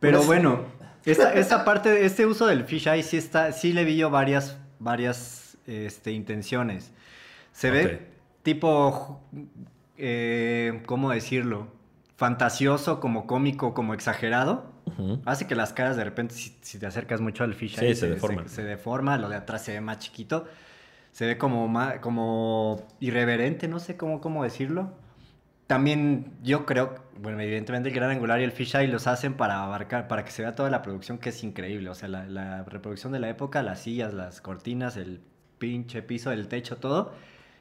Pero 0.00 0.18
Una- 0.20 0.26
bueno, 0.26 0.64
esta, 1.04 1.34
esta 1.34 1.64
parte, 1.66 2.06
este 2.06 2.24
uso 2.24 2.46
del 2.46 2.64
fisheye 2.64 3.02
sí 3.02 3.18
está, 3.18 3.52
sí 3.52 3.74
le 3.74 3.84
vi 3.84 3.96
yo 3.98 4.08
varias, 4.10 4.56
varias 4.78 5.58
este, 5.66 6.12
intenciones. 6.12 6.92
Se 7.52 7.70
ve 7.70 8.06
tipo, 8.42 9.20
eh, 10.00 10.82
¿cómo 10.86 11.10
decirlo? 11.10 11.68
Fantasioso, 12.16 13.00
como 13.00 13.26
cómico, 13.26 13.72
como 13.74 13.94
exagerado. 13.94 14.72
Ujú. 14.86 15.22
Hace 15.24 15.46
que 15.46 15.54
las 15.54 15.72
caras 15.72 15.96
de 15.96 16.04
repente, 16.04 16.34
si, 16.34 16.56
si 16.60 16.78
te 16.78 16.86
acercas 16.86 17.20
mucho 17.20 17.44
al 17.44 17.54
fisheye, 17.54 17.94
Sí, 17.94 18.00
se 18.00 18.10
deforman. 18.10 18.48
Se, 18.48 18.62
deforma, 18.62 19.16
lo 19.18 19.28
de 19.28 19.36
atrás 19.36 19.62
se 19.64 19.72
ve 19.72 19.80
más 19.80 19.98
chiquito. 20.00 20.46
Se 21.12 21.26
ve 21.26 21.38
como, 21.38 21.66
ma- 21.68 22.00
como 22.00 22.86
irreverente, 23.00 23.68
no 23.68 23.78
sé 23.80 23.96
cómo, 23.96 24.20
cómo 24.20 24.44
decirlo. 24.44 24.92
También 25.66 26.32
yo 26.42 26.66
creo, 26.66 26.96
bueno, 27.20 27.40
evidentemente 27.40 27.90
el 27.90 27.94
gran 27.94 28.10
angular 28.10 28.40
y 28.40 28.44
el 28.44 28.50
fisheye 28.52 28.88
los 28.88 29.06
hacen 29.06 29.34
para 29.34 29.62
abarcar, 29.62 30.08
para 30.08 30.24
que 30.24 30.32
se 30.32 30.42
vea 30.42 30.54
toda 30.56 30.68
la 30.68 30.82
producción 30.82 31.18
que 31.18 31.28
es 31.28 31.44
increíble. 31.44 31.88
O 31.90 31.94
sea, 31.94 32.08
la, 32.08 32.26
la 32.26 32.64
reproducción 32.64 33.12
de 33.12 33.20
la 33.20 33.28
época, 33.28 33.62
las 33.62 33.80
sillas, 33.80 34.12
las 34.12 34.40
cortinas, 34.40 34.96
el 34.96 35.20
pinche 35.58 36.02
piso, 36.02 36.32
el 36.32 36.48
techo, 36.48 36.76
todo, 36.78 37.12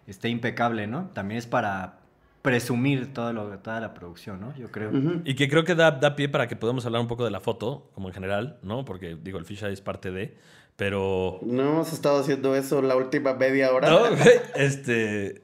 está 0.07 0.27
impecable, 0.27 0.87
¿no? 0.87 1.09
También 1.13 1.37
es 1.37 1.45
para 1.45 1.98
presumir 2.41 3.13
todo 3.13 3.33
lo, 3.33 3.59
toda 3.59 3.79
la 3.79 3.93
producción, 3.93 4.39
¿no? 4.39 4.55
Yo 4.55 4.71
creo. 4.71 4.91
Y 5.25 5.35
que 5.35 5.49
creo 5.49 5.63
que 5.63 5.75
da, 5.75 5.91
da 5.91 6.15
pie 6.15 6.29
para 6.29 6.47
que 6.47 6.55
podamos 6.55 6.85
hablar 6.85 7.01
un 7.01 7.07
poco 7.07 7.25
de 7.25 7.31
la 7.31 7.39
foto, 7.39 7.89
como 7.93 8.07
en 8.07 8.13
general, 8.13 8.59
¿no? 8.63 8.85
Porque, 8.85 9.17
digo, 9.21 9.37
el 9.37 9.45
fisheye 9.45 9.73
es 9.73 9.81
parte 9.81 10.11
de, 10.11 10.35
pero... 10.75 11.39
No 11.43 11.63
hemos 11.63 11.93
estado 11.93 12.19
haciendo 12.19 12.55
eso 12.55 12.81
la 12.81 12.95
última 12.95 13.33
media 13.33 13.73
hora. 13.73 13.89
No, 13.89 13.99
güey, 14.15 14.39
este... 14.55 15.43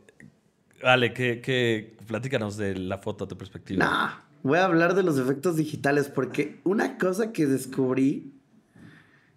Vale, 0.82 1.14
que, 1.14 1.42
que 1.42 1.98
platícanos 2.08 2.58
de 2.58 2.76
la 2.76 3.00
foto 3.00 3.26
a 3.26 3.28
tu 3.28 3.38
perspectiva. 3.38 3.84
Nah, 3.84 4.26
voy 4.44 4.60
a 4.60 4.66
hablar 4.66 4.94
de 4.94 5.04
los 5.04 5.18
efectos 5.18 5.56
digitales 5.56 6.10
porque 6.10 6.60
una 6.64 6.98
cosa 6.98 7.34
que 7.34 7.48
descubrí 7.48 8.34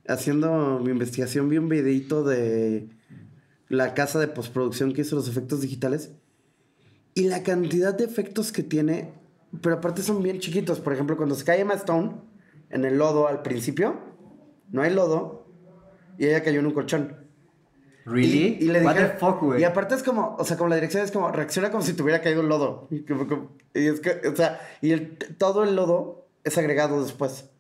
haciendo 0.07 0.81
mi 0.83 0.91
investigación, 0.91 1.49
vi 1.49 1.59
un 1.59 1.69
videito 1.69 2.25
de 2.25 2.89
la 3.69 3.95
casa 3.95 4.19
de 4.19 4.29
postproducción 4.29 4.93
que 4.93 5.03
hizo 5.03 5.17
los 5.17 5.29
efectos 5.29 5.61
digitales 5.61 6.13
y 7.19 7.29
la 7.29 7.43
cantidad 7.43 7.95
de 7.95 8.05
efectos 8.05 8.53
que 8.53 8.63
tiene, 8.63 9.13
pero 9.63 9.77
aparte 9.77 10.03
son 10.03 10.23
bien 10.23 10.39
chiquitos. 10.41 10.81
Por 10.81 10.93
ejemplo, 10.93 11.17
cuando 11.17 11.35
se 11.35 11.45
cae 11.45 11.61
Emma 11.61 11.75
Stone 11.75 12.13
en 12.71 12.85
el 12.85 12.99
lodo 12.99 13.29
al 13.29 13.43
principio, 13.43 13.99
no 14.71 14.83
hay 14.83 14.93
lodo 14.93 15.47
y 16.19 16.27
ella 16.27 16.43
cayó 16.43 16.61
en 16.61 16.67
un 16.67 16.73
colchón. 16.73 17.17
¿Really? 18.05 18.57
Y, 18.61 18.65
y 18.65 18.69
le 18.69 18.83
What 18.83 18.95
dije, 18.95 19.07
the 19.09 19.17
fuck, 19.19 19.43
güey? 19.43 19.61
Y 19.61 19.65
aparte 19.65 19.95
es 19.95 20.03
como, 20.03 20.35
o 20.39 20.45
sea, 20.45 20.57
como 20.57 20.71
la 20.71 20.77
dirección 20.77 21.03
es 21.05 21.11
como, 21.11 21.31
reacciona 21.31 21.71
como 21.71 21.83
si 21.83 21.93
tuviera 21.93 22.23
caído 22.23 22.41
el 22.41 22.49
lodo. 22.49 22.89
Y, 22.91 23.01
como- 23.05 23.27
como- 23.27 23.51
y 23.75 23.87
es 23.87 24.01
que, 24.01 24.27
o 24.27 24.35
sea, 24.35 24.61
y 24.81 24.93
el- 24.93 25.19
todo 25.37 25.65
el 25.65 25.77
lodo 25.77 26.27
es 26.45 26.57
agregado 26.57 27.03
después. 27.03 27.51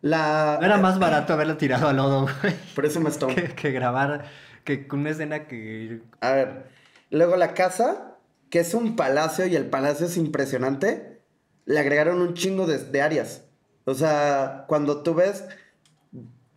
La... 0.00 0.58
Era 0.62 0.76
más 0.78 0.98
barato 0.98 1.32
haberlo 1.32 1.56
tirado 1.56 1.88
al 1.88 1.96
lodo, 1.96 2.28
güey. 2.42 2.54
Por 2.74 2.86
eso 2.86 3.00
me 3.00 3.08
Stone. 3.10 3.34
Que, 3.34 3.48
que 3.54 3.70
grabar, 3.72 4.26
que 4.64 4.86
con 4.86 5.00
una 5.00 5.10
escena 5.10 5.46
que... 5.46 6.02
A 6.20 6.32
ver, 6.32 6.66
luego 7.10 7.36
la 7.36 7.54
casa, 7.54 8.16
que 8.50 8.60
es 8.60 8.74
un 8.74 8.96
palacio 8.96 9.46
y 9.46 9.56
el 9.56 9.66
palacio 9.66 10.06
es 10.06 10.16
impresionante, 10.16 11.22
le 11.64 11.78
agregaron 11.78 12.20
un 12.20 12.34
chingo 12.34 12.66
de, 12.66 12.78
de 12.78 13.02
áreas. 13.02 13.44
O 13.84 13.94
sea, 13.94 14.64
cuando 14.68 15.02
tú 15.02 15.14
ves, 15.14 15.44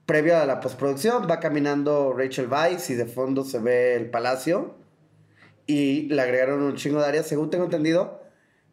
previo 0.05 0.37
a 0.37 0.45
la 0.45 0.59
postproducción, 0.59 1.27
va 1.29 1.39
caminando 1.39 2.13
Rachel 2.13 2.47
Weisz 2.47 2.89
y 2.89 2.95
de 2.95 3.05
fondo 3.05 3.43
se 3.43 3.59
ve 3.59 3.95
el 3.95 4.09
palacio 4.09 4.75
y 5.65 6.09
le 6.09 6.21
agregaron 6.21 6.61
un 6.63 6.75
chingo 6.75 6.99
de 6.99 7.07
áreas, 7.07 7.27
según 7.27 7.49
tengo 7.49 7.65
entendido, 7.65 8.21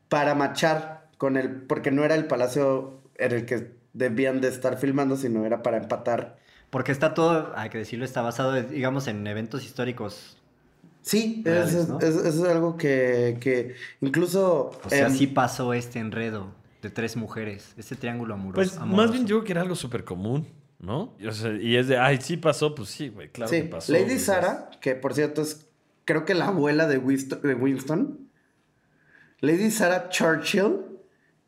para 0.08 0.34
machar 0.34 1.08
con 1.18 1.36
el, 1.36 1.62
porque 1.62 1.90
no 1.90 2.04
era 2.04 2.14
el 2.14 2.26
palacio 2.26 3.02
en 3.16 3.32
el 3.32 3.46
que 3.46 3.72
debían 3.92 4.40
de 4.40 4.48
estar 4.48 4.78
filmando, 4.78 5.16
sino 5.16 5.44
era 5.44 5.62
para 5.62 5.76
empatar. 5.76 6.38
Porque 6.70 6.92
está 6.92 7.14
todo, 7.14 7.52
hay 7.56 7.70
que 7.70 7.78
decirlo, 7.78 8.04
está 8.04 8.22
basado, 8.22 8.54
digamos, 8.60 9.06
en 9.06 9.26
eventos 9.26 9.64
históricos. 9.64 10.37
Sí, 11.08 11.42
Reales, 11.42 11.70
eso 11.70 11.80
es, 11.82 11.88
¿no? 11.88 11.98
es- 12.00 12.16
eso 12.16 12.44
es 12.46 12.52
algo 12.52 12.76
que, 12.76 13.38
que 13.40 13.74
incluso... 14.02 14.72
O 14.84 14.90
sea, 14.90 15.06
em, 15.06 15.14
sí 15.14 15.26
pasó 15.26 15.72
este 15.72 15.98
enredo 16.00 16.52
de 16.82 16.90
tres 16.90 17.16
mujeres, 17.16 17.72
este 17.78 17.96
triángulo 17.96 18.34
amoroso. 18.34 18.76
Pues 18.78 18.86
más 18.86 19.10
bien 19.10 19.26
yo 19.26 19.36
creo 19.36 19.44
que 19.44 19.52
era 19.52 19.62
algo 19.62 19.74
súper 19.74 20.04
común, 20.04 20.46
¿no? 20.78 21.14
Y, 21.18 21.26
o 21.26 21.32
sea, 21.32 21.52
y 21.56 21.76
es 21.76 21.88
de, 21.88 21.96
ay, 21.96 22.18
sí 22.20 22.36
pasó, 22.36 22.74
pues 22.74 22.90
sí, 22.90 23.08
güey, 23.08 23.30
claro 23.30 23.50
sí, 23.50 23.62
que 23.62 23.68
pasó. 23.68 23.90
Lady 23.92 24.04
güey. 24.04 24.18
Sara, 24.18 24.68
que 24.82 24.94
por 24.94 25.14
cierto 25.14 25.40
es, 25.40 25.66
creo 26.04 26.26
que 26.26 26.34
la 26.34 26.48
abuela 26.48 26.86
de 26.86 26.98
Winston, 26.98 27.40
de 27.42 27.54
Winston. 27.54 28.28
Lady 29.40 29.70
Sara 29.70 30.10
Churchill 30.10 30.76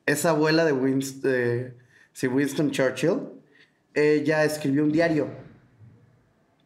es 0.06 0.24
abuela 0.24 0.64
de 0.64 0.72
Winston, 0.72 1.74
sí, 2.14 2.28
Winston 2.28 2.70
Churchill. 2.70 3.18
Ella 3.92 4.44
escribió 4.44 4.84
un 4.84 4.92
diario 4.92 5.28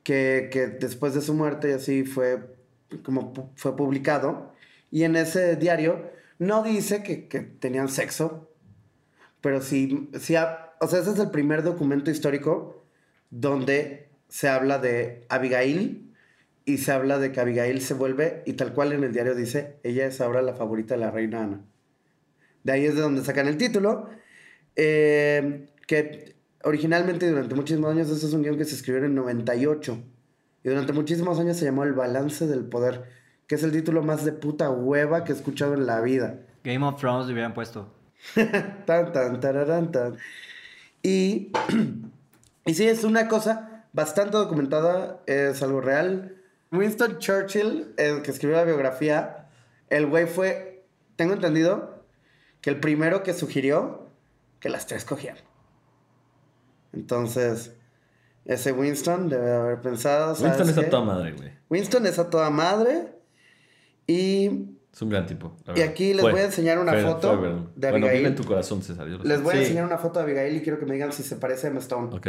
que, 0.03 0.49
que 0.53 0.67
después 0.69 1.15
de 1.15 1.23
su 1.23 1.35
muerte 1.35 1.71
y 1.71 1.73
así 1.73 2.05
fue 2.05 2.54
como 3.03 3.53
fue 3.57 3.77
publicado. 3.77 4.53
Y 4.91 5.05
en 5.05 5.17
ese 5.17 5.57
diario 5.57 6.11
no 6.39 6.63
dice 6.63 7.03
que, 7.03 7.17
tenían 7.41 7.89
sexo, 7.89 8.51
pero 9.41 9.61
sí, 9.61 10.11
sí 10.19 10.37
o 10.81 10.89
sea, 10.89 11.01
ese 11.01 11.11
es 11.13 11.19
el 11.19 11.31
primer 11.31 11.63
documento 11.63 12.11
histórico 12.11 12.85
donde 13.31 14.09
se 14.29 14.49
habla 14.49 14.79
de 14.79 15.27
Abigail 15.29 16.13
y 16.65 16.79
se 16.79 16.93
habla 16.93 17.19
de 17.19 17.33
que 17.33 17.41
Abigail 17.41 17.81
se 17.81 17.95
vuelve, 17.95 18.43
y 18.47 18.55
tal 18.55 18.73
cual 18.73 18.93
en 18.93 19.05
el 19.05 19.13
diario 19.13 19.35
dice, 19.35 19.77
ella 19.83 20.07
es 20.07 20.21
ahora 20.21 20.41
la 20.43 20.55
favorita 20.55 20.95
de 20.95 21.01
la 21.01 21.11
reina 21.11 21.43
Ana. 21.43 21.65
De 22.63 22.73
ahí 22.73 22.87
es 22.87 22.95
de 22.95 23.03
donde 23.03 23.23
sacan 23.23 23.47
el 23.47 23.59
título. 23.59 24.09
Eh, 24.77 25.67
que 25.87 26.35
originalmente 26.65 27.29
durante 27.29 27.55
muchísimos 27.55 27.93
años, 27.93 28.11
ese 28.11 28.27
es 28.27 28.33
un 28.33 28.43
guion 28.43 28.57
que 28.57 28.65
se 28.65 28.75
escribió 28.75 29.01
en 29.01 29.11
el 29.11 29.15
98. 29.15 30.03
Y 30.65 30.71
durante 30.71 30.95
muchísimos 30.95 31.39
años 31.39 31.59
se 31.59 31.67
llamó 31.67 31.85
El 31.85 31.93
Balance 31.93 32.47
del 32.47 32.65
Poder, 32.65 33.05
que 33.47 33.55
es 33.55 33.63
el 33.63 33.71
título 33.71 34.03
más 34.03 34.25
de 34.25 34.33
puta 34.33 34.71
hueva 34.71 35.23
que 35.23 35.33
he 35.33 35.35
escuchado 35.37 35.75
en 35.75 35.87
la 35.87 36.01
vida. 36.01 36.41
Game 36.65 36.85
of 36.85 36.99
Thrones 36.99 37.27
le 37.27 37.35
hubieran 37.35 37.53
puesto. 37.53 37.93
tan, 38.87 39.13
tan, 39.13 39.41
tararán, 39.41 39.93
tan. 39.93 40.17
Y, 41.03 41.53
y 42.65 42.75
sí, 42.75 42.89
es 42.89 43.05
una 43.05 43.29
cosa 43.29 43.85
bastante 43.93 44.39
documentada, 44.39 45.21
es 45.27 45.63
algo 45.63 45.83
real. 45.83 46.37
Winston 46.73 47.19
Churchill, 47.19 47.93
el 47.99 48.23
que 48.23 48.31
escribió 48.31 48.57
la 48.57 48.65
biografía, 48.65 49.49
el 49.91 50.07
güey 50.07 50.27
fue, 50.27 50.87
tengo 51.17 51.35
entendido, 51.35 52.03
que 52.63 52.71
el 52.71 52.81
primero 52.81 53.23
que 53.23 53.35
sugirió 53.35 54.09
que 54.61 54.71
las 54.71 54.87
tres 54.87 55.05
cogían. 55.05 55.37
Entonces, 56.95 57.75
ese 58.45 58.73
Winston 58.73 59.29
debe 59.29 59.53
haber 59.53 59.81
pensado. 59.81 60.35
¿sabes 60.35 60.59
Winston 60.59 60.69
es 60.69 60.87
a 60.87 60.91
toda 60.91 61.05
madre, 61.05 61.33
güey. 61.33 61.51
Winston 61.71 62.07
es 62.07 62.19
a 62.19 62.29
toda 62.31 62.51
madre. 62.51 63.13
Y 64.07 64.69
Es 64.93 65.01
un 65.03 65.09
gran 65.11 65.27
tipo. 65.27 65.57
Y 65.75 65.81
aquí 65.81 66.13
les 66.13 66.21
Fue, 66.23 66.33
voy 66.33 66.41
a 66.43 66.45
enseñar 66.45 66.79
una 66.79 66.93
fue, 66.93 67.03
foto 67.03 67.39
fue, 67.39 67.49
de 67.49 67.91
Bueno, 67.91 68.07
Abigail. 68.07 68.17
vive 68.19 68.29
en 68.29 68.35
tu 68.37 68.45
corazón, 68.45 68.83
César. 68.83 69.09
yo 69.09 69.19
les 69.19 69.39
sé. 69.39 69.43
voy 69.43 69.53
a 69.55 69.57
Sí. 69.57 69.63
enseñar 69.63 69.85
una 69.87 69.99
foto 69.99 70.19
de 70.21 70.25
Abigail 70.27 70.57
y 70.57 70.63
quiero 70.63 70.79
que 70.79 70.87
me 70.87 70.93
digan 70.95 71.11
si 71.13 71.23
se 71.23 71.37
parece 71.37 71.67
a 71.67 71.71
Emma 71.71 71.81
Stone. 71.81 72.15
Ok. 72.15 72.29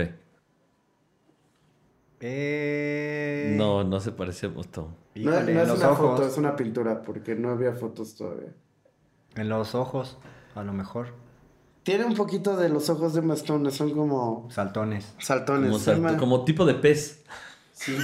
Eh... 2.21 3.53
No, 3.57 3.83
no 3.83 3.99
se 3.99 4.11
parece 4.11 4.47
a 4.47 4.49
Boston. 4.49 4.95
No, 5.15 5.21
Híjole, 5.21 5.53
no 5.53 5.61
en 5.61 5.69
es 5.69 5.77
una 5.77 5.91
ojos. 5.91 6.09
foto, 6.19 6.27
es 6.27 6.37
una 6.37 6.55
pintura, 6.55 7.01
porque 7.01 7.35
no 7.35 7.49
había 7.51 7.73
fotos 7.73 8.15
todavía. 8.15 8.53
En 9.35 9.49
los 9.49 9.75
ojos, 9.75 10.17
a 10.55 10.63
lo 10.63 10.73
mejor. 10.73 11.07
Tiene 11.85 12.03
un 12.03 12.15
poquito 12.15 12.57
de 12.57 12.67
los 12.67 12.89
ojos 12.89 13.13
de 13.13 13.19
Emma 13.19 13.35
Stone, 13.35 13.69
son 13.69 13.91
como 13.91 14.49
Saltones. 14.51 15.13
saltones. 15.19 15.83
Como, 15.83 16.17
como 16.17 16.43
tipo 16.43 16.65
de 16.65 16.73
pez. 16.73 17.21
sí. 17.73 17.95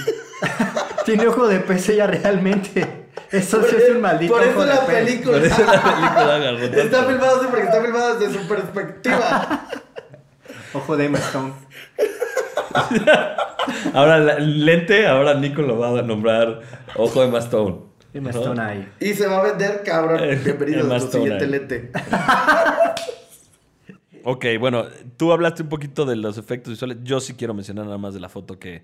Tiene 1.04 1.26
ojo 1.26 1.48
de 1.48 1.58
pez 1.58 1.88
ella 1.88 2.06
realmente. 2.06 3.08
Eso 3.32 3.60
sí 3.64 3.74
es 3.76 3.90
un 3.90 4.00
maldito 4.00 4.34
Por 4.34 4.42
ojo 4.42 4.50
eso 4.50 4.60
de 4.60 4.66
la 4.68 4.86
pez. 4.86 5.04
película. 5.04 5.36
Por 5.38 5.46
eso 5.46 5.64
la 5.66 5.82
película 5.82 6.36
agarró 6.36 6.60
tanto. 6.60 6.80
Está 6.80 7.04
filmado 7.06 7.36
así 7.40 7.46
porque 7.50 7.64
está 7.64 7.82
filmado 7.82 8.18
desde 8.20 8.38
su 8.40 8.46
perspectiva. 8.48 9.66
Ojo 10.74 10.96
de 10.96 11.04
Emma 11.06 11.18
Stone. 11.18 11.52
Ahora, 13.94 14.38
lente, 14.38 15.06
ahora 15.08 15.34
Nico 15.34 15.60
lo 15.62 15.78
va 15.78 15.98
a 15.98 16.02
nombrar 16.02 16.60
Ojo 16.96 17.20
de 17.20 17.28
Mastone. 17.28 17.76
Emma. 18.14 18.30
Stone 18.30 18.62
ahí. 18.62 18.88
Y 19.00 19.12
se 19.14 19.26
va 19.26 19.40
a 19.40 19.42
vender, 19.42 19.82
cabrón. 19.84 20.20
Bienvenido 20.44 20.80
Emma 20.80 20.96
a 20.96 21.00
tu 21.00 21.10
siguiente 21.10 21.46
lente. 21.48 21.90
Ok, 24.24 24.46
bueno, 24.58 24.86
tú 25.16 25.32
hablaste 25.32 25.62
un 25.62 25.68
poquito 25.68 26.04
de 26.04 26.16
los 26.16 26.38
efectos 26.38 26.72
visuales. 26.72 26.98
Yo 27.02 27.20
sí 27.20 27.34
quiero 27.34 27.54
mencionar 27.54 27.86
nada 27.86 27.98
más 27.98 28.14
de 28.14 28.20
la 28.20 28.28
foto 28.28 28.58
que. 28.58 28.82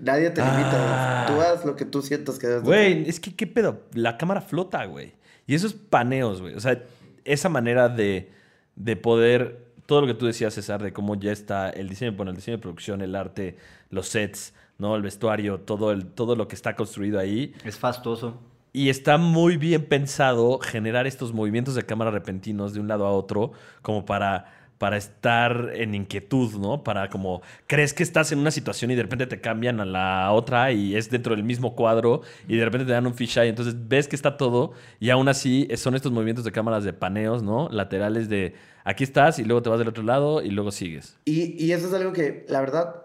Nadie 0.00 0.30
te 0.30 0.40
limita. 0.40 1.24
Ah. 1.24 1.26
Tú 1.26 1.40
haz 1.40 1.64
lo 1.64 1.76
que 1.76 1.84
tú 1.84 2.02
sientas 2.02 2.38
que 2.38 2.48
debes 2.48 2.62
de 2.62 2.68
Güey, 2.68 3.08
es 3.08 3.20
que 3.20 3.34
qué 3.34 3.46
pedo. 3.46 3.82
La 3.92 4.16
cámara 4.16 4.40
flota, 4.40 4.84
güey. 4.86 5.12
Y 5.46 5.54
esos 5.54 5.74
paneos, 5.74 6.40
güey. 6.40 6.54
O 6.54 6.60
sea, 6.60 6.82
esa 7.24 7.48
manera 7.48 7.88
de, 7.88 8.30
de 8.76 8.96
poder. 8.96 9.64
Todo 9.86 10.00
lo 10.00 10.06
que 10.06 10.14
tú 10.14 10.24
decías, 10.24 10.54
César, 10.54 10.82
de 10.82 10.94
cómo 10.94 11.14
ya 11.14 11.30
está 11.30 11.68
el 11.68 11.90
diseño, 11.90 12.12
bueno, 12.12 12.30
el 12.30 12.36
diseño 12.36 12.56
de 12.56 12.62
producción, 12.62 13.02
el 13.02 13.14
arte, 13.14 13.58
los 13.90 14.08
sets, 14.08 14.54
¿no? 14.78 14.96
El 14.96 15.02
vestuario, 15.02 15.60
todo, 15.60 15.92
el, 15.92 16.06
todo 16.06 16.36
lo 16.36 16.48
que 16.48 16.54
está 16.54 16.74
construido 16.74 17.18
ahí. 17.18 17.52
Es 17.66 17.76
fastuoso. 17.76 18.40
Y 18.72 18.88
está 18.88 19.18
muy 19.18 19.56
bien 19.56 19.84
pensado 19.84 20.58
generar 20.58 21.06
estos 21.06 21.32
movimientos 21.32 21.76
de 21.76 21.84
cámara 21.84 22.10
repentinos 22.10 22.74
de 22.74 22.80
un 22.80 22.88
lado 22.88 23.06
a 23.06 23.12
otro, 23.12 23.52
como 23.82 24.04
para, 24.04 24.63
para 24.78 24.96
estar 24.96 25.70
en 25.74 25.94
inquietud, 25.94 26.54
¿no? 26.54 26.82
Para 26.82 27.08
como, 27.08 27.42
crees 27.66 27.94
que 27.94 28.02
estás 28.02 28.32
en 28.32 28.38
una 28.38 28.50
situación 28.50 28.90
y 28.90 28.94
de 28.94 29.02
repente 29.02 29.26
te 29.26 29.40
cambian 29.40 29.80
a 29.80 29.84
la 29.84 30.32
otra 30.32 30.72
y 30.72 30.96
es 30.96 31.10
dentro 31.10 31.34
del 31.34 31.44
mismo 31.44 31.74
cuadro 31.74 32.22
y 32.48 32.56
de 32.56 32.64
repente 32.64 32.86
te 32.86 32.92
dan 32.92 33.06
un 33.06 33.14
fisheye, 33.14 33.48
entonces 33.48 33.74
ves 33.88 34.08
que 34.08 34.16
está 34.16 34.36
todo 34.36 34.72
y 35.00 35.10
aún 35.10 35.28
así 35.28 35.68
son 35.76 35.94
estos 35.94 36.12
movimientos 36.12 36.44
de 36.44 36.52
cámaras 36.52 36.84
de 36.84 36.92
paneos, 36.92 37.42
¿no? 37.42 37.68
Laterales 37.70 38.28
de 38.28 38.54
aquí 38.84 39.04
estás 39.04 39.38
y 39.38 39.44
luego 39.44 39.62
te 39.62 39.70
vas 39.70 39.78
del 39.78 39.88
otro 39.88 40.02
lado 40.02 40.42
y 40.42 40.50
luego 40.50 40.70
sigues. 40.70 41.16
Y, 41.24 41.62
y 41.62 41.72
eso 41.72 41.88
es 41.88 41.94
algo 41.94 42.12
que, 42.12 42.44
la 42.48 42.60
verdad, 42.60 43.03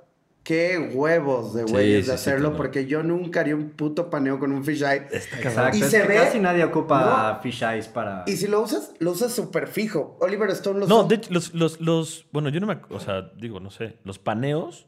qué 0.50 0.80
huevos 0.96 1.54
de 1.54 1.62
güeyes 1.62 2.06
sí, 2.06 2.12
de 2.12 2.18
sí, 2.18 2.24
hacerlo, 2.24 2.56
porque 2.58 2.88
yo 2.88 3.04
nunca 3.04 3.42
haría 3.42 3.56
un 3.56 3.70
puto 3.70 4.10
paneo 4.10 4.40
con 4.40 4.52
un 4.52 4.64
fisheye. 4.64 5.06
Exacto. 5.12 5.78
Y 5.78 5.82
es 5.84 5.92
se 5.92 6.02
que 6.02 6.08
ve- 6.08 6.16
Casi 6.16 6.40
nadie 6.40 6.64
ocupa 6.64 7.34
No. 7.36 7.42
fish 7.44 7.62
eyes 7.62 7.88
para. 7.88 8.24
Y 8.26 8.32
si 8.36 8.48
lo 8.48 8.60
usas, 8.62 8.94
lo 8.98 9.12
usas 9.12 9.32
súper 9.32 9.68
fijo. 9.68 10.18
Oliver 10.22 10.50
Stone 10.50 10.80
lo 10.80 10.88
No, 10.88 11.04
de 11.04 11.16
hecho, 11.16 11.32
los, 11.32 11.54
los, 11.54 11.80
los, 11.80 12.26
bueno, 12.32 12.50
yo 12.50 12.60
no 12.60 12.66
me, 12.66 12.80
o 12.90 13.00
sea, 13.00 13.30
digo, 13.38 13.60
no 13.60 13.70
sé, 13.70 14.00
los 14.04 14.18
paneos, 14.18 14.88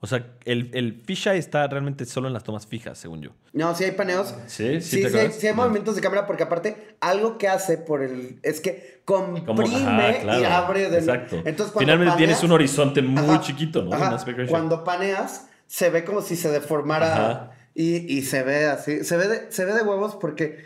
o 0.00 0.06
sea, 0.06 0.26
el, 0.44 0.70
el 0.74 1.02
fisheye 1.04 1.38
está 1.38 1.66
realmente 1.66 2.04
solo 2.06 2.28
en 2.28 2.34
las 2.34 2.44
tomas 2.44 2.66
fijas, 2.66 2.98
según 2.98 3.20
yo. 3.22 3.30
No, 3.52 3.74
sí 3.74 3.84
hay 3.84 3.90
paneos. 3.92 4.34
Sí, 4.46 4.80
sí, 4.80 4.96
Sí, 4.98 5.02
¿te 5.02 5.08
sí, 5.10 5.16
hay, 5.16 5.20
acuerdas? 5.22 5.34
sí 5.40 5.46
hay 5.48 5.54
No. 5.54 5.62
movimientos 5.62 5.96
de 5.96 6.00
cámara, 6.02 6.26
porque 6.26 6.44
aparte, 6.44 6.96
algo 7.00 7.36
que 7.38 7.48
hace 7.48 7.78
por 7.78 8.02
el. 8.02 8.38
es 8.42 8.60
que 8.60 9.00
comprime 9.04 9.74
ajá, 9.76 10.20
claro, 10.20 10.40
y 10.40 10.44
abre 10.44 10.90
de 10.90 10.98
Exacto. 10.98 11.36
Entonces, 11.44 11.72
cuando 11.72 11.78
Finalmente 11.80 12.12
paneas- 12.12 12.16
tienes 12.16 12.42
un 12.44 12.52
horizonte 12.52 13.02
muy 13.02 13.34
Ajá, 13.36 13.40
chiquito, 13.40 13.82
¿no? 13.82 13.92
ajá. 13.92 14.16
Cuando 14.48 14.84
paneas, 14.84 15.48
se 15.66 15.90
ve 15.90 16.04
como 16.04 16.22
si 16.22 16.36
se 16.36 16.50
deformara 16.50 17.52
y, 17.74 17.96
y 18.16 18.22
se 18.22 18.42
ve 18.44 18.66
así. 18.66 19.02
Se 19.04 19.16
ve, 19.16 19.26
de, 19.28 19.52
se 19.52 19.64
ve 19.64 19.74
de 19.74 19.82
huevos 19.82 20.16
porque. 20.20 20.64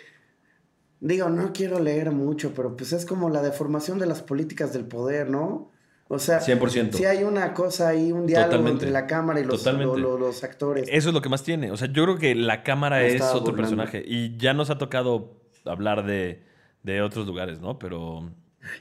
Digo, 1.01 1.29
no 1.31 1.53
quiero 1.53 1.81
leer 1.81 2.13
mucho, 2.13 2.53
pero 2.55 2.77
pues 2.77 2.93
es 2.93 3.05
como 3.07 3.29
la 3.29 3.43
deformación 3.43 3.99
de 3.99 4.07
las 4.07 4.23
políticas 4.23 4.73
del 4.73 4.85
poder, 4.85 5.29
¿no? 5.31 5.72
O 6.15 6.19
sea, 6.19 6.41
100%. 6.41 6.93
si 6.93 7.07
hay 7.07 7.25
una 7.25 7.55
cosa 7.55 7.89
ahí, 7.89 8.13
un 8.13 8.27
diálogo 8.27 8.51
Totalmente. 8.51 8.85
entre 8.85 8.91
la 8.91 9.07
cámara 9.07 9.41
y 9.41 9.45
los, 9.45 9.59
Totalmente. 9.65 9.99
lo- 9.99 10.19
lo- 10.19 10.27
los 10.27 10.45
actores. 10.45 10.87
Eso 10.91 11.09
es 11.09 11.15
lo 11.15 11.23
que 11.23 11.31
más 11.31 11.43
tiene. 11.43 11.71
O 11.71 11.77
sea, 11.79 11.89
yo 11.89 12.05
creo 12.05 12.19
que 12.19 12.35
la 12.35 12.63
cámara 12.63 12.99
Me 12.99 13.15
es 13.15 13.23
otro 13.23 13.41
burlando. 13.53 13.57
personaje. 13.57 14.05
Y 14.07 14.37
ya 14.37 14.53
nos 14.53 14.69
ha 14.69 14.77
tocado 14.77 15.41
hablar 15.65 16.05
de, 16.05 16.43
de 16.83 17.01
otros 17.01 17.27
lugares, 17.27 17.61
¿no? 17.61 17.79
Pero. 17.79 18.31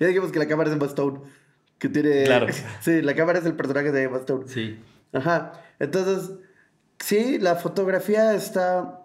Ya 0.02 0.08
dijimos 0.08 0.32
que 0.34 0.39
la 0.39 0.48
cámara 0.48 0.70
es 0.70 0.76
Emma 0.76 0.88
Stone. 0.88 1.22
Que 1.80 1.88
tiene. 1.88 2.24
Claro. 2.26 2.48
Sí, 2.82 3.02
la 3.02 3.15
cámara 3.15 3.39
es 3.39 3.46
el 3.46 3.54
personaje 3.56 3.94
de 3.94 4.04
Emma 4.04 4.17
Stone. 4.17 4.44
Sí. 4.48 4.78
Ajá. 5.13 5.54
Entonces, 5.80 6.32
sí, 7.00 7.39
la 7.39 7.56
fotografía 7.56 8.34
está. 8.36 9.00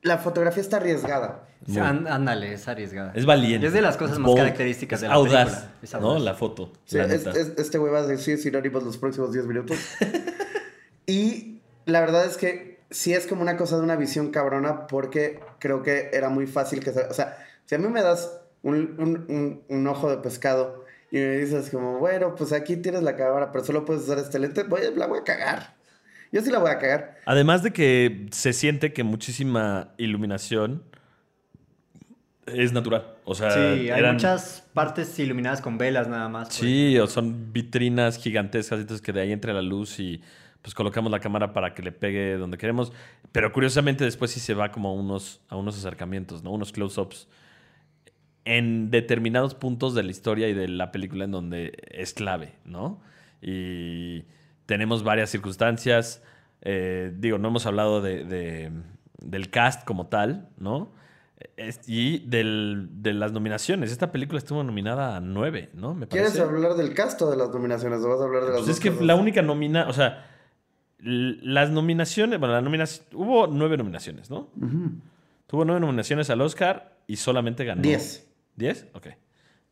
La 0.00 0.16
fotografía 0.16 0.62
está 0.62 0.78
arriesgada. 0.78 1.46
Muy- 1.66 1.78
Án- 1.82 2.06
Ándale, 2.08 2.52
es 2.54 2.66
arriesgada. 2.68 3.12
Es 3.14 3.26
valiente. 3.26 3.66
Es 3.66 3.72
de 3.72 3.80
las 3.80 3.96
cosas 3.96 4.14
Es 4.14 4.18
más 4.20 4.26
bold, 4.30 4.38
características 4.42 4.98
es 4.98 5.02
de 5.02 5.08
la 5.08 5.14
audaz, 5.14 5.44
película. 5.48 5.70
Es 5.82 5.92
¿no? 5.94 5.98
audaz. 6.10 6.22
La 6.22 6.34
foto. 6.34 6.72
Sí, 6.84 6.96
la 6.98 7.04
es- 7.06 7.26
es- 7.26 7.52
este 7.58 7.78
güey 7.78 7.92
va 7.92 7.98
a 8.00 8.06
decir 8.06 8.38
sinónimos 8.38 8.82
los 8.84 8.96
próximos 8.98 9.32
10 9.32 9.46
minutos. 9.46 9.76
y 11.06 11.60
la 11.86 12.00
verdad 12.00 12.24
es 12.26 12.36
que 12.36 12.80
sí 12.90 13.12
es 13.12 13.26
como 13.26 13.42
una 13.42 13.56
cosa 13.56 13.76
de 13.76 13.82
una 13.82 13.96
visión 13.96 14.30
cabrona 14.30 14.86
porque 14.86 15.40
creo 15.58 15.82
que 15.82 16.10
era 16.12 16.28
muy 16.28 16.46
fácil 16.46 16.82
que... 16.82 16.92
se- 16.92 17.04
O 17.06 17.14
sea, 17.14 17.36
si 17.64 17.74
a 17.74 17.78
mí 17.78 17.88
me 17.88 18.02
das 18.02 18.30
un, 18.62 18.94
un- 18.98 19.24
un- 19.28 19.62
un 19.68 19.86
ojo 19.86 20.10
de 20.10 20.18
pescado 20.18 20.84
y 21.10 21.16
me 21.18 21.36
dices 21.36 21.70
como, 21.70 21.98
bueno, 21.98 22.34
pues 22.34 22.52
aquí 22.52 22.76
tienes 22.76 23.02
la 23.02 23.16
cámara, 23.16 23.52
pero 23.52 23.64
solo 23.64 23.84
puedes 23.84 24.02
usar 24.04 24.18
este 24.18 24.38
lente, 24.38 24.64
voy, 24.64 24.80
la 24.96 25.06
voy 25.06 25.20
a 25.20 25.24
cagar. 25.24 25.76
Yo 26.32 26.42
sí 26.42 26.50
la 26.50 26.58
voy 26.58 26.70
a 26.70 26.78
cagar. 26.78 27.16
Además 27.26 27.62
de 27.62 27.72
que 27.72 28.26
se 28.32 28.52
siente 28.52 28.92
que 28.92 29.04
muchísima 29.04 29.94
iluminación 29.96 30.82
es 32.46 32.72
natural. 32.72 33.14
O 33.24 33.34
sea, 33.34 33.50
Sí, 33.50 33.58
hay 33.58 33.98
eran- 33.98 34.14
muchas 34.14 34.66
partes 34.72 35.18
iluminadas 35.18 35.60
con 35.60 35.78
velas 35.78 36.08
nada 36.08 36.28
más. 36.28 36.48
pues. 36.48 36.58
Sí, 36.58 36.98
o 36.98 37.06
son 37.06 37.52
vitrinas 37.52 38.18
gigantescas, 38.18 38.80
entonces 38.80 39.04
que 39.04 39.12
de 39.12 39.20
ahí 39.20 39.32
entre 39.32 39.52
la 39.52 39.62
luz 39.62 39.98
y 40.00 40.20
pues 40.62 40.74
colocamos 40.74 41.12
la 41.12 41.20
cámara 41.20 41.52
para 41.52 41.74
que 41.74 41.82
le 41.82 41.92
pegue 41.92 42.36
donde 42.36 42.58
queremos. 42.58 42.92
Pero 43.32 43.52
curiosamente 43.52 44.02
después 44.04 44.30
sí 44.32 44.40
se 44.40 44.54
va 44.54 44.72
como 44.72 44.88
a 44.88 44.92
unos, 44.92 45.40
a 45.48 45.56
unos 45.56 45.76
acercamientos, 45.78 46.42
¿no? 46.42 46.50
Unos 46.50 46.72
close-ups 46.72 47.28
en 48.44 48.90
determinados 48.90 49.54
puntos 49.54 49.94
de 49.94 50.02
la 50.04 50.10
historia 50.10 50.48
y 50.48 50.54
de 50.54 50.68
la 50.68 50.92
película 50.92 51.24
en 51.24 51.32
donde 51.32 51.72
es 51.90 52.14
clave, 52.14 52.54
¿no? 52.64 53.00
Y 53.42 54.24
tenemos 54.66 55.02
varias 55.02 55.30
circunstancias. 55.30 56.22
eh, 56.62 57.12
digo, 57.16 57.38
no 57.38 57.48
hemos 57.48 57.66
hablado 57.66 58.00
de, 58.00 58.24
de- 58.24 58.72
del 59.20 59.50
cast 59.50 59.84
como 59.84 60.06
tal, 60.08 60.48
¿no? 60.58 60.90
Es- 61.56 61.80
y 61.86 62.20
del- 62.26 62.88
de 63.02 63.12
las 63.12 63.32
nominaciones. 63.32 63.92
Esta 63.92 64.10
película 64.10 64.38
estuvo 64.38 64.62
nominada 64.64 65.16
a 65.16 65.20
nueve, 65.20 65.68
¿no? 65.74 65.92
Me 65.94 66.08
¿Quieres 66.08 66.32
parece. 66.32 66.48
hablar 66.48 66.74
del 66.74 66.94
cast 66.94 67.20
o 67.22 67.30
de 67.30 67.36
las 67.36 67.50
nominaciones? 67.50 68.02
¿O 68.02 68.08
vas 68.08 68.20
a 68.20 68.24
hablar 68.24 68.42
de 68.42 68.48
las 68.48 68.56
Pues 68.58 68.66
dos 68.68 68.76
es 68.76 68.80
que 68.82 68.90
cosas? 68.90 69.04
la 69.06 69.14
única 69.16 69.42
nomina, 69.42 69.86
o 69.88 69.92
sea, 69.92 70.24
las 70.98 71.70
nominaciones, 71.70 72.38
bueno, 72.40 72.54
la 72.54 72.62
nominación, 72.62 73.06
hubo 73.12 73.46
nueve 73.48 73.76
nominaciones, 73.76 74.30
¿no? 74.30 74.48
Tuvo 75.46 75.64
nueve 75.66 75.80
nominaciones 75.80 76.30
al 76.30 76.40
Oscar 76.40 76.96
y 77.06 77.16
solamente 77.16 77.64
ganó. 77.64 77.82
Diez. 77.82 78.26
¿Diez? 78.56 78.86
Ok. 78.94 79.08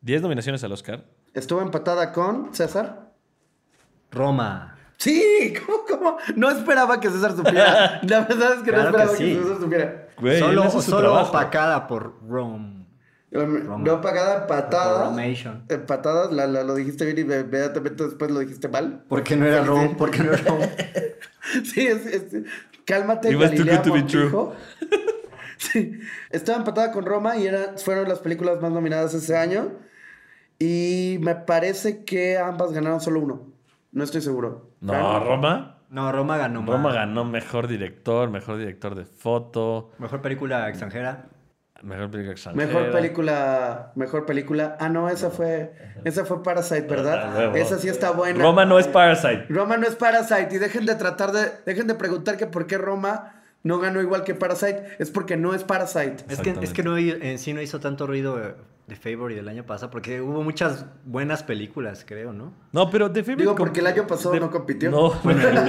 Diez 0.01 0.21
nominaciones 0.21 0.63
al 0.63 0.71
Oscar. 0.71 1.05
Estuvo 1.33 1.61
empatada 1.61 2.13
con 2.13 2.53
César. 2.53 3.11
Roma. 4.11 4.74
Sí, 4.97 5.53
¿cómo, 5.65 5.79
cómo? 5.87 6.17
No 6.35 6.49
esperaba 6.49 6.99
que 6.99 7.09
César 7.09 7.35
supiera. 7.35 7.99
La 8.07 8.21
verdad 8.21 8.53
es 8.53 8.59
que 8.63 8.71
Claro 8.71 8.91
no 8.91 8.97
esperaba 8.97 9.11
que, 9.11 9.17
sí. 9.17 9.35
César 9.41 9.57
supiera. 9.59 10.07
Güey, 10.19 10.39
solo 10.39 10.69
solo 10.81 11.21
opacada 11.21 11.87
por 11.87 12.13
Rome. 12.27 12.85
No 13.31 13.99
pagada. 13.99 14.35
Empatadas, 15.67 16.31
la, 16.31 16.47
la- 16.47 16.63
lo 16.63 16.75
dijiste 16.75 17.03
bien 17.05 17.17
y 17.17 17.23
me- 17.25 17.39
inmediatamente 17.41 18.05
después 18.05 18.31
lo 18.31 18.39
dijiste 18.39 18.69
mal. 18.69 19.03
Porque 19.09 19.35
no 19.35 19.45
era 19.45 19.63
Rome, 19.63 19.89
sí. 19.89 19.95
porque 19.97 20.19
no 20.23 20.31
era 20.33 20.41
Rome. 20.43 20.71
Sí, 21.65 21.85
es, 21.85 22.05
es- 22.05 22.23
cálmate, 22.85 23.31
It 23.31 23.37
was 23.37 23.51
too 23.51 23.57
Galilea 23.57 23.77
good 23.77 23.83
to 23.83 23.93
be 23.93 24.03
true. 24.03 24.29
Montijo. 24.29 24.55
Sí, 25.57 25.99
estaba 26.31 26.57
empatada 26.57 26.91
con 26.91 27.05
Roma 27.05 27.37
y 27.37 27.47
era, 27.47 27.75
fueron 27.77 28.09
las 28.09 28.19
películas 28.19 28.61
más 28.61 28.71
nominadas 28.71 29.13
ese 29.13 29.37
año. 29.37 29.71
Y 30.59 31.17
me 31.21 31.33
parece 31.35 32.03
que 32.03 32.37
ambas 32.37 32.71
ganaron 32.73 32.99
solo 32.99 33.21
uno. 33.21 33.47
No 33.95 34.03
estoy 34.03 34.21
seguro. 34.21 34.71
No, 34.81 34.91
Fran. 34.91 35.23
Roma. 35.25 35.77
No, 35.89 36.11
Roma 36.11 36.35
ganó 36.37 36.61
más. 36.61 36.75
Roma 36.75 36.93
ganó 36.93 37.23
mejor 37.23 37.67
director, 37.67 38.29
mejor 38.29 38.57
director 38.57 38.93
de 38.93 39.05
foto, 39.05 39.91
Mejor 39.99 40.21
película 40.21 40.67
extranjera. 40.67 41.27
mejor 41.81 42.11
película 42.11 42.33
extranjera. 42.33 42.67
Mejor 42.67 42.91
película, 42.91 43.91
mejor 43.95 44.25
película. 44.25 44.75
Ah, 44.81 44.89
no, 44.89 45.07
esa 45.07 45.29
fue, 45.29 45.71
esa 46.03 46.25
fue 46.25 46.43
Parasite, 46.43 46.81
¿verdad? 46.87 47.55
esa 47.55 47.77
sí 47.79 47.87
está 47.87 48.11
buena. 48.11 48.43
Roma 48.43 48.65
no 48.65 48.79
es 48.79 48.87
Parasite. 48.89 49.45
Roma 49.47 49.77
no 49.77 49.87
es 49.87 49.95
Parasite 49.95 50.49
y 50.53 50.57
dejen 50.57 50.85
de 50.85 50.95
tratar 50.95 51.31
de, 51.31 51.51
dejen 51.65 51.87
de 51.87 51.95
preguntar 51.95 52.35
que 52.35 52.47
por 52.47 52.67
qué 52.67 52.77
Roma 52.77 53.43
no 53.63 53.79
ganó 53.79 54.01
igual 54.01 54.25
que 54.25 54.35
Parasite. 54.35 54.97
Es 54.99 55.09
porque 55.09 55.37
no 55.37 55.53
es 55.53 55.63
Parasite. 55.63 56.17
Es 56.27 56.41
que, 56.41 56.49
es 56.61 56.73
que 56.73 56.83
no, 56.83 56.97
en 56.97 57.39
sí 57.39 57.53
no 57.53 57.61
hizo 57.61 57.79
tanto 57.79 58.07
ruido 58.07 58.55
eh, 58.87 58.95
de 58.95 58.95
Favor 58.95 59.31
y 59.31 59.35
del 59.35 59.47
año 59.47 59.65
pasado, 59.65 59.89
porque 59.91 60.21
hubo 60.21 60.43
muchas 60.43 60.85
buenas 61.05 61.43
películas, 61.43 62.05
creo, 62.07 62.33
¿no? 62.33 62.53
No, 62.71 62.89
pero 62.89 63.11
The 63.11 63.21
Favorite 63.23 63.43
Digo, 63.43 63.55
porque 63.55 63.79
el 63.79 63.87
año 63.87 64.05
pasado 64.07 64.33
de- 64.33 64.39
no 64.39 64.51
compitió. 64.51 64.91
No, 64.91 65.09
Bueno, 65.23 65.41
el, 65.47 65.57
el- 65.57 65.67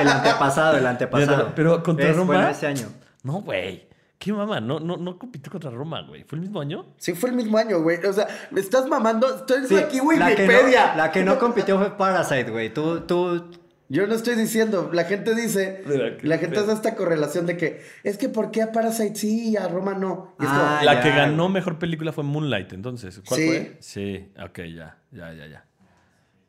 el 0.00 0.08
antepasado, 0.08 0.76
el 0.76 0.86
antepasado. 0.86 1.52
Pero 1.56 1.82
contra 1.82 2.08
Es, 2.10 2.16
Roma. 2.16 2.34
Bueno, 2.34 2.48
ese 2.48 2.66
año. 2.66 2.88
No, 3.22 3.40
güey. 3.42 3.88
¿Qué 4.18 4.32
mamá? 4.32 4.60
No, 4.60 4.80
no, 4.80 4.96
no 4.96 5.16
compitió 5.16 5.50
contra 5.52 5.70
Roma, 5.70 6.02
güey. 6.02 6.24
¿Fue 6.24 6.36
el 6.36 6.42
mismo 6.42 6.60
año? 6.60 6.86
Sí, 6.96 7.14
fue 7.14 7.30
el 7.30 7.36
mismo 7.36 7.56
año, 7.56 7.80
güey. 7.82 8.04
O 8.04 8.12
sea, 8.12 8.26
me 8.50 8.60
estás 8.60 8.88
mamando. 8.88 9.32
Estoy 9.32 9.64
Sí, 9.66 9.76
aquí, 9.76 9.98
la 9.98 10.34
que 10.34 10.46
no- 10.46 10.52
Wikipedia. 10.52 10.94
La 10.96 11.12
que 11.12 11.22
no 11.22 11.38
compitió 11.38 11.78
fue 11.78 11.96
Parasite, 11.96 12.50
güey. 12.50 12.74
Tú, 12.74 13.00
tú, 13.02 13.48
Yo 13.90 14.06
no 14.06 14.14
estoy 14.14 14.34
diciendo, 14.34 14.90
la 14.92 15.04
gente 15.04 15.34
dice, 15.34 15.82
Mira, 15.86 16.18
la 16.22 16.36
gente 16.36 16.58
hace 16.58 16.72
esta 16.72 16.94
correlación 16.94 17.46
de 17.46 17.56
que 17.56 17.82
es 18.04 18.18
que 18.18 18.28
¿por 18.28 18.50
qué 18.50 18.60
a 18.60 18.70
Parasite 18.70 19.14
sí 19.16 19.48
y 19.50 19.56
a 19.56 19.66
Roma 19.66 19.94
no? 19.94 20.34
Y 20.38 20.42
es 20.44 20.48
como, 20.50 20.60
Ah, 20.62 20.80
la 20.84 20.94
ya, 20.94 21.00
que 21.02 21.08
ganó 21.10 21.48
mejor 21.48 21.78
película 21.78 22.12
fue 22.12 22.22
Moonlight, 22.22 22.72
entonces. 22.74 23.22
¿Cuál 23.26 23.40
Sí. 23.40 23.46
fue? 23.46 23.76
Sí, 23.80 24.28
ok, 24.44 24.58
ya, 24.74 24.98
ya, 25.10 25.32
ya, 25.32 25.46
ya. 25.46 25.64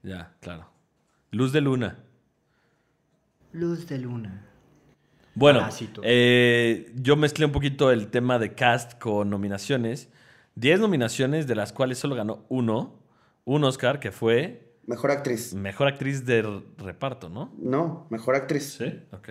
Ya, 0.03 0.31
claro. 0.41 0.69
Luz 1.31 1.53
de 1.53 1.61
Luna. 1.61 1.99
Luz 3.53 3.87
de 3.87 3.97
Luna. 3.99 4.45
Bueno, 5.35 5.67
eh, 6.03 6.91
yo 6.95 7.15
mezclé 7.15 7.45
un 7.45 7.51
poquito 7.53 7.91
el 7.91 8.07
tema 8.07 8.37
de 8.39 8.53
cast 8.53 8.99
con 8.99 9.29
nominaciones. 9.29 10.09
Diez 10.55 10.79
nominaciones, 10.81 11.47
de 11.47 11.55
las 11.55 11.71
cuales 11.71 11.97
solo 11.99 12.15
ganó 12.15 12.45
uno. 12.49 12.99
Un 13.45 13.63
Oscar, 13.63 13.99
que 14.01 14.11
fue 14.11 14.68
mejor 14.89 15.11
actriz. 15.11 15.53
Mejor 15.53 15.87
Actriz 15.87 16.25
de 16.25 16.61
Reparto, 16.77 17.29
¿no? 17.29 17.53
No, 17.57 18.07
mejor 18.09 18.35
actriz. 18.35 18.75
Sí, 18.77 19.03
ok. 19.11 19.29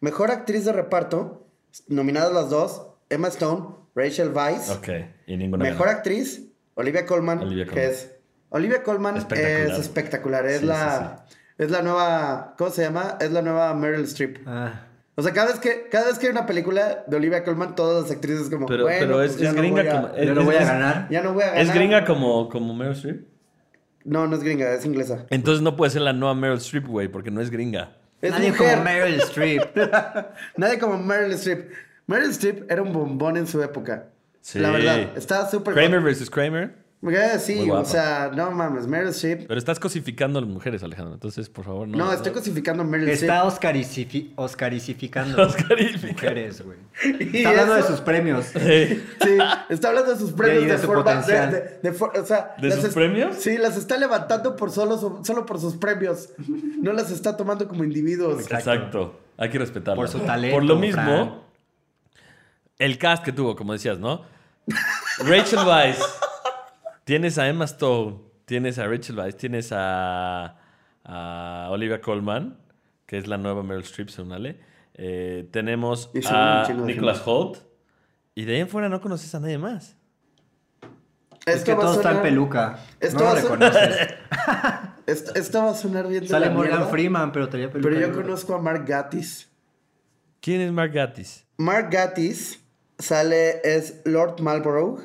Mejor 0.00 0.30
actriz 0.30 0.64
de 0.66 0.72
reparto, 0.72 1.46
nominadas 1.88 2.32
las 2.32 2.50
dos, 2.50 2.86
Emma 3.08 3.28
Stone, 3.28 3.66
Rachel 3.94 4.30
Weisz. 4.32 4.68
Ok, 4.70 4.88
y 5.26 5.36
ninguna 5.36 5.64
Mejor 5.64 5.86
ganó. 5.86 5.98
actriz, 5.98 6.42
Olivia 6.74 7.06
Colman, 7.06 7.38
Olivia 7.40 7.64
que 7.64 7.70
Colman. 7.70 7.90
es 7.90 8.10
Olivia 8.50 8.82
Colman 8.82 9.16
Espectacular. 9.16 9.70
es 9.72 9.78
espectacular, 9.78 10.46
es 10.46 10.60
Sí, 10.60 10.66
la 10.66 11.24
es 11.56 11.70
la 11.70 11.82
nueva, 11.82 12.54
¿cómo 12.58 12.70
se 12.70 12.82
llama? 12.82 13.16
Es 13.20 13.30
la 13.32 13.40
nueva 13.42 13.72
Meryl 13.74 14.04
Streep. 14.04 14.38
Ah, 14.46 14.82
O 15.14 15.22
sea, 15.22 15.32
cada 15.32 15.52
vez 15.52 15.60
que 15.60 15.88
cada 15.90 16.06
vez 16.06 16.18
que 16.18 16.26
hay 16.26 16.32
una 16.32 16.44
película 16.46 17.04
de 17.06 17.16
Olivia 17.16 17.42
Colman, 17.42 17.74
todas 17.74 18.02
las 18.02 18.10
actrices 18.12 18.50
como, 18.50 18.66
Pero, 18.66 18.82
bueno, 18.84 18.98
pero 19.00 19.22
es, 19.22 19.32
pues 19.32 19.48
es 19.48 19.54
gringa 19.54 19.82
como... 19.90 20.08
no 20.34 20.44
voy 20.44 20.56
a 20.56 20.64
ganar. 20.64 21.08
ya 21.10 21.22
no 21.22 21.32
voy 21.32 21.42
a 21.44 21.46
ganar. 21.46 21.62
¿Es 21.62 21.72
gringa 21.72 22.04
como, 22.04 22.48
como 22.50 22.74
Meryl 22.74 22.92
Streep? 22.94 23.33
No, 24.04 24.26
no 24.26 24.36
es 24.36 24.42
gringa, 24.42 24.72
es 24.74 24.84
inglesa. 24.84 25.26
Entonces 25.30 25.62
no 25.62 25.76
puede 25.76 25.90
ser 25.90 26.02
la 26.02 26.12
nueva 26.12 26.34
Meryl 26.34 26.58
Streep, 26.58 26.86
güey, 26.86 27.08
porque 27.08 27.30
no 27.30 27.40
es 27.40 27.50
gringa. 27.50 27.96
Es 28.20 28.30
Nadie 28.30 28.50
mujer. 28.50 28.72
como 28.72 28.84
Meryl 28.84 29.14
Streep. 29.20 29.62
Nadie 30.56 30.78
como 30.78 30.98
Meryl 30.98 31.32
Streep. 31.32 31.70
Meryl 32.06 32.30
Streep 32.30 32.70
era 32.70 32.82
un 32.82 32.92
bombón 32.92 33.36
en 33.36 33.46
su 33.46 33.62
época. 33.62 34.06
Sí. 34.40 34.58
La 34.58 34.70
verdad, 34.70 35.16
estaba 35.16 35.48
súper 35.48 35.72
Kramer 35.74 36.00
versus 36.02 36.28
Kramer. 36.30 36.74
Eh, 37.10 37.38
Sí, 37.38 37.68
o 37.70 37.84
sea, 37.84 38.30
no 38.34 38.50
mames, 38.50 38.86
Meryl 38.86 39.08
Streep. 39.10 39.46
Pero 39.46 39.58
estás 39.58 39.78
cosificando 39.78 40.38
a 40.38 40.42
las 40.42 40.50
mujeres, 40.50 40.82
Alejandro. 40.82 41.14
Entonces, 41.14 41.48
por 41.50 41.64
favor, 41.64 41.86
no. 41.86 41.98
No, 41.98 42.12
estoy 42.12 42.32
cosificando 42.32 42.82
a 42.82 42.86
Meryl 42.86 43.08
Está 43.08 43.46
Streep. 43.48 43.74
oscaricifi- 43.74 44.32
oscaricificando. 44.36 45.42
Oscarificando. 45.46 46.12
Mujeres, 46.14 46.62
güey. 46.62 46.78
Está 47.34 47.50
hablando 47.50 47.74
de 47.74 47.82
sus 47.82 48.00
premios. 48.00 48.46
Sí. 48.54 49.02
Sí, 49.22 49.38
está 49.68 49.88
hablando 49.88 50.12
de 50.12 50.18
sus 50.18 50.32
premios 50.32 50.62
de, 50.64 50.72
de 50.72 50.78
su 50.78 50.86
forma. 50.86 51.02
De, 51.02 51.10
potencial. 51.20 51.50
de- 51.50 51.78
de 51.90 51.92
for- 51.92 52.16
o 52.18 52.24
sea, 52.24 52.54
¿De 52.60 52.68
las 52.68 52.80
sus 52.80 52.94
premios? 52.94 53.36
Sí, 53.36 53.58
las 53.58 53.76
está 53.76 53.96
levantando 53.96 54.56
por 54.56 54.70
solo, 54.70 55.20
solo 55.24 55.46
por 55.46 55.60
sus 55.60 55.76
premios. 55.76 56.30
No 56.80 56.92
las 56.92 57.10
está 57.10 57.36
tomando 57.36 57.68
como 57.68 57.84
individuos. 57.84 58.50
Exacto. 58.50 59.20
Hay 59.36 59.50
que 59.50 59.58
respetarlo. 59.58 60.00
Por 60.00 60.08
su 60.08 60.20
talento, 60.20 60.54
Por 60.56 60.64
lo 60.64 60.76
mismo, 60.76 61.44
el 62.78 62.98
cast 62.98 63.24
que 63.24 63.32
tuvo, 63.32 63.56
como 63.56 63.72
decías, 63.72 63.98
¿no? 63.98 64.22
Rachel 65.18 65.58
Weisz. 65.66 65.98
Tienes 67.04 67.38
a 67.38 67.48
Emma 67.48 67.64
Stone. 67.64 68.18
Tienes 68.44 68.78
a 68.78 68.86
Rachel 68.86 69.18
Weisz. 69.18 69.36
Tienes 69.36 69.70
a, 69.72 70.56
a 71.04 71.68
Olivia 71.70 72.00
Colman, 72.00 72.58
que 73.06 73.18
es 73.18 73.26
la 73.26 73.38
nueva 73.38 73.62
Meryl 73.62 73.84
Streep, 73.84 74.08
según 74.08 74.32
Ale. 74.32 74.58
Eh, 74.94 75.48
tenemos 75.50 76.10
a 76.26 76.66
Nicholas. 76.84 77.22
Holt. 77.24 77.58
Y 78.34 78.44
de 78.44 78.54
ahí 78.54 78.60
en 78.60 78.68
fuera 78.68 78.88
no 78.88 79.00
conoces 79.00 79.34
a 79.34 79.40
nadie 79.40 79.58
más. 79.58 79.96
Es 81.46 81.56
Esto 81.56 81.72
que 81.72 81.80
todo 81.80 81.94
está 81.94 82.12
en 82.12 82.22
peluca. 82.22 82.78
Esto 83.00 83.18
no 83.18 83.34
lo 83.34 83.34
reconoces. 83.34 84.14
Esto, 85.06 85.34
esto 85.34 85.62
va 85.62 85.72
a 85.72 85.74
sonar 85.74 86.08
bien 86.08 86.22
de 86.22 86.28
Sale 86.28 86.46
la 86.46 86.52
Morgan 86.52 86.78
mierda, 86.78 86.90
Freeman, 86.90 87.30
pero 87.30 87.46
tenía 87.50 87.70
peluca. 87.70 87.90
Pero 87.90 88.06
yo 88.06 88.14
conozco 88.14 88.54
a 88.54 88.58
Mark 88.58 88.86
Gatiss. 88.86 89.50
¿Quién 90.40 90.62
es 90.62 90.72
Mark 90.72 90.92
Gatiss? 90.92 91.44
Mark 91.58 91.90
Gatiss 91.90 92.64
sale, 92.98 93.60
es 93.64 94.00
Lord 94.06 94.40
Marlborough. 94.40 95.02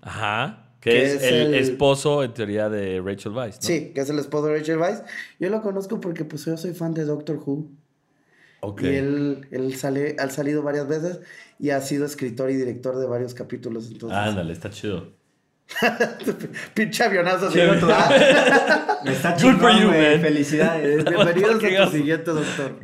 Ajá. 0.00 0.65
Que, 0.86 0.92
Que 0.92 1.02
es, 1.04 1.14
es 1.14 1.22
el, 1.24 1.34
el- 1.34 1.54
esposo, 1.54 2.22
en 2.22 2.32
teoría, 2.32 2.68
de 2.68 3.02
Rachel 3.04 3.32
Weisz, 3.32 3.56
¿no? 3.56 3.60
Sí, 3.62 3.90
que 3.92 4.02
es 4.02 4.08
el 4.08 4.20
esposo 4.20 4.46
de 4.46 4.58
Rachel 4.58 4.78
Weisz. 4.78 5.02
Yo 5.40 5.50
lo 5.50 5.60
conozco 5.60 6.00
porque 6.00 6.24
pues 6.24 6.44
yo 6.44 6.56
soy 6.56 6.74
fan 6.74 6.94
de 6.94 7.04
Doctor 7.04 7.40
Who. 7.44 7.68
Ok. 8.60 8.82
Y 8.82 8.86
él, 8.94 9.48
él 9.50 9.74
sale, 9.74 10.14
ha 10.18 10.30
salido 10.30 10.62
varias 10.62 10.86
veces 10.86 11.18
y 11.58 11.70
ha 11.70 11.80
sido 11.80 12.06
escritor 12.06 12.50
y 12.52 12.54
director 12.54 12.96
de 12.98 13.06
varios 13.06 13.34
capítulos. 13.34 13.88
Entonces, 13.90 14.16
Ándale, 14.16 14.52
está 14.52 14.70
chido. 14.70 15.12
pinche 16.74 17.02
avionazo. 17.02 17.50
Sí, 17.50 17.58
ah, 17.90 18.98
Está 19.04 19.32
Good 19.32 19.38
chingón, 19.40 19.58
for 19.60 19.70
you, 19.72 19.88
güey. 19.88 20.12
man. 20.12 20.20
Felicidades. 20.20 21.04
Bienvenidos 21.10 21.64
a 21.64 21.84
tu 21.86 21.90
siguiente 21.96 22.30
doctor. 22.30 22.78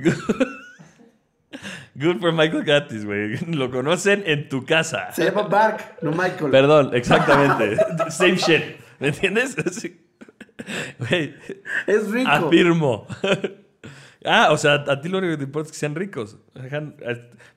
Good 1.94 2.20
for 2.20 2.33
Michael 2.33 2.64
Gatis, 2.64 3.05
güey. 3.05 3.37
Lo 3.55 3.70
conocen 3.70 4.22
en 4.26 4.48
tu 4.48 4.64
casa. 4.64 5.12
Se 5.12 5.24
llama 5.26 5.48
Mark, 5.48 5.96
no 6.00 6.11
Michael. 6.12 6.50
Perdón, 6.50 6.90
exactamente. 6.94 7.76
Same 8.11 8.37
shit. 8.37 8.62
¿Me 8.98 9.09
entiendes? 9.09 9.57
Sí. 9.72 9.98
Güey, 10.98 11.35
Es 11.88 12.09
rico. 12.11 12.31
afirmo. 12.31 13.07
Ah, 14.24 14.48
o 14.52 14.57
sea, 14.57 14.74
a 14.87 15.00
ti 15.00 15.09
lo 15.09 15.18
único 15.18 15.33
que 15.33 15.38
te 15.38 15.44
importa 15.44 15.66
es 15.68 15.72
que 15.72 15.78
sean 15.78 15.96
ricos. 15.96 16.38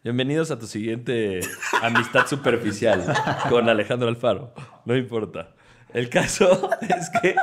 Bienvenidos 0.03 0.49
a 0.49 0.57
tu 0.57 0.65
siguiente 0.65 1.41
amistad 1.83 2.25
superficial 2.25 3.03
con 3.49 3.69
Alejandro 3.69 4.07
Alfaro. 4.09 4.55
No 4.85 4.95
importa. 4.95 5.51
El 5.93 6.09
caso 6.09 6.69
es 6.81 7.11
que 7.21 7.35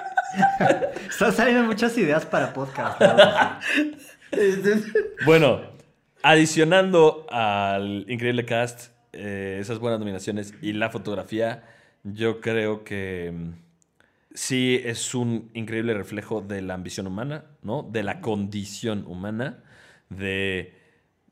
Están 1.08 1.32
saliendo 1.32 1.62
muchas 1.64 1.96
ideas 1.96 2.26
para 2.26 2.52
podcast. 2.52 3.00
¿no? 3.00 3.60
Bueno, 5.24 5.60
adicionando 6.22 7.26
al 7.30 8.06
increíble 8.08 8.44
cast, 8.44 8.92
eh, 9.12 9.58
esas 9.60 9.78
buenas 9.78 9.98
nominaciones 9.98 10.54
y 10.62 10.72
la 10.72 10.90
fotografía, 10.90 11.64
yo 12.04 12.40
creo 12.40 12.84
que 12.84 13.32
mm, 13.34 13.52
sí 14.34 14.80
es 14.84 15.14
un 15.14 15.50
increíble 15.54 15.94
reflejo 15.94 16.40
de 16.40 16.62
la 16.62 16.74
ambición 16.74 17.06
humana, 17.06 17.44
¿no? 17.62 17.82
De 17.82 18.02
la 18.02 18.20
condición 18.20 19.04
humana, 19.06 19.62
de 20.08 20.74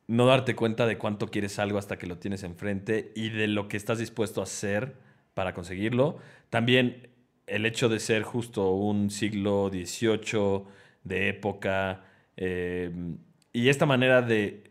no 0.06 0.26
darte 0.26 0.56
cuenta 0.56 0.86
de 0.86 0.98
cuánto 0.98 1.28
quieres 1.28 1.58
algo 1.58 1.78
hasta 1.78 1.96
que 1.96 2.06
lo 2.06 2.18
tienes 2.18 2.42
enfrente 2.42 3.12
y 3.14 3.30
de 3.30 3.46
lo 3.46 3.68
que 3.68 3.76
estás 3.76 3.98
dispuesto 3.98 4.40
a 4.40 4.44
hacer 4.44 4.94
para 5.34 5.54
conseguirlo. 5.54 6.18
También 6.50 7.10
el 7.46 7.64
hecho 7.64 7.88
de 7.88 8.00
ser 8.00 8.22
justo 8.24 8.72
un 8.72 9.10
siglo 9.10 9.70
XVIII 9.70 10.64
de 11.04 11.28
época 11.28 12.04
eh, 12.36 12.90
y 13.52 13.68
esta 13.68 13.86
manera 13.86 14.22
de 14.22 14.69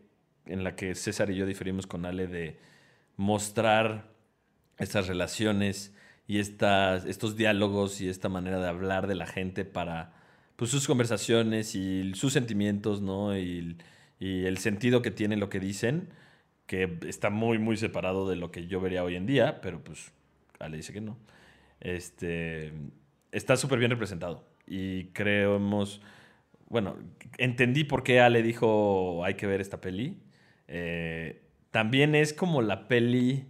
en 0.50 0.64
la 0.64 0.76
que 0.76 0.94
César 0.94 1.30
y 1.30 1.36
yo 1.36 1.46
diferimos 1.46 1.86
con 1.86 2.04
Ale 2.06 2.26
de 2.26 2.58
mostrar 3.16 4.10
estas 4.78 5.06
relaciones 5.08 5.94
y 6.26 6.38
estas, 6.38 7.04
estos 7.06 7.36
diálogos 7.36 8.00
y 8.00 8.08
esta 8.08 8.28
manera 8.28 8.60
de 8.60 8.68
hablar 8.68 9.06
de 9.06 9.14
la 9.14 9.26
gente 9.26 9.64
para 9.64 10.12
pues, 10.56 10.70
sus 10.70 10.86
conversaciones 10.86 11.74
y 11.74 12.12
sus 12.14 12.32
sentimientos, 12.32 13.00
¿no? 13.00 13.36
Y, 13.36 13.76
y 14.18 14.44
el 14.44 14.58
sentido 14.58 15.02
que 15.02 15.10
tiene 15.10 15.36
lo 15.36 15.48
que 15.48 15.60
dicen, 15.60 16.10
que 16.66 16.98
está 17.08 17.30
muy, 17.30 17.58
muy 17.58 17.76
separado 17.76 18.28
de 18.28 18.36
lo 18.36 18.52
que 18.52 18.66
yo 18.68 18.80
vería 18.80 19.02
hoy 19.02 19.16
en 19.16 19.26
día, 19.26 19.60
pero 19.60 19.82
pues 19.82 20.12
Ale 20.60 20.76
dice 20.76 20.92
que 20.92 21.00
no. 21.00 21.18
Este, 21.80 22.72
está 23.32 23.56
súper 23.56 23.78
bien 23.78 23.90
representado. 23.90 24.44
Y 24.66 25.06
creemos, 25.06 26.00
bueno, 26.68 26.96
entendí 27.38 27.84
por 27.84 28.04
qué 28.04 28.20
Ale 28.20 28.42
dijo 28.42 29.24
hay 29.24 29.34
que 29.34 29.46
ver 29.46 29.60
esta 29.60 29.80
peli. 29.80 30.18
Eh, 30.72 31.42
también 31.72 32.14
es 32.14 32.32
como 32.32 32.62
la 32.62 32.86
peli, 32.86 33.44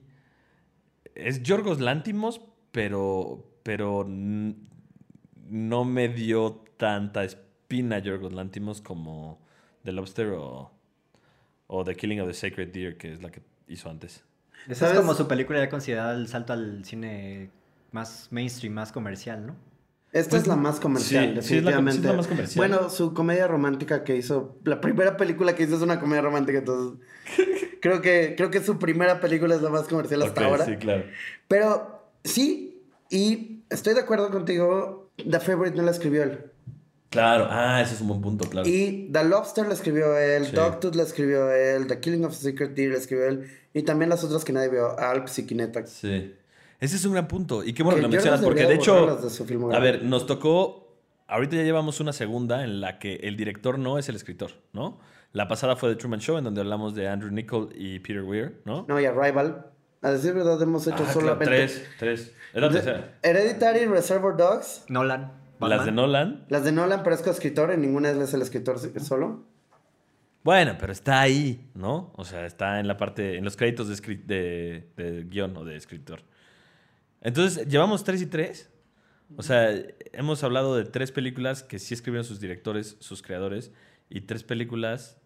es 1.14 1.43
Yorgos 1.43 1.79
Lántimos, 1.79 2.41
pero, 2.73 3.45
pero 3.62 4.07
no 4.09 5.85
me 5.85 6.09
dio 6.09 6.64
tanta 6.79 7.23
espina 7.25 7.99
Yorgos 7.99 8.33
Lántimos 8.33 8.81
como 8.81 9.39
The 9.85 9.93
Lobster 9.93 10.29
o, 10.31 10.73
o 11.66 11.85
The 11.85 11.95
Killing 11.95 12.21
of 12.23 12.29
the 12.29 12.35
Sacred 12.35 12.73
Deer, 12.73 12.97
que 12.97 13.12
es 13.12 13.23
la 13.23 13.31
que 13.31 13.43
hizo 13.68 13.91
antes. 13.91 14.25
Esa 14.66 14.91
es 14.91 14.99
como 14.99 15.12
su 15.14 15.29
película 15.29 15.59
ya 15.59 15.68
considerada 15.68 16.14
el 16.14 16.27
salto 16.27 16.55
al 16.55 16.85
cine 16.87 17.51
más 17.93 18.29
mainstream, 18.31 18.73
más 18.73 18.93
comercial, 18.93 19.47
¿no? 19.47 19.70
Esta 20.13 20.31
Pues, 20.31 20.43
es 20.43 20.49
la 20.49 20.57
más 20.57 20.81
comercial, 20.81 21.25
sí, 21.25 21.31
sí 21.31 21.37
es 21.37 21.37
la- 21.37 21.43
sí 21.43 21.57
es 21.59 21.63
la 21.65 21.71
definitivamente. 21.71 22.17
más 22.17 22.27
comercial. 22.27 22.69
Bueno, 22.69 22.91
su 22.91 23.15
comedia 23.15 23.47
romántica 23.47 24.03
que 24.03 24.17
hizo, 24.17 24.57
la 24.65 24.81
primera 24.81 25.17
película 25.17 25.55
que 25.55 25.63
hizo 25.63 25.77
es 25.77 25.83
una 25.83 26.01
comedia 26.01 26.23
romántica, 26.23 26.59
entonces 26.59 26.99
creo 27.81 28.01
que 28.03 28.35
creo 28.37 28.51
que 28.51 28.61
su 28.61 28.79
primera 28.79 29.21
película 29.21 29.55
es 29.55 29.63
la 29.63 29.71
más 29.71 29.87
comercial 29.87 30.23
hasta 30.23 30.45
ahora. 30.45 30.65
Sí, 30.65 30.77
claro. 30.77 31.05
Pero 31.47 32.03
sí, 32.25 32.83
y 33.09 33.63
estoy 33.71 33.95
de 33.95 34.01
acuerdo 34.01 34.31
contigo, 34.31 35.11
The 35.17 35.39
Favorite 35.39 35.77
no 35.77 35.85
la 35.85 35.93
escribió 35.93 36.25
él. 36.25 36.41
Claro, 37.11 37.47
ah, 37.51 37.81
ese 37.83 37.95
es 37.95 38.01
un 38.01 38.09
buen 38.09 38.21
punto, 38.21 38.49
claro. 38.49 38.69
Y 38.69 39.11
The 39.13 39.25
Lobster 39.25 39.67
la 39.67 39.75
escribió 39.75 40.17
él. 40.17 40.51
Dogtooth 40.53 40.95
la 40.95 41.03
escribió 41.03 41.51
él, 41.53 41.87
The 41.89 41.99
Killing 42.01 42.25
of 42.25 42.33
a 42.33 42.37
Secret 42.37 42.75
Deer 42.75 42.93
la 42.93 42.99
escribió 42.99 43.27
él, 43.27 43.51
y 43.75 43.83
también 43.83 44.09
las 44.11 44.23
otras 44.25 44.45
que 44.45 44.53
nadie 44.53 44.69
vio, 44.71 44.97
Alps 44.99 45.39
y 45.41 45.47
Kinetax. 45.47 45.91
Sí. 45.91 46.35
Ese 46.81 46.97
es 46.97 47.05
un 47.05 47.12
gran 47.12 47.28
punto. 47.28 47.62
Y 47.62 47.72
qué 47.74 47.83
bueno 47.83 47.97
que, 47.97 48.01
Que 48.01 48.09
lo 48.09 48.09
mencionas, 48.12 48.41
porque 48.41 48.66
de 48.66 48.74
hecho, 48.74 49.07
de 49.16 49.76
a 49.76 49.78
ver, 49.78 50.03
nos 50.05 50.26
tocó, 50.26 50.97
ahorita 51.28 51.57
ya 51.57 51.62
llevamos 51.62 52.01
una 52.01 52.12
segunda 52.12 52.64
en 52.64 52.81
la 52.81 52.99
que 52.99 53.16
el 53.16 53.37
director 53.37 53.78
no 53.78 53.99
es 53.99 54.09
el 54.09 54.16
escritor, 54.16 54.53
¿no? 54.72 54.99
La 55.33 55.47
pasada 55.47 55.76
fue 55.76 55.91
The 55.91 55.97
Truman 55.97 56.20
Show, 56.20 56.39
en 56.39 56.45
donde 56.45 56.61
hablamos 56.62 56.95
de 56.95 57.07
Andrew 57.09 57.31
Nichol 57.31 57.68
y 57.76 57.99
Peter 58.01 58.22
Weir, 58.22 58.62
¿no? 58.64 58.85
No, 58.89 58.99
y 59.01 59.05
Arrival. 59.05 59.66
A 60.03 60.11
decir 60.12 60.33
verdad, 60.33 60.61
hemos 60.62 60.87
hecho 60.87 60.97
Ah, 60.97 61.05
claro, 61.05 61.12
solamente... 61.12 61.45
tres, 61.45 61.87
tres. 61.99 62.35
Es 62.55 62.61
la 62.61 62.68
De- 62.68 62.74
tercera. 62.74 63.18
Hereditary, 63.22 63.85
Reservoir 63.85 64.35
Dogs, 64.37 64.85
Nolan. 64.89 65.33
Las 65.61 65.85
de 65.85 65.93
Nolan. 65.93 66.47
las 66.49 66.64
de 66.64 66.72
Nolan, 66.72 67.03
pero 67.05 67.14
es 67.14 67.20
coescritor, 67.20 67.70
en 67.70 67.83
ninguna 67.83 68.11
es 68.11 68.33
el 68.33 68.41
escritor 68.41 68.78
solo. 69.03 69.45
Bueno, 70.43 70.76
pero 70.81 70.91
está 70.93 71.20
ahí, 71.20 71.70
¿no? 71.74 72.12
O 72.16 72.24
sea, 72.24 72.47
está 72.47 72.81
en 72.81 72.89
la 72.89 72.97
parte, 72.97 73.37
en 73.37 73.45
los 73.45 73.57
créditos 73.59 73.89
de, 73.89 73.95
escri- 73.95 74.24
de, 74.24 74.89
de 74.97 75.24
guion 75.24 75.55
o 75.59 75.64
de 75.66 75.76
escritor. 75.76 76.22
Entonces, 77.23 77.66
llevamos 77.68 78.05
tres 78.05 78.23
y 78.23 78.27
tres. 78.27 78.71
O 79.37 79.43
sea, 79.43 79.71
hemos 80.12 80.43
hablado 80.43 80.77
de 80.77 80.85
tres 80.85 81.12
películas 81.12 81.62
que 81.62 81.79
sí 81.79 81.95
escribieron 81.95 82.25
sus 82.25 82.41
directores, 82.41 82.97
sus 83.01 83.23
creadores, 83.23 83.71
y 84.09 84.23
tres 84.23 84.43
películas 84.43 85.18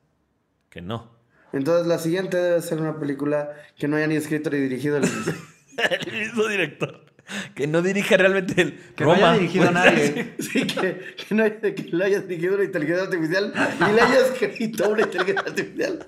que 0.68 0.82
no. 0.82 1.10
Entonces 1.52 1.86
la 1.86 1.98
siguiente 1.98 2.36
debe 2.36 2.60
ser 2.60 2.80
una 2.80 2.98
película 2.98 3.52
que 3.78 3.88
no 3.88 3.96
haya 3.96 4.06
ni 4.06 4.16
escrito 4.16 4.50
ni 4.50 4.58
dirigido 4.58 4.98
el... 4.98 5.04
el 6.06 6.12
mismo 6.12 6.46
director. 6.48 7.06
Que 7.54 7.66
no 7.66 7.80
dirige 7.80 8.18
realmente 8.18 8.60
el 8.60 8.78
Que 8.94 9.04
no 9.04 9.12
haya 9.12 9.26
Roma. 9.28 9.38
dirigido 9.38 9.68
a 9.68 9.70
nadie. 9.72 10.34
Sí, 10.38 10.66
que, 10.66 11.14
que 11.16 11.34
no 11.34 11.44
haya, 11.44 11.60
que 11.60 11.82
le 11.90 12.04
haya 12.04 12.20
dirigido 12.20 12.56
una 12.56 12.64
inteligencia 12.64 13.04
artificial 13.04 13.54
y 13.80 13.92
le 13.94 14.00
haya 14.02 14.18
escrito 14.26 14.90
una 14.90 15.02
inteligencia 15.02 15.40
artificial. 15.46 16.06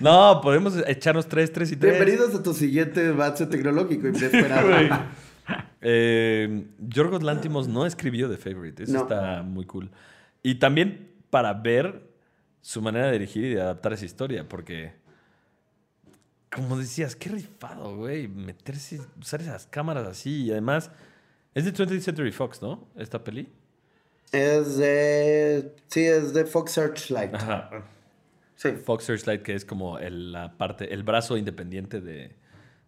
No, 0.00 0.40
podemos 0.42 0.74
echarnos 0.86 1.26
tres, 1.26 1.52
tres 1.52 1.72
y 1.72 1.76
tres. 1.76 1.94
Bienvenidos 1.94 2.34
a 2.34 2.42
tu 2.42 2.52
siguiente 2.54 3.08
avance 3.08 3.46
tecnológico 3.46 4.08
inesperado. 4.08 4.70
Eh, 5.80 6.66
Yorgos 6.80 7.22
Lántimos 7.22 7.68
no 7.68 7.86
escribió 7.86 8.28
The 8.28 8.36
Favorite. 8.36 8.82
Eso 8.82 8.92
No. 8.92 9.02
está 9.02 9.42
muy 9.42 9.64
cool. 9.66 9.90
Y 10.42 10.56
también 10.56 11.12
para 11.30 11.52
ver 11.54 12.02
su 12.60 12.82
manera 12.82 13.06
de 13.06 13.12
dirigir 13.12 13.44
y 13.44 13.54
de 13.54 13.62
adaptar 13.62 13.92
esa 13.92 14.04
historia, 14.04 14.48
porque, 14.48 14.92
como 16.52 16.76
decías, 16.78 17.14
qué 17.14 17.28
rifado, 17.30 17.96
güey, 17.96 18.26
meterse, 18.28 19.00
usar 19.20 19.40
esas 19.40 19.66
cámaras 19.66 20.06
así. 20.08 20.44
Y 20.46 20.50
además, 20.50 20.90
es 21.54 21.64
de 21.64 21.72
20th 21.72 22.00
Century 22.00 22.32
Fox, 22.32 22.60
¿no? 22.60 22.88
Esta 22.96 23.22
peli. 23.22 23.48
Es 24.32 24.76
de... 24.78 25.72
Sí, 25.86 26.04
es 26.04 26.34
de 26.34 26.44
Fox 26.44 26.72
Searchlight. 26.72 27.32
Ajá. 27.34 27.70
Sí. 28.56 28.70
Fox 28.72 29.04
Searchlight, 29.04 29.42
que 29.42 29.54
es 29.54 29.64
como 29.64 29.98
el, 29.98 30.32
la 30.32 30.52
parte, 30.56 30.92
el 30.92 31.02
brazo 31.02 31.36
independiente 31.36 32.00
de. 32.00 32.34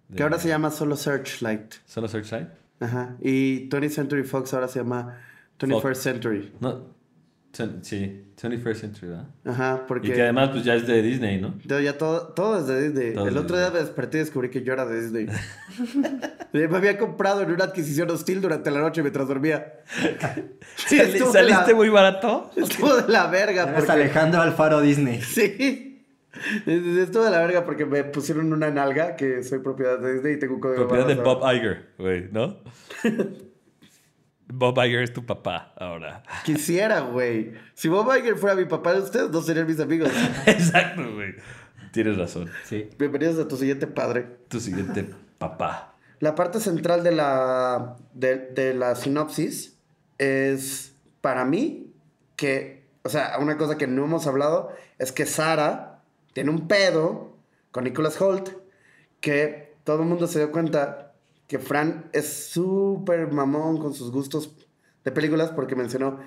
de- 0.09 0.17
Que 0.17 0.23
ahora 0.23 0.39
se 0.39 0.49
llama 0.49 0.71
solo 0.71 0.97
Searchlight. 0.97 1.75
¿Solo 1.87 2.09
Searchlight? 2.09 2.49
Ajá. 2.81 3.17
Y 3.21 3.69
20th 3.69 3.91
Century 3.91 4.25
Fox 4.25 4.55
ahora 4.55 4.69
se 4.69 4.79
llama 4.81 5.19
21st 5.59 5.95
Century. 5.95 6.53
No. 6.61 6.87
Sí, 7.53 8.25
21st 8.41 8.75
Century, 8.75 9.09
¿verdad? 9.09 9.27
Ajá, 9.45 9.85
porque... 9.89 10.09
Y 10.09 10.13
que 10.13 10.23
además, 10.23 10.51
pues 10.51 10.65
ya 10.65 10.75
es 10.75 10.87
de 10.87 11.03
Disney, 11.03 11.41
¿no? 11.41 11.55
Yo 11.65 11.81
ya 11.81 11.99
todo, 11.99 12.29
todo 12.29 12.59
es 12.61 12.67
de 12.67 12.89
Disney. 12.89 13.15
Todo 13.15 13.27
el 13.27 13.37
otro 13.37 13.59
día 13.59 13.71
me 13.71 13.81
desperté 13.81 14.19
y 14.19 14.21
descubrí 14.21 14.51
que 14.51 14.63
yo 14.63 14.73
era 14.75 14.85
de 14.85 15.01
Disney. 15.01 15.27
me 16.53 16.77
había 16.77 16.99
comprado 16.99 17.43
en 17.43 17.51
una 17.51 17.65
adquisición 17.65 18.11
hostil 18.11 18.41
durante 18.41 18.71
la 18.71 18.81
noche 18.81 19.03
mientras 19.03 19.27
dormía. 19.27 19.81
Sí, 20.77 20.97
¿Saliste 20.97 21.43
la- 21.43 21.75
muy 21.75 21.89
barato? 21.89 22.51
Estuvo 22.57 22.97
de 22.97 23.13
la 23.13 23.27
verga. 23.27 23.63
Eres 23.65 23.75
Porque... 23.75 23.93
Alejandro 23.93 24.41
Alfaro 24.41 24.81
Disney. 24.81 25.21
Sí. 25.23 25.85
Estuvo 26.67 27.25
de 27.25 27.31
la 27.31 27.41
verga 27.41 27.65
porque 27.65 27.85
me 27.85 28.05
pusieron 28.05 28.53
una 28.53 28.71
nalga 28.71 29.17
que 29.17 29.43
soy 29.43 29.59
propiedad 29.59 29.99
de 29.99 30.15
Disney 30.15 30.35
y 30.35 30.39
tengo 30.39 30.55
un 30.55 30.61
código 30.61 30.87
Propiedad 30.87 31.07
de 31.09 31.15
Bob 31.17 31.43
Iger, 31.53 31.89
güey, 31.99 32.29
¿no? 32.31 32.59
Bob 34.51 34.79
Iger 34.83 35.03
es 35.03 35.13
tu 35.13 35.27
papá 35.27 35.73
ahora. 35.77 36.23
Quisiera, 36.45 37.01
güey. 37.01 37.53
Si 37.75 37.89
Bob 37.89 38.11
Iger 38.17 38.37
fuera 38.37 38.57
mi 38.57 38.65
papá 38.65 38.95
de 38.95 39.01
ustedes, 39.01 39.31
no 39.31 39.43
serían 39.43 39.67
mis 39.67 39.79
amigos. 39.79 40.11
Exacto, 40.47 41.03
güey. 41.15 41.35
Tienes 41.93 42.17
razón. 42.17 42.51
Sí. 42.65 42.89
Bienvenidos 42.99 43.39
a 43.39 43.47
tu 43.47 43.57
siguiente 43.57 43.87
padre. 43.87 44.27
Tu 44.49 44.59
siguiente 44.61 45.09
papá. 45.39 45.95
La 46.21 46.35
parte 46.35 46.61
central 46.61 47.05
de 47.05 47.13
la, 47.13 47.97
de, 48.15 48.37
de 48.37 48.75
la 48.75 48.95
sinopsis 48.95 49.77
es, 50.17 50.95
para 51.21 51.45
mí, 51.45 51.93
que, 52.35 52.87
o 53.03 53.09
sea, 53.11 53.37
una 53.39 53.59
cosa 53.59 53.77
que 53.77 53.87
no 53.87 54.05
hemos 54.05 54.27
hablado 54.27 54.73
es 54.99 55.13
que 55.13 55.27
Sara 55.27 56.01
tiene 56.33 56.51
un 56.51 56.69
pedo 56.69 57.37
con 57.71 57.85
Nicholas 57.85 58.21
Holt, 58.21 58.49
que 59.21 59.75
todo 59.85 60.03
el 60.03 60.09
mundo 60.09 60.27
se 60.27 60.39
dio 60.39 60.51
cuenta 60.53 61.08
que 61.49 61.59
Fran 61.59 62.09
es 62.13 62.51
súper 62.51 63.33
mamón 63.33 63.79
con 63.79 63.93
sus 63.95 64.13
gustos 64.13 64.53
de 65.05 65.11
películas 65.11 65.51
porque 65.51 65.75
mencionó 65.75 66.21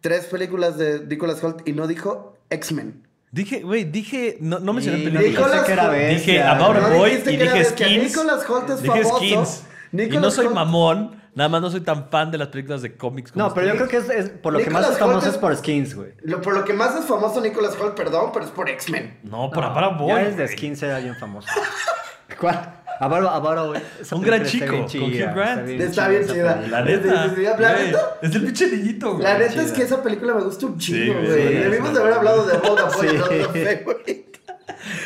tres 0.00 0.24
películas 0.26 0.76
de 0.78 1.04
Nicholas 1.06 1.42
Holt 1.44 1.66
y 1.68 1.72
no 1.72 1.86
dijo 1.86 2.36
X-Men. 2.50 3.06
Dije, 3.32 3.60
güey, 3.62 3.84
dije, 3.84 4.38
no, 4.40 4.58
no 4.58 4.72
mencioné 4.72 4.98
películas. 5.04 5.24
dijiste 5.52 5.66
que 5.66 5.72
era 5.72 5.82
Nicolas- 5.84 6.08
Dije 6.08 6.32
bestia. 6.32 6.50
About 6.52 6.76
a 6.76 6.80
No 6.88 6.96
Boy 6.96 7.10
y 7.12 7.16
dije 7.16 7.52
bestia. 7.52 7.86
Skins. 7.86 8.04
Nicolas 8.16 8.48
Holt 8.50 8.70
es 8.70 8.82
dije 8.82 9.02
famoso. 9.04 9.16
Skins. 9.18 9.62
y 9.92 9.96
no 9.96 10.02
Nicolas 10.04 10.34
soy 10.34 10.46
Holt- 10.46 10.54
mamón, 10.54 11.22
nada 11.34 11.48
más 11.50 11.60
no 11.60 11.70
soy 11.70 11.80
tan 11.82 12.08
fan 12.08 12.30
de 12.30 12.38
las 12.38 12.48
películas 12.48 12.80
de 12.82 12.96
cómics 12.96 13.32
como 13.32 13.46
No, 13.48 13.52
pero 13.54 13.66
yo 13.66 13.74
creo 13.76 13.88
que 13.88 13.96
es, 13.98 14.08
es- 14.08 14.30
por 14.30 14.52
lo 14.54 14.58
que 14.60 14.64
Nicolas 14.66 14.86
más 14.86 14.92
es 14.92 14.98
famoso 14.98 15.26
es- 15.28 15.34
es 15.34 15.38
por 15.38 15.54
skins, 15.56 15.94
güey. 15.94 16.12
Lo, 16.22 16.40
por 16.40 16.54
lo 16.54 16.64
que 16.64 16.72
más 16.72 16.96
es 16.96 17.04
famoso 17.04 17.40
Nicolas 17.42 17.76
Holt, 17.78 17.94
perdón, 17.94 18.30
pero 18.32 18.44
es 18.46 18.50
por 18.52 18.70
X-Men. 18.70 19.18
No, 19.24 19.50
por 19.50 19.64
No, 19.64 19.70
About 19.70 19.84
a 19.92 19.96
Boy. 19.98 20.08
Ya 20.12 20.22
es 20.22 20.36
de 20.38 20.48
skins 20.48 20.82
era 20.82 20.98
bien 21.00 21.14
famoso. 21.16 21.48
¿Cuál? 22.40 22.80
About, 23.00 23.24
About 23.28 23.58
a 23.58 23.62
Boy. 23.62 23.78
Esa 24.00 24.16
Un 24.16 24.22
gran 24.22 24.44
chico, 24.44 24.66
bien 24.72 24.86
con 24.86 25.02
Hugh 25.02 25.34
Grant. 25.34 25.68
Está 25.68 26.08
bien 26.08 26.26
chida. 26.26 26.66
La 26.70 26.80
Es 26.80 27.02
neta. 27.02 27.24
es 27.26 27.96
Es 28.22 28.32
del 28.32 28.44
pinche 28.44 28.66
niñito, 28.68 29.12
güey. 29.12 29.22
La 29.24 29.38
neta 29.38 29.62
es 29.62 29.72
que 29.72 29.82
esa 29.82 30.02
película 30.02 30.34
me 30.34 30.42
gusta 30.42 30.66
un 30.66 30.78
chingo, 30.78 31.14
güey, 31.14 31.26
güey. 31.26 31.48
sí, 31.48 31.54
Debimos 31.54 31.94
de 31.94 32.00
haber 32.00 32.12
hablado 32.14 32.46
de 32.46 32.52
sé, 33.52 33.82
güey. 33.84 34.26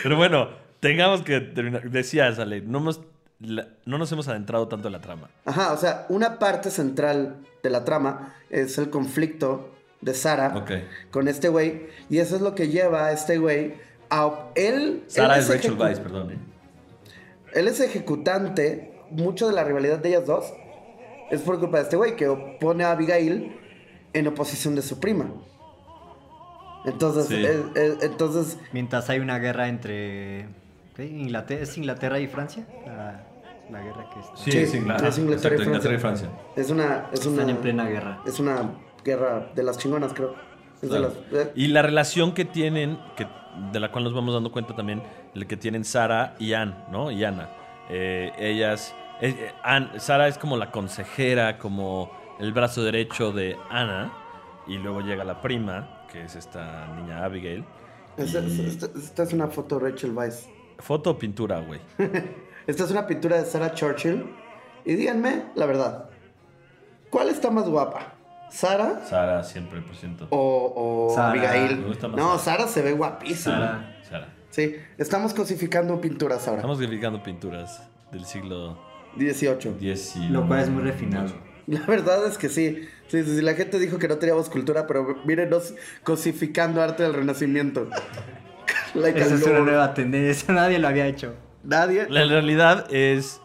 Pero 0.03 0.17
bueno, 0.17 0.51
tengamos 0.81 1.23
que 1.23 1.41
terminar. 1.41 1.83
Decías, 1.91 2.39
Ale, 2.39 2.61
no, 2.61 2.79
hemos, 2.79 3.01
la- 3.41 3.69
no 3.85 3.99
nos 3.99 4.11
hemos 4.13 4.29
adentrado 4.29 4.69
tanto 4.69 4.89
en 4.89 4.93
la 4.93 5.01
trama. 5.01 5.29
Ajá, 5.45 5.73
o 5.73 5.77
sea, 5.77 6.07
una 6.09 6.39
parte 6.39 6.71
central 6.71 7.37
de 7.63 7.71
la 7.71 7.85
trama 7.85 8.35
es 8.51 8.79
el 8.79 8.91
conflicto 8.91 9.75
de 10.01 10.15
Sara 10.15 10.65
con 11.11 11.29
este 11.29 11.49
güey. 11.49 11.89
Y 12.09 12.19
eso 12.19 12.37
es 12.37 12.43
lo 12.43 12.55
que 12.55 12.69
lleva 12.69 13.07
a 13.07 13.13
este 13.13 13.39
güey 13.39 13.75
a 14.11 14.31
él. 14.55 15.03
Sara 15.09 15.35
él 15.37 15.41
es 15.41 15.49
Rachel 15.49 15.73
Weisz, 15.79 15.99
perdón. 16.01 16.31
¿eh? 16.33 16.39
Él 17.55 17.69
es 17.69 17.81
ejecutante. 17.81 18.93
Mucho 19.11 19.49
de 19.49 19.55
la 19.55 19.65
rivalidad 19.65 19.99
de 19.99 20.11
ellas 20.11 20.27
dos 20.27 20.53
es 21.31 21.41
por 21.43 21.59
culpa 21.59 21.79
de 21.79 21.83
este 21.85 21.97
güey 21.97 22.15
que 22.17 22.27
pone 22.61 22.85
a 22.85 22.93
Abigail 22.93 23.57
en 24.13 24.27
oposición 24.29 24.75
de 24.77 24.83
su 24.83 25.01
prima. 25.01 25.33
Entonces, 26.85 27.27
Sí. 27.27 27.45
entonces 28.03 28.59
Mientras 28.73 29.11
hay 29.11 29.19
una 29.21 29.39
guerra 29.39 29.69
entre. 29.69 30.47
¿qué? 30.97 31.05
Inglaterra, 31.07 31.63
¿Es 31.63 31.77
Inglaterra 31.77 32.19
y 32.21 32.27
Francia? 32.27 32.67
La, 32.87 33.23
la 33.71 33.83
guerra 33.83 34.09
que 34.15 34.21
está. 34.21 34.37
Sí, 34.37 34.53
Sí, 34.53 34.59
es 34.59 34.75
Inglaterra. 34.75 35.09
es 35.09 35.19
Inglaterra 35.19 35.55
y 35.55 35.59
Exacto, 35.59 35.71
Inglaterra 35.71 35.95
y 35.95 35.99
Francia. 35.99 36.31
es 36.57 36.71
una, 36.71 37.07
es 37.13 37.27
una, 37.27 37.35
Están 37.43 37.51
en 37.51 37.57
plena 37.59 37.85
guerra. 37.89 38.23
es 38.27 38.39
una 38.41 38.71
guerra 39.05 39.51
de 39.55 39.63
las 39.63 39.77
chingonas, 39.79 40.13
creo. 40.15 40.35
Es 40.77 40.83
de 40.83 40.89
Claro. 40.89 41.13
las- 41.33 41.47
eh, 41.49 41.53
Y 41.55 41.67
la 41.69 41.83
relación 41.83 42.33
que 42.33 42.45
tienen, 42.47 42.99
que, 43.17 43.27
de 43.73 43.81
la 43.81 43.91
cual 43.91 44.05
nos 44.05 44.15
vamos 44.15 44.35
dando 44.35 44.51
cuenta 44.53 44.75
también, 44.75 45.03
el 45.35 45.47
que 45.47 45.57
tienen 45.57 45.85
Sara 45.85 46.35
y 46.39 46.53
Ann, 46.53 46.85
¿no? 46.91 47.11
Y 47.11 47.25
Ana. 47.25 47.49
Eh, 47.89 48.33
ellas 48.39 48.95
eh, 49.21 49.53
eh, 49.65 49.89
Sara 49.99 50.29
es 50.29 50.39
como 50.39 50.57
la 50.57 50.71
consejera, 50.71 51.59
como 51.59 52.11
el 52.39 52.53
brazo 52.53 52.83
derecho 52.83 53.33
de 53.33 53.57
Ana. 53.71 54.13
Y 54.67 54.79
luego 54.79 55.01
llega 55.01 55.25
la 55.25 55.41
prima, 55.41 56.05
que 56.13 56.25
es 56.25 56.37
esta 56.37 56.87
niña 56.97 57.25
Abigail. 57.25 57.65
Esta, 58.17 58.41
y- 58.41 58.67
esta- 58.67 58.87
esta 58.99 59.23
es 59.25 59.33
una 59.33 59.49
foto 59.49 59.79
de 59.79 59.91
Rachel 59.91 60.13
Weisz. 60.13 60.49
Foto 60.79 61.11
o 61.11 61.19
pintura, 61.19 61.61
güey. 61.61 61.81
Esta 62.67 62.85
es 62.85 62.91
una 62.91 63.07
pintura 63.07 63.39
de 63.39 63.45
Sarah 63.47 63.73
Churchill. 63.75 64.25
Y 64.85 64.95
díganme 64.95 65.45
la 65.57 65.67
verdad. 65.67 66.09
¿Cuál 67.11 67.29
está 67.31 67.51
más 67.51 67.69
guapa? 67.69 68.15
¿Sara 68.51 69.01
Sara, 69.07 69.43
siempre, 69.45 69.81
por 69.81 69.95
ciento. 69.97 70.27
o, 70.31 71.09
o 71.11 71.15
Sara. 71.15 71.31
Abigail? 71.31 71.79
Me 71.79 71.87
gusta 71.87 72.09
más 72.09 72.17
No, 72.19 72.39
Sara. 72.39 72.59
Sara 72.59 72.69
se 72.69 72.83
ve 72.83 72.93
guapísima. 72.93 73.55
Sara. 73.57 74.01
Sara. 74.09 74.29
Sí, 74.51 74.77
estamos 74.99 75.33
cosificando 75.35 76.01
pinturas 76.01 76.47
ahora. 76.49 76.59
Estamos 76.61 76.79
verificando 76.79 77.23
pinturas 77.23 77.89
del 78.11 78.25
siglo 78.25 78.79
18. 79.17 79.77
X 79.81 80.17
y... 80.17 80.29
Lo 80.29 80.47
cual 80.47 80.61
es 80.61 80.69
muy 80.69 80.83
refinado. 80.83 81.31
La 81.69 81.81
verdad 81.87 82.27
es 82.27 82.37
que 82.37 82.49
sí. 82.49 82.89
Sí, 83.07 83.23
sí, 83.25 83.37
sí, 83.37 83.43
La 83.43 83.55
gente 83.55 83.79
dijo 83.79 83.99
que 83.99 84.09
no 84.09 84.17
teníamos 84.19 84.49
cultura, 84.49 84.87
pero 84.89 85.17
mírenos 85.25 85.75
cosificando 86.03 86.83
arte 86.83 87.05
del 87.05 87.15
renacimiento. 87.15 87.89
Like 88.95 89.21
Esa 89.21 89.35
es 89.37 89.43
una 89.47 89.61
nueva 89.61 89.95
tendencia, 89.95 90.53
nadie 90.55 90.79
lo 90.81 90.89
había 90.89 91.07
hecho. 91.07 91.35
Nadie. 91.63 92.07
La 92.09 92.25
realidad 92.25 92.87
es 92.93 93.41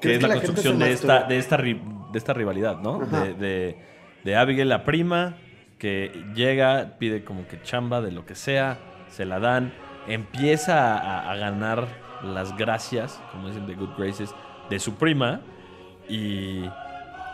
que 0.00 0.18
¿Crees 0.18 0.18
es 0.18 0.22
que 0.22 0.28
la, 0.28 0.34
construcción 0.36 0.78
de 0.78 0.92
esta, 0.92 1.24
de, 1.24 1.38
esta 1.38 1.58
ri- 1.58 2.10
de 2.12 2.18
esta 2.18 2.32
rivalidad, 2.34 2.78
¿no? 2.78 3.02
Ajá. 3.02 3.24
De, 3.24 3.34
de, 3.34 3.78
de 4.24 4.36
Abigail, 4.36 4.68
la 4.68 4.84
prima, 4.84 5.34
que 5.78 6.24
llega, 6.34 6.96
pide 6.98 7.24
como 7.24 7.46
que 7.48 7.62
chamba 7.62 8.00
de 8.00 8.12
lo 8.12 8.26
que 8.26 8.34
sea, 8.34 8.78
se 9.08 9.24
la 9.24 9.38
dan, 9.40 9.72
empieza 10.08 10.98
a, 10.98 11.30
a 11.30 11.36
ganar 11.36 11.86
las 12.22 12.56
gracias, 12.56 13.20
como 13.32 13.48
dicen 13.48 13.66
de 13.66 13.74
Good 13.74 13.96
Graces, 13.96 14.34
de 14.68 14.78
su 14.78 14.94
prima 14.96 15.40
y... 16.08 16.64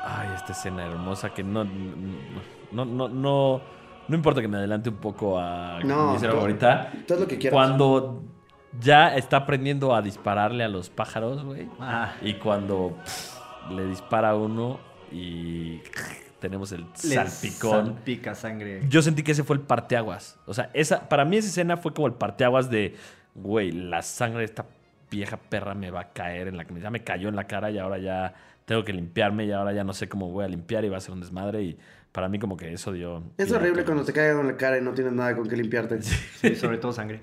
Ay, 0.08 0.28
esta 0.36 0.52
escena 0.52 0.86
hermosa 0.86 1.30
que 1.34 1.42
no... 1.42 1.64
No, 2.72 2.84
no, 2.84 3.08
no, 3.08 3.60
no 4.06 4.14
importa 4.16 4.40
que 4.40 4.46
me 4.46 4.56
adelante 4.58 4.88
un 4.90 4.96
poco 4.96 5.36
a 5.38 5.80
No, 5.84 6.12
mi 6.12 6.18
favorita. 6.20 6.92
haz 7.10 7.18
lo 7.20 7.26
que 7.26 7.38
quieras. 7.38 7.52
Cuando 7.52 8.22
ya 8.80 9.16
está 9.16 9.38
aprendiendo 9.38 9.94
a 9.96 10.02
dispararle 10.02 10.62
a 10.62 10.68
los 10.68 10.90
pájaros, 10.90 11.42
güey. 11.44 11.68
Ah, 11.80 12.12
Y 12.22 12.34
cuando 12.34 12.96
pff, 13.04 13.70
le 13.70 13.86
dispara 13.86 14.30
a 14.30 14.36
uno 14.36 14.78
y 15.10 15.80
tenemos 16.46 16.70
el 16.70 16.86
salpicón. 16.94 17.86
Salpica 17.86 18.36
sangre. 18.36 18.82
Yo 18.88 19.02
sentí 19.02 19.24
que 19.24 19.32
ese 19.32 19.42
fue 19.42 19.56
el 19.56 19.62
parteaguas. 19.62 20.38
O 20.46 20.54
sea, 20.54 20.70
esa, 20.74 21.08
para 21.08 21.24
mí 21.24 21.36
esa 21.36 21.48
escena 21.48 21.76
fue 21.76 21.92
como 21.92 22.06
el 22.06 22.12
parteaguas 22.12 22.70
de, 22.70 22.94
güey, 23.34 23.72
la 23.72 24.02
sangre 24.02 24.38
de 24.38 24.44
esta 24.44 24.64
vieja 25.10 25.36
perra 25.36 25.74
me 25.74 25.90
va 25.90 26.02
a 26.02 26.12
caer 26.12 26.46
en 26.46 26.56
la 26.56 26.64
Ya 26.64 26.90
me 26.90 27.02
cayó 27.02 27.28
en 27.28 27.34
la 27.34 27.48
cara 27.48 27.72
y 27.72 27.78
ahora 27.78 27.98
ya 27.98 28.34
tengo 28.64 28.84
que 28.84 28.92
limpiarme 28.92 29.44
y 29.46 29.50
ahora 29.50 29.72
ya 29.72 29.82
no 29.82 29.92
sé 29.92 30.08
cómo 30.08 30.30
voy 30.30 30.44
a 30.44 30.48
limpiar 30.48 30.84
y 30.84 30.88
va 30.88 30.98
a 30.98 31.00
ser 31.00 31.14
un 31.14 31.20
desmadre. 31.20 31.62
Y 31.64 31.78
para 32.12 32.28
mí 32.28 32.38
como 32.38 32.56
que 32.56 32.72
eso 32.72 32.92
dio... 32.92 33.24
Es 33.38 33.50
horrible 33.50 33.84
cuando 33.84 34.04
te 34.04 34.12
cae 34.12 34.30
en 34.30 34.46
la 34.46 34.56
cara 34.56 34.78
y 34.78 34.82
no 34.82 34.92
tienes 34.92 35.14
nada 35.14 35.34
con 35.34 35.48
que 35.48 35.56
limpiarte. 35.56 36.00
Sí, 36.00 36.54
sobre 36.54 36.78
todo 36.78 36.92
sangre. 36.92 37.22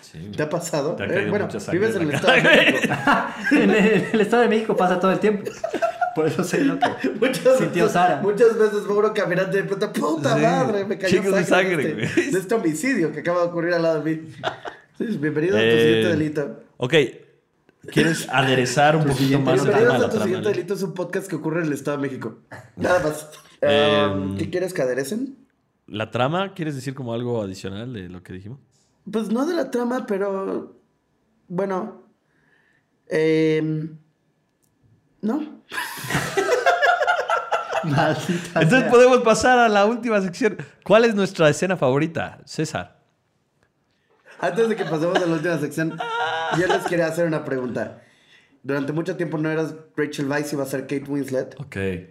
Sí. 0.00 0.30
¿Te 0.36 0.44
ha 0.44 0.48
pasado? 0.48 0.94
Te 0.94 1.02
ha 1.02 1.06
Eh, 1.06 1.28
bueno, 1.28 1.48
vives 1.72 1.96
en 1.96 2.02
en 2.02 2.08
el 2.08 2.14
Estado 2.14 2.34
de 2.36 2.42
México. 2.42 2.94
en, 3.50 3.70
el, 3.70 3.76
en 3.76 4.08
el 4.12 4.20
Estado 4.20 4.42
de 4.42 4.48
México 4.48 4.76
pasa 4.76 5.00
todo 5.00 5.10
el 5.10 5.18
tiempo. 5.18 5.50
Por 6.16 6.26
eso 6.26 6.42
sé 6.42 6.64
lo 6.64 6.76
que 6.78 6.86
Muchas 7.20 7.58
sintió 7.58 7.84
veces, 7.84 7.92
Sara. 7.92 8.20
muchas 8.22 8.58
veces 8.58 8.82
Mauro 8.88 9.14
caminando 9.14 9.56
y 9.56 9.62
de 9.62 9.68
puta 9.68 9.92
Sí, 9.94 10.00
madre, 10.42 10.84
me 10.84 10.98
cayó 10.98 11.16
chingos 11.22 11.36
de 11.36 11.44
sangre, 11.44 11.70
sangre, 11.76 11.94
de, 11.94 12.02
este, 12.04 12.20
güey. 12.20 12.30
de 12.32 12.38
este 12.40 12.54
homicidio 12.56 13.12
que 13.12 13.20
acaba 13.20 13.42
de 13.42 13.46
ocurrir 13.46 13.74
al 13.74 13.82
lado 13.82 14.02
de 14.02 14.16
mí. 14.16 14.28
Sí, 14.98 15.04
bienvenido 15.18 15.56
a 15.56 15.60
tu 15.60 15.64
Eh, 15.66 15.80
siguiente 15.82 16.08
delito. 16.08 16.60
Ok, 16.78 16.94
¿quieres 17.92 18.26
aderezar 18.30 18.96
un 18.96 19.04
poquito 19.04 19.38
más 19.40 19.60
el 19.64 19.66
tema 19.70 19.78
de 19.78 19.84
a 19.86 19.98
la 19.98 20.04
tu 20.06 20.10
trama? 20.10 20.24
siguiente 20.24 20.48
delito 20.48 20.74
es 20.74 20.82
un 20.82 20.94
podcast 20.94 21.28
que 21.28 21.36
ocurre 21.36 21.60
en 21.60 21.66
el 21.66 21.72
Estado 21.74 21.98
de 21.98 22.02
México. 22.02 22.38
Nada 22.76 23.00
más. 23.02 23.30
Eh, 23.62 24.06
Um, 24.12 24.36
¿Qué 24.36 24.50
quieres 24.50 24.74
que 24.74 24.82
aderecen? 24.82 25.38
¿La 25.86 26.10
trama 26.10 26.52
quieres 26.52 26.74
decir 26.74 26.94
como 26.94 27.14
algo 27.14 27.40
adicional 27.42 27.90
de 27.94 28.10
lo 28.10 28.22
que 28.22 28.34
dijimos? 28.34 28.58
Pues 29.10 29.30
no 29.30 29.46
de 29.46 29.54
la 29.54 29.70
trama, 29.70 30.04
pero 30.06 30.76
bueno. 31.48 32.02
Eh, 33.08 33.88
no. 35.26 35.40
Maldita 37.84 38.60
Entonces 38.62 38.80
sea. 38.80 38.90
podemos 38.90 39.18
pasar 39.18 39.58
a 39.58 39.68
la 39.68 39.84
última 39.86 40.20
sección. 40.20 40.56
¿Cuál 40.82 41.04
es 41.04 41.14
nuestra 41.14 41.48
escena 41.48 41.76
favorita, 41.76 42.38
César? 42.44 42.96
Antes 44.40 44.68
de 44.68 44.76
que 44.76 44.84
pasemos 44.84 45.16
a 45.16 45.26
la 45.26 45.34
última 45.34 45.58
sección, 45.58 45.96
yo 46.58 46.66
les 46.66 46.84
quería 46.86 47.06
hacer 47.06 47.26
una 47.26 47.44
pregunta. 47.44 48.02
Durante 48.62 48.92
mucho 48.92 49.16
tiempo 49.16 49.38
no 49.38 49.50
eras 49.50 49.74
Rachel 49.96 50.28
Weisz, 50.28 50.52
iba 50.52 50.64
a 50.64 50.66
ser 50.66 50.82
Kate 50.82 51.04
Winslet. 51.08 51.58
Ok. 51.60 51.76
Le 51.76 52.10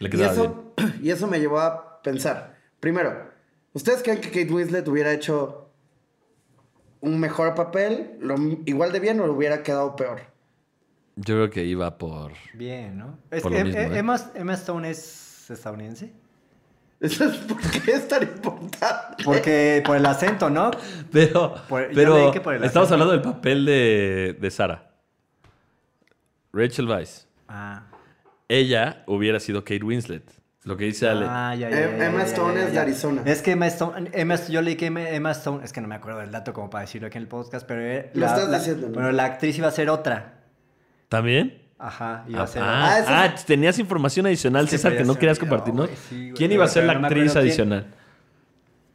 Y 0.00 0.08
bien. 0.08 0.30
eso, 0.30 0.72
y 1.02 1.10
eso 1.10 1.26
me 1.26 1.38
llevó 1.38 1.60
a 1.60 2.00
pensar. 2.02 2.56
Primero, 2.80 3.30
¿ustedes 3.74 4.02
creen 4.02 4.20
que 4.20 4.28
Kate 4.30 4.52
Winslet 4.52 4.88
hubiera 4.88 5.12
hecho 5.12 5.70
un 7.00 7.20
mejor 7.20 7.54
papel? 7.54 8.16
Lo, 8.20 8.36
igual 8.64 8.92
de 8.92 9.00
bien 9.00 9.20
o 9.20 9.24
hubiera 9.30 9.62
quedado 9.62 9.94
peor? 9.94 10.22
Yo 11.16 11.34
creo 11.34 11.50
que 11.50 11.64
iba 11.64 11.96
por... 11.98 12.32
Bien, 12.54 12.98
¿no? 12.98 13.18
Es 13.30 13.42
Por 13.42 13.52
que 13.52 13.58
lo 13.60 13.64
mismo, 13.64 13.80
Em- 13.80 13.92
¿eh? 13.94 13.98
Emma, 13.98 14.16
Emma 14.34 14.52
Stone 14.54 14.90
es 14.90 15.50
estadounidense. 15.50 16.12
Eso 17.00 17.24
es 17.24 17.36
¿Por 17.48 17.58
qué 17.58 17.92
es 17.92 18.06
tan 18.08 18.22
importante? 18.22 19.24
Porque 19.24 19.82
por 19.84 19.96
el 19.96 20.04
acento, 20.06 20.50
¿no? 20.50 20.70
Pero, 21.10 21.54
Por- 21.68 21.88
pero 21.94 22.32
por 22.42 22.54
el 22.54 22.64
estamos 22.64 22.88
acento. 22.88 22.94
hablando 22.94 23.12
del 23.12 23.22
papel 23.22 23.64
de, 23.64 24.36
de 24.38 24.50
Sara. 24.50 24.90
Rachel 26.52 26.88
Weisz. 26.88 27.26
Ah, 27.48 27.84
Ella 28.48 29.02
hubiera 29.06 29.40
sido 29.40 29.62
Kate 29.64 29.84
Winslet. 29.84 30.30
Lo 30.64 30.76
que 30.76 30.84
dice 30.84 31.08
Ale. 31.08 31.26
Ah, 31.28 31.54
ya, 31.54 31.70
ya, 31.70 31.80
Em- 31.84 31.98
ya, 31.98 32.06
Emma 32.06 32.18
ya, 32.18 32.24
ya, 32.24 32.30
Stone 32.32 32.54
ya, 32.60 32.66
es 32.66 32.72
de. 32.72 32.78
Arizona. 32.80 33.22
Es 33.24 33.40
que 33.42 33.52
Emma 33.52 33.66
Stone, 33.68 34.10
Emma, 34.12 34.34
yo 34.48 34.62
leí 34.62 34.76
que 34.76 34.86
Emma, 34.86 35.30
Stone, 35.30 35.64
es 35.64 35.72
que 35.72 35.80
no 35.80 35.86
me 35.88 35.94
acuerdo 35.94 36.20
del 36.20 36.32
dato 36.32 36.52
como 36.52 36.68
para 36.70 36.82
decirlo 36.82 37.06
aquí 37.08 37.18
en 37.18 37.22
el 37.22 37.28
podcast, 37.28 37.66
pero 37.66 37.80
eh, 37.82 38.10
Lo 38.14 38.26
estás 38.26 38.50
diciendo, 38.50 38.88
¿no? 38.88 38.94
Pero 38.94 39.12
la 39.12 39.24
actriz 39.26 39.56
iba 39.58 39.68
a 39.68 39.70
ser 39.70 39.88
otra. 39.90 40.35
¿También? 41.16 41.62
Ajá, 41.78 42.24
iba 42.28 42.40
Ah, 42.40 42.44
a 42.44 42.46
ser 42.46 42.62
ah, 42.62 42.96
Ah, 43.06 43.24
ah, 43.24 43.34
tenías 43.46 43.78
información 43.78 44.26
adicional, 44.26 44.64
que 44.64 44.70
César, 44.72 44.96
que 44.96 45.04
no 45.04 45.14
querías 45.14 45.38
olvidó, 45.38 45.50
compartirnos. 45.50 45.90
sí. 46.08 46.32
¿Quién 46.34 46.52
iba 46.52 46.64
a 46.64 46.68
ser 46.68 46.84
la 46.84 46.94
no 46.94 47.06
actriz 47.06 47.32
quién. 47.32 47.42
adicional? 47.44 47.86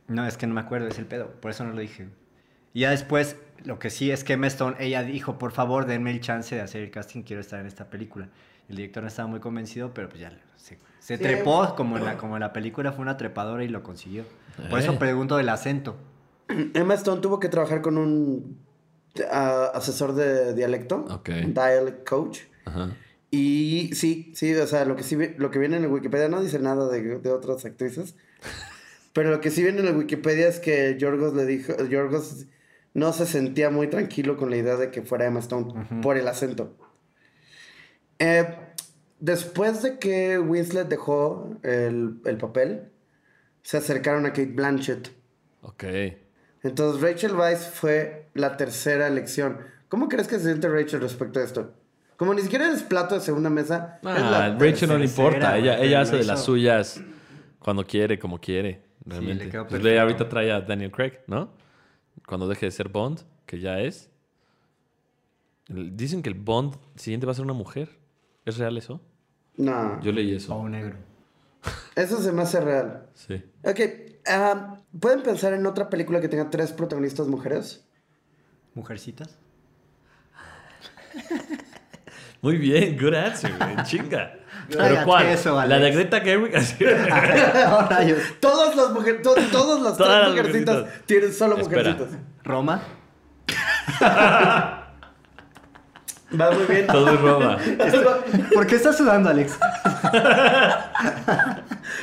No, 0.07 0.25
es 0.25 0.37
que 0.37 0.47
no 0.47 0.53
me 0.53 0.61
acuerdo, 0.61 0.87
es 0.87 0.97
el 0.99 1.05
pedo, 1.05 1.27
por 1.41 1.51
eso 1.51 1.63
no 1.63 1.71
lo 1.73 1.79
dije. 1.79 2.09
Y 2.73 2.81
ya 2.81 2.89
después, 2.91 3.37
lo 3.63 3.79
que 3.79 3.89
sí 3.89 4.11
es 4.11 4.23
que 4.23 4.33
Emma 4.33 4.47
Stone, 4.47 4.75
ella 4.79 5.03
dijo, 5.03 5.37
por 5.37 5.51
favor, 5.51 5.85
denme 5.85 6.11
el 6.11 6.21
chance 6.21 6.55
de 6.55 6.61
hacer 6.61 6.81
el 6.83 6.91
casting, 6.91 7.21
quiero 7.23 7.41
estar 7.41 7.59
en 7.59 7.65
esta 7.67 7.85
película. 7.89 8.27
El 8.69 8.75
director 8.77 9.03
no 9.03 9.07
estaba 9.09 9.27
muy 9.27 9.39
convencido, 9.39 9.93
pero 9.93 10.09
pues 10.09 10.21
ya 10.21 10.31
se, 10.57 10.77
se 10.99 11.17
Sí. 11.17 11.21
trepó, 11.23 11.75
como 11.75 11.97
en, 11.97 12.05
la, 12.05 12.17
como 12.17 12.35
en 12.35 12.41
la 12.41 12.51
película 12.53 12.91
fue 12.93 13.01
una 13.03 13.17
trepadora 13.17 13.63
y 13.63 13.67
lo 13.67 13.83
consiguió. 13.83 14.23
Por 14.69 14.79
Eh. 14.79 14.83
eso 14.83 14.97
pregunto 14.97 15.37
del 15.37 15.49
acento. 15.49 15.97
Emma 16.73 16.93
Stone 16.95 17.21
tuvo 17.21 17.39
que 17.39 17.47
trabajar 17.49 17.81
con 17.81 17.97
un 17.97 18.57
ah, 19.31 19.71
asesor 19.73 20.13
de 20.15 20.53
dialecto, 20.53 21.05
Ok. 21.09 21.29
un 21.45 21.53
dialect 21.53 22.07
coach. 22.07 22.39
Ajá. 22.65 22.95
Y 23.29 23.91
sí, 23.93 24.31
sí, 24.35 24.53
o 24.55 24.67
sea, 24.67 24.83
lo 24.85 24.95
que 24.95 25.03
sí 25.03 25.15
vi- 25.15 25.35
lo 25.37 25.51
que 25.51 25.59
viene 25.59 25.77
en 25.77 25.83
el 25.85 25.89
Wikipedia 25.91 26.27
no 26.27 26.41
dice 26.41 26.59
nada 26.59 26.89
de, 26.89 27.19
de 27.19 27.31
otras 27.31 27.63
actrices. 27.65 28.15
Pero 29.13 29.29
lo 29.31 29.41
que 29.41 29.51
sí 29.51 29.61
viene 29.63 29.79
en 29.81 29.87
el 29.87 29.95
Wikipedia 29.97 30.47
es 30.47 30.59
que 30.59 30.97
Yorgos 30.97 31.33
le 31.33 31.45
dijo, 31.45 31.73
Yorgos 31.85 32.45
no 32.93 33.13
se 33.13 33.25
sentía 33.25 33.69
muy 33.69 33.87
tranquilo 33.87 34.35
con 34.37 34.49
la 34.49 34.57
idea 34.57 34.75
de 34.77 34.91
que 34.91 35.01
fuera 35.01 35.25
Emma 35.25 35.39
Stone 35.39 36.01
por 36.01 36.17
el 36.17 36.27
acento. 36.27 36.75
Eh, 38.19 38.45
después 39.19 39.81
de 39.81 39.97
que 39.97 40.37
Winslet 40.39 40.87
dejó 40.87 41.57
el, 41.63 42.21
el 42.25 42.37
papel, 42.37 42.89
se 43.63 43.77
acercaron 43.77 44.25
a 44.25 44.29
Kate 44.29 44.45
Blanchett. 44.47 45.09
Ok. 45.61 45.83
Entonces 46.63 47.01
Rachel 47.01 47.35
Weisz 47.35 47.67
fue 47.67 48.29
la 48.33 48.55
tercera 48.57 49.07
elección. 49.07 49.57
¿Cómo 49.89 50.07
crees 50.07 50.27
que 50.27 50.37
se 50.37 50.45
siente 50.45 50.69
Rachel 50.69 51.01
respecto 51.01 51.39
a 51.39 51.43
esto? 51.43 51.73
Como 52.17 52.33
ni 52.35 52.41
siquiera 52.41 52.71
es 52.71 52.83
plato 52.83 53.15
de 53.15 53.21
segunda 53.21 53.49
mesa. 53.49 53.97
es 54.01 54.05
la 54.05 54.45
Ah, 54.45 54.57
Rachel 54.59 54.89
no 54.89 54.97
le 54.97 55.05
importa. 55.05 55.57
Ella, 55.57 55.79
ella 55.79 56.01
hace 56.01 56.17
de 56.17 56.23
las 56.23 56.43
suyas 56.45 57.01
cuando 57.59 57.85
quiere, 57.85 58.19
como 58.19 58.39
quiere. 58.39 58.83
Realmente. 59.03 59.45
le 59.45 59.51
quedó 59.51 59.67
pues 59.67 59.83
ahorita 59.99 60.29
trae 60.29 60.51
a 60.51 60.61
Daniel 60.61 60.91
Craig, 60.91 61.13
¿no? 61.25 61.51
Cuando 62.27 62.47
deje 62.47 62.67
de 62.67 62.71
ser 62.71 62.89
Bond, 62.89 63.21
que 63.47 63.59
ya 63.59 63.79
es. 63.79 64.11
Dicen 65.67 66.21
que 66.21 66.29
el 66.29 66.35
Bond 66.35 66.75
siguiente 66.95 67.25
va 67.25 67.31
a 67.31 67.35
ser 67.35 67.43
una 67.45 67.53
mujer. 67.53 67.89
¿Es 68.45 68.57
real 68.57 68.77
eso? 68.77 69.01
No, 69.57 69.99
Yo 70.01 70.11
leí 70.11 70.33
O 70.33 70.37
eso. 70.37 70.55
un 70.55 70.71
negro. 70.71 70.95
eso 71.95 72.21
se 72.21 72.31
me 72.31 72.43
hace 72.43 72.59
real. 72.61 73.07
Sí. 73.13 73.43
Ok, 73.63 73.79
ah, 74.27 74.77
¿pueden 74.99 75.21
pensar 75.23 75.53
en 75.53 75.65
otra 75.65 75.89
película 75.89 76.21
que 76.21 76.27
tenga 76.27 76.49
tres 76.49 76.71
protagonistas 76.71 77.27
mujeres? 77.27 77.85
¿Mujercitas? 78.73 79.37
Muy 82.41 82.57
bien, 82.57 82.97
good 82.99 83.13
answer, 83.13 83.51
güey. 83.57 83.75
Chinga. 83.83 84.33
¿Pero 84.69 85.03
cuál? 85.05 85.25
eso, 85.27 85.63
¿La 85.65 85.77
de. 85.77 85.91
Greta 85.91 86.21
Gerwig? 86.21 86.53
Rayos. 87.89 88.19
Todas 88.39 88.75
las 88.75 88.91
mujeres, 88.91 89.21
to- 89.21 89.35
todas 89.51 89.81
las 89.81 89.97
Todas 89.97 89.97
tres 89.97 90.09
las 90.21 90.29
mujercitas 90.29 90.75
mujercitas. 90.77 91.05
tienen 91.07 91.33
solo 91.33 91.57
Espera. 91.57 91.91
mujercitas. 91.91 92.19
¿Roma? 92.43 92.81
Va 96.39 96.51
muy 96.51 96.63
bien. 96.65 96.87
Todo 96.87 97.13
es 97.13 97.21
Roma. 97.21 97.57
¿Por 98.53 98.65
qué 98.67 98.75
estás 98.77 98.97
sudando, 98.97 99.29
Alex? 99.29 99.57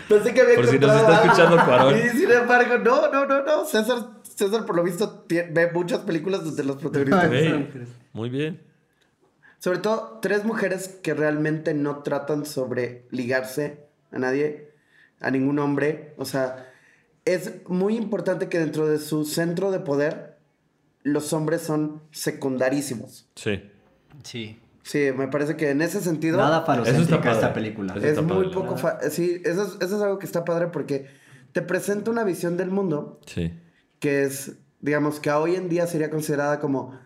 Pensé 0.08 0.32
que 0.32 0.40
había 0.40 0.56
Por 0.56 0.66
si 0.66 0.78
nos 0.78 0.94
está 0.96 1.18
algo. 1.18 1.32
escuchando 1.32 1.64
Cuarón. 1.64 1.98
Y 1.98 2.08
sin 2.10 2.30
embargo, 2.30 2.78
no, 2.78 3.10
no, 3.12 3.26
no, 3.26 3.42
no. 3.42 3.64
César, 3.64 4.10
César 4.22 4.64
por 4.64 4.76
lo 4.76 4.82
visto 4.82 5.24
ve 5.28 5.70
muchas 5.72 6.00
películas 6.00 6.44
donde 6.44 6.64
los 6.64 6.76
protagonistas. 6.76 7.30
Ey, 7.32 7.70
muy 8.12 8.30
bien. 8.30 8.62
Sobre 9.58 9.78
todo, 9.78 10.18
tres 10.22 10.44
mujeres 10.44 10.88
que 11.02 11.14
realmente 11.14 11.74
no 11.74 11.98
tratan 12.02 12.46
sobre 12.46 13.06
ligarse 13.10 13.86
a 14.12 14.18
nadie, 14.18 14.70
a 15.20 15.30
ningún 15.30 15.58
hombre. 15.58 16.14
O 16.16 16.24
sea, 16.24 16.70
es 17.24 17.68
muy 17.68 17.96
importante 17.96 18.48
que 18.48 18.58
dentro 18.58 18.86
de 18.86 18.98
su 18.98 19.24
centro 19.24 19.70
de 19.70 19.80
poder, 19.80 20.38
los 21.02 21.32
hombres 21.32 21.62
son 21.62 22.02
secundarísimos. 22.12 23.28
Sí. 23.34 23.62
Sí. 24.22 24.58
Sí, 24.88 25.10
me 25.14 25.28
parece 25.28 25.54
que 25.54 25.68
en 25.68 25.82
ese 25.82 26.00
sentido. 26.00 26.38
Nada 26.38 26.58
Eso 26.58 26.66
falocéntrica 26.66 27.32
esta 27.32 27.52
película. 27.52 27.92
Eso 27.94 28.04
es 28.06 28.10
está 28.12 28.22
muy 28.22 28.44
padre, 28.46 28.54
poco. 28.54 28.76
fa- 28.78 28.98
Sí, 29.10 29.42
eso 29.44 29.64
es, 29.64 29.68
eso 29.82 29.96
es 29.96 30.02
algo 30.02 30.18
que 30.18 30.24
está 30.24 30.46
padre 30.46 30.68
porque 30.68 31.06
te 31.52 31.60
presenta 31.60 32.10
una 32.10 32.24
visión 32.24 32.56
del 32.56 32.70
mundo 32.70 33.20
Sí. 33.26 33.52
que 33.98 34.22
es, 34.22 34.56
digamos, 34.80 35.20
que 35.20 35.30
hoy 35.30 35.56
en 35.56 35.68
día 35.68 35.86
sería 35.86 36.08
considerada 36.08 36.58
como, 36.58 36.98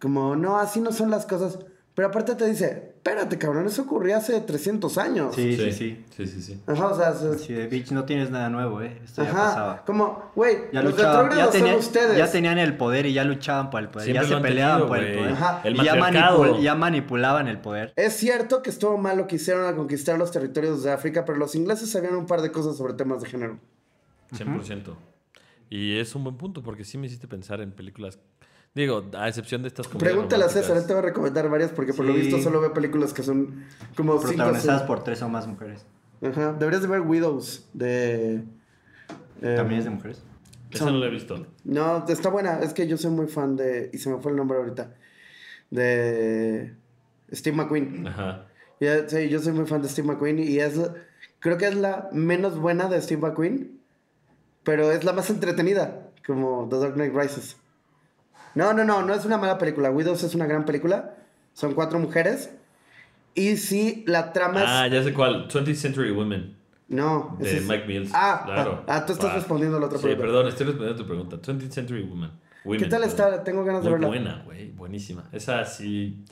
como, 0.00 0.36
no, 0.36 0.58
así 0.60 0.80
no 0.80 0.92
son 0.92 1.10
las 1.10 1.26
cosas. 1.26 1.58
Pero 1.98 2.10
aparte 2.10 2.36
te 2.36 2.46
dice, 2.46 2.92
espérate, 2.94 3.38
cabrón, 3.38 3.66
eso 3.66 3.82
ocurrió 3.82 4.16
hace 4.16 4.40
300 4.40 4.98
años. 4.98 5.34
Sí, 5.34 5.56
sí, 5.56 5.72
sí. 5.72 6.04
Sí, 6.16 6.26
sí, 6.28 6.42
sí. 6.42 6.62
Ajá, 6.64 6.86
o 6.86 6.96
sea, 6.96 7.08
es- 7.10 7.40
Sí, 7.42 7.52
de 7.52 7.66
Beach 7.66 7.90
no 7.90 8.04
tienes 8.04 8.30
nada 8.30 8.48
nuevo, 8.50 8.80
¿eh? 8.82 9.00
Esto 9.04 9.24
ya 9.24 9.30
ajá, 9.30 9.42
pasaba. 9.46 9.84
como, 9.84 10.30
güey, 10.36 10.58
Ya 10.72 10.80
los 10.80 10.92
luchaban, 10.94 11.36
ya, 11.36 11.50
tenían, 11.50 11.70
son 11.72 11.78
ustedes. 11.80 12.16
ya 12.16 12.30
tenían 12.30 12.56
el 12.58 12.76
poder 12.76 13.06
y 13.06 13.14
ya 13.14 13.24
luchaban 13.24 13.70
por 13.70 13.80
el 13.80 13.88
poder. 13.88 14.04
Siempre 14.04 14.28
ya 14.28 14.36
se 14.36 14.40
peleaban 14.40 14.76
tenido, 14.76 14.88
por 14.88 14.98
el 14.98 15.18
poder. 15.18 15.32
Ajá. 15.32 15.60
El 15.64 15.74
y 15.74 15.84
ya, 15.84 15.94
matriarcado. 15.96 16.44
manipul- 16.44 16.62
ya 16.62 16.74
manipulaban 16.76 17.48
el 17.48 17.58
poder. 17.58 17.92
Es 17.96 18.12
cierto 18.14 18.62
que 18.62 18.70
estuvo 18.70 18.96
mal 18.96 19.16
lo 19.16 19.26
que 19.26 19.34
hicieron 19.34 19.64
al 19.66 19.74
conquistar 19.74 20.16
los 20.20 20.30
territorios 20.30 20.84
de 20.84 20.92
África, 20.92 21.24
pero 21.24 21.36
los 21.36 21.56
ingleses 21.56 21.90
sabían 21.90 22.14
un 22.14 22.26
par 22.26 22.42
de 22.42 22.52
cosas 22.52 22.76
sobre 22.76 22.94
temas 22.94 23.20
de 23.22 23.28
género. 23.28 23.58
100%. 24.36 24.94
Y 25.68 25.98
es 25.98 26.14
un 26.14 26.22
buen 26.22 26.36
punto 26.36 26.62
porque 26.62 26.84
sí 26.84 26.96
me 26.96 27.08
hiciste 27.08 27.26
pensar 27.26 27.60
en 27.60 27.72
películas. 27.72 28.20
Digo, 28.74 29.04
a 29.14 29.28
excepción 29.28 29.62
de 29.62 29.68
estas 29.68 29.88
comedias 29.88 30.12
Pregúntale 30.12 30.44
a 30.44 30.48
César, 30.48 30.76
él 30.76 30.86
te 30.86 30.92
va 30.92 31.00
a 31.00 31.02
recomendar 31.02 31.48
varias 31.50 31.70
porque 31.72 31.92
por 31.92 32.04
lo 32.04 32.12
Sí. 32.14 32.20
visto 32.20 32.38
solo 32.40 32.60
ve 32.60 32.70
películas 32.70 33.12
que 33.12 33.22
son 33.22 33.64
como 33.96 34.12
cinco 34.18 34.28
Protagonizadas 34.28 34.80
seis- 34.80 34.86
por 34.86 35.02
tres 35.02 35.20
o 35.22 35.28
más 35.28 35.46
mujeres. 35.46 35.84
Ajá, 36.22 36.52
deberías 36.52 36.82
de 36.82 36.88
ver 36.88 37.00
Widows 37.00 37.68
de... 37.72 38.44
eh, 39.42 39.54
También 39.56 39.78
es 39.80 39.84
de 39.84 39.90
mujeres. 39.90 40.22
Esa 40.70 40.84
no 40.90 40.98
la 40.98 41.06
he 41.06 41.10
visto. 41.10 41.46
No, 41.64 42.04
está 42.06 42.28
buena. 42.28 42.60
Es 42.60 42.74
que 42.74 42.86
yo 42.86 42.98
soy 42.98 43.10
muy 43.10 43.26
fan 43.26 43.56
de. 43.56 43.88
Y 43.92 43.98
se 43.98 44.10
me 44.10 44.18
fue 44.20 44.32
el 44.32 44.36
nombre 44.36 44.58
ahorita. 44.58 44.92
De. 45.70 46.74
Steve 47.32 47.56
McQueen. 47.56 48.06
Ajá. 48.06 48.46
Ya, 48.80 49.08
sí, 49.08 49.28
yo 49.28 49.40
soy 49.40 49.52
muy 49.54 49.66
fan 49.66 49.80
de 49.82 49.88
Steve 49.88 50.08
McQueen. 50.08 50.38
Y 50.38 50.58
es. 50.58 50.78
Creo 51.40 51.56
que 51.56 51.66
es 51.68 51.74
la 51.74 52.08
menos 52.12 52.58
buena 52.58 52.88
de 52.88 53.00
Steve 53.00 53.20
McQueen. 53.22 53.80
Pero 54.62 54.92
es 54.92 55.04
la 55.04 55.12
más 55.14 55.30
entretenida. 55.30 56.10
Como 56.26 56.68
The 56.68 56.78
Dark 56.78 56.94
Knight 56.94 57.14
Rises. 57.14 57.56
No, 58.58 58.72
no, 58.74 58.84
no. 58.84 59.02
No 59.02 59.14
es 59.14 59.24
una 59.24 59.38
mala 59.38 59.56
película. 59.58 59.90
Widows 59.90 60.22
es 60.24 60.34
una 60.34 60.46
gran 60.46 60.64
película. 60.64 61.14
Son 61.54 61.74
cuatro 61.74 61.98
mujeres. 61.98 62.50
Y 63.34 63.56
sí, 63.56 64.04
la 64.06 64.32
trama 64.32 64.60
es. 64.60 64.66
Ah, 64.68 64.86
ya 64.88 65.02
sé 65.02 65.12
cuál. 65.14 65.48
20th 65.48 65.74
Century 65.76 66.10
Women. 66.10 66.56
no. 66.88 67.36
De 67.38 67.56
es- 67.58 67.66
Mike 67.66 67.84
Mills. 67.86 68.10
Ah, 68.14 68.42
claro. 68.44 68.82
ah, 68.88 69.04
tú 69.06 69.12
estás 69.12 69.30
Ah. 69.30 69.34
respondiendo 69.36 69.76
a 69.76 69.80
la 69.80 69.86
otra 69.86 69.98
Sí, 69.98 70.04
pregunta. 70.04 70.24
perdón, 70.26 70.48
estoy 70.48 70.66
respondiendo 70.66 71.00
a 71.02 71.04
tu 71.04 71.08
pregunta. 71.08 71.36
20th 71.40 71.70
Century 71.72 72.02
Women. 72.02 72.30
¿Qué 72.30 72.68
Women, 72.68 72.88
tal 72.90 73.00
perdón. 73.02 73.08
está? 73.08 73.44
Tengo 73.44 73.64
ganas 73.64 73.82
de 73.84 73.90
Muy 73.90 73.98
verla. 74.00 74.08
buena, 74.08 74.42
güey. 74.44 74.70
Buenísima. 74.72 75.24
Esa 75.32 75.64
sí. 75.64 76.24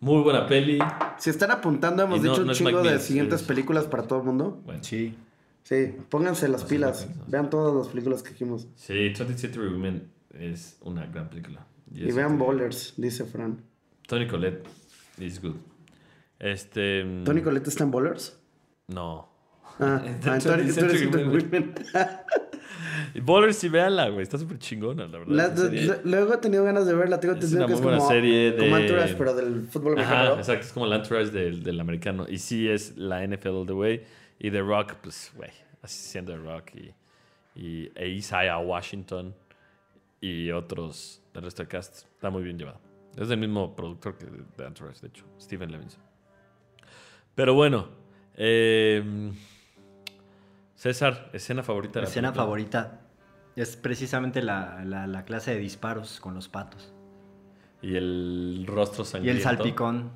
Muy 0.00 0.22
buena 0.22 0.46
peli. 0.46 0.78
Si 1.18 1.30
están 1.30 1.50
apuntando, 1.50 2.02
hemos 2.04 2.18
Y 2.18 2.22
no- 2.22 2.30
dicho 2.30 2.40
un 2.40 2.46
no 2.46 2.52
es 2.52 2.58
chingo 2.58 2.82
de 2.82 2.90
Mills, 2.90 3.02
siguientes 3.02 3.40
es- 3.42 3.46
películas 3.46 3.84
para 3.84 4.04
todo 4.04 4.18
el 4.20 4.24
mundo. 4.24 4.60
Bueno. 4.64 4.82
Sí. 4.82 5.14
Sí, 5.64 5.94
pónganse 6.08 6.48
las 6.48 6.62
Así 6.62 6.70
pilas. 6.74 7.06
Vean 7.26 7.50
todas 7.50 7.74
las 7.74 7.88
películas 7.88 8.22
que 8.22 8.30
dijimos. 8.30 8.66
Sí, 8.74 8.94
20th 9.12 9.36
Century 9.38 9.68
Women 9.68 10.08
es 10.32 10.78
una 10.82 11.04
gran 11.06 11.28
película. 11.28 11.66
Y 11.94 12.08
es 12.08 12.14
vean. 12.14 12.38
Bowlers, 12.38 12.94
dice 12.96 13.24
Fran. 13.24 13.62
Tony 14.06 14.26
Collette 14.26 14.66
is 15.18 15.40
good. 15.40 15.56
Este. 16.38 17.04
mm, 17.04 17.24
¿Tony 17.24 17.42
Colette 17.42 17.68
está 17.68 17.84
en 17.84 17.90
Bowlers? 17.90 18.38
No. 18.88 19.28
Ah, 19.80 20.02
ah, 20.04 20.10
tú 20.22 20.30
eres- 20.30 20.44
20th 20.44 20.44
tú 20.44 20.52
eres 20.52 20.74
Century 20.74 20.98
Century 20.98 21.24
Women. 21.24 21.52
Women. 21.52 21.74
Y 23.14 23.20
Bowlers 23.20 23.56
sí, 23.56 23.68
véanla, 23.68 24.08
güey. 24.10 24.22
Está 24.22 24.38
súper 24.38 24.58
chingona, 24.58 25.06
la 25.06 25.18
verdad. 25.18 25.32
La- 25.34 25.48
de- 25.48 26.00
luego 26.04 26.34
he 26.34 26.38
tenido 26.38 26.64
ganas 26.64 26.86
de 26.86 26.94
verla. 26.94 27.18
Tengo 27.20 27.34
Es 27.34 27.44
entendido 27.44 27.64
una 27.64 27.66
que 27.66 27.80
es 27.80 27.80
como, 27.96 28.08
serie 28.08 28.52
de- 28.52 28.58
como 28.58 28.76
Entourage, 28.76 29.14
pero 29.14 29.34
del 29.34 29.66
fútbol 29.66 29.96
mexicano. 29.96 30.32
Ajá, 30.32 30.38
exacto. 30.40 30.66
Es 30.66 30.72
como 30.72 30.86
el 30.86 30.92
entourage 30.92 31.30
del, 31.30 31.62
del 31.62 31.80
americano. 31.80 32.26
Y 32.28 32.38
sí 32.38 32.68
es 32.68 32.96
la 32.96 33.26
NFL 33.26 33.48
all 33.48 33.66
the 33.66 33.72
way. 33.72 34.02
Y 34.38 34.50
The 34.50 34.60
Rock, 34.60 34.94
pues, 35.02 35.32
güey. 35.34 35.50
Así 35.82 35.96
siendo 36.08 36.32
The 36.32 36.38
Rock. 36.38 36.70
Y, 36.74 36.94
y 37.60 37.90
e 37.94 38.08
Isaiah 38.08 38.58
Washington. 38.58 39.34
Y 40.20 40.50
otros 40.50 41.22
del 41.32 41.44
resto 41.44 41.62
del 41.62 41.68
cast. 41.68 42.06
Está 42.06 42.30
muy 42.30 42.42
bien 42.42 42.58
llevado. 42.58 42.80
Es 43.16 43.28
del 43.28 43.38
mismo 43.38 43.74
productor 43.74 44.16
que 44.18 44.26
de 44.26 44.64
Entourage, 44.66 45.00
de 45.00 45.08
hecho. 45.08 45.24
Steven 45.40 45.70
Levinson. 45.72 46.00
Pero 47.34 47.54
bueno. 47.54 47.88
eh, 48.34 49.32
César, 50.74 51.30
escena 51.32 51.62
favorita 51.62 51.94
de 51.94 52.02
la 52.02 52.08
Escena 52.08 52.28
película? 52.28 52.44
favorita 52.44 53.00
es 53.56 53.76
precisamente 53.76 54.42
la, 54.42 54.84
la- 54.84 55.06
la 55.08 55.24
clase 55.24 55.52
de 55.54 55.58
disparos 55.58 56.20
con 56.20 56.34
los 56.34 56.48
patos. 56.48 56.92
Y 57.82 57.96
el 57.96 58.64
rostro 58.66 59.02
Y 59.02 59.06
sangriento. 59.06 59.38
el 59.38 59.42
salpicón. 59.42 60.10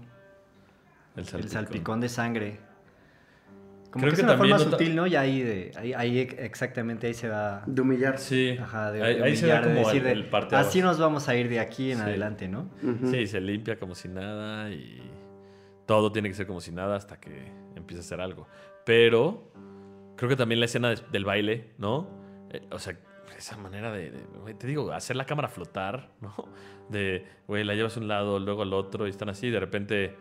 El 1.17 1.49
salpicón 1.49 2.01
de 2.01 2.09
sangre. 2.09 2.61
Como 3.93 4.05
Creo 4.05 4.13
que, 4.13 4.17
que 4.17 4.23
es 4.23 4.25
una 4.29 4.39
forma 4.39 4.59
sutil, 4.59 4.97
¿no? 4.97 5.07
Y 5.07 5.15
ahí, 5.17 5.43
de, 5.43 5.71
ahí, 5.77 5.93
ahí 5.93 6.19
exactamente 6.39 7.07
ahí 7.07 7.15
se 7.15 7.29
va... 7.29 7.63
De 7.67 7.83
humillar. 7.83 8.19
Sí. 8.19 8.57
Ajá, 8.61 8.91
de, 8.91 9.03
ahí, 9.03 9.17
de 9.19 9.23
ahí 9.25 9.37
se 9.37 9.45
humillar, 9.45 9.67
de 9.69 9.75
como 9.75 9.87
decir 9.87 10.01
el, 10.01 10.05
de, 10.05 10.13
el 10.13 10.25
parte 10.31 10.57
Así 10.57 10.81
nos 10.81 10.99
vamos 10.99 11.29
a 11.29 11.37
ir 11.37 11.49
de 11.51 11.61
aquí 11.61 11.91
en 11.93 11.99
Sí. 11.99 12.03
adelante, 12.05 12.49
¿no? 12.49 12.71
Ujú. 12.83 13.11
Sí, 13.11 13.27
se 13.27 13.41
limpia 13.41 13.79
como 13.79 13.95
si 13.95 14.09
nada 14.09 14.71
y 14.71 15.03
todo 15.87 16.11
tiene 16.11 16.29
que 16.31 16.35
ser 16.35 16.47
como 16.47 16.61
si 16.61 16.73
nada 16.73 16.97
hasta 16.97 17.21
que 17.21 17.53
empiece 17.77 18.01
a 18.01 18.05
hacer 18.05 18.21
algo. 18.21 18.49
Pero 18.87 19.53
creo 20.17 20.29
que 20.31 20.37
también 20.37 20.59
la 20.61 20.67
escena 20.67 20.89
de- 20.91 21.03
del 21.13 21.25
baile, 21.27 21.71
¿no? 21.77 22.09
Eh, 22.51 22.63
o 22.71 22.79
sea, 22.79 22.97
esa 23.37 23.57
manera 23.59 23.93
de, 23.93 24.11
de- 24.11 24.55
te 24.55 24.67
digo, 24.67 24.91
hacer 24.93 25.17
la 25.17 25.27
cámara 25.27 25.49
flotar, 25.49 26.09
¿no? 26.23 26.35
De, 26.89 27.27
güey, 27.47 27.63
la 27.65 27.75
llevas 27.75 27.97
a 27.97 28.01
un 28.01 28.09
lado, 28.09 28.39
luego 28.39 28.63
al 28.63 28.73
otro 28.73 29.07
y 29.07 29.11
están 29.11 29.29
así, 29.29 29.49
y 29.49 29.51
de 29.51 29.61
repente 29.61 30.15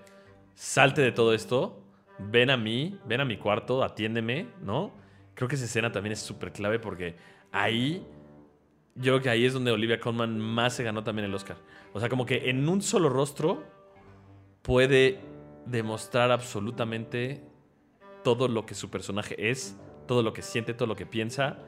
salte 0.55 1.01
de 1.01 1.11
todo 1.13 1.33
esto, 1.33 1.83
ven 2.29 2.49
a 2.49 2.57
mí, 2.57 2.99
ven 3.05 3.21
a 3.21 3.25
mi 3.25 3.37
cuarto, 3.37 3.83
atiéndeme, 3.83 4.47
¿no? 4.61 4.91
Creo 5.33 5.47
que 5.47 5.55
esa 5.55 5.65
escena 5.65 5.91
también 5.91 6.13
es 6.13 6.19
súper 6.19 6.51
clave 6.51 6.79
porque 6.79 7.15
ahí 7.51 8.05
yo 8.95 9.13
creo 9.13 9.21
que 9.21 9.29
ahí 9.29 9.45
es 9.45 9.53
donde 9.53 9.71
Olivia 9.71 9.99
Colman 9.99 10.37
más 10.39 10.73
se 10.73 10.83
ganó 10.83 11.03
también 11.03 11.25
el 11.25 11.33
Oscar. 11.33 11.57
O 11.93 11.99
sea, 11.99 12.09
como 12.09 12.25
que 12.25 12.49
en 12.49 12.67
un 12.67 12.81
solo 12.81 13.09
rostro 13.09 13.63
puede 14.61 15.19
demostrar 15.65 16.31
absolutamente 16.31 17.41
todo 18.23 18.47
lo 18.47 18.65
que 18.65 18.75
su 18.75 18.89
personaje 18.89 19.49
es, 19.49 19.77
todo 20.07 20.23
lo 20.23 20.33
que 20.33 20.41
siente, 20.41 20.73
todo 20.73 20.87
lo 20.87 20.95
que 20.95 21.05
piensa 21.05 21.59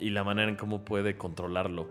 y 0.00 0.10
la 0.10 0.24
manera 0.24 0.48
en 0.48 0.56
cómo 0.56 0.84
puede 0.84 1.16
controlarlo 1.16 1.88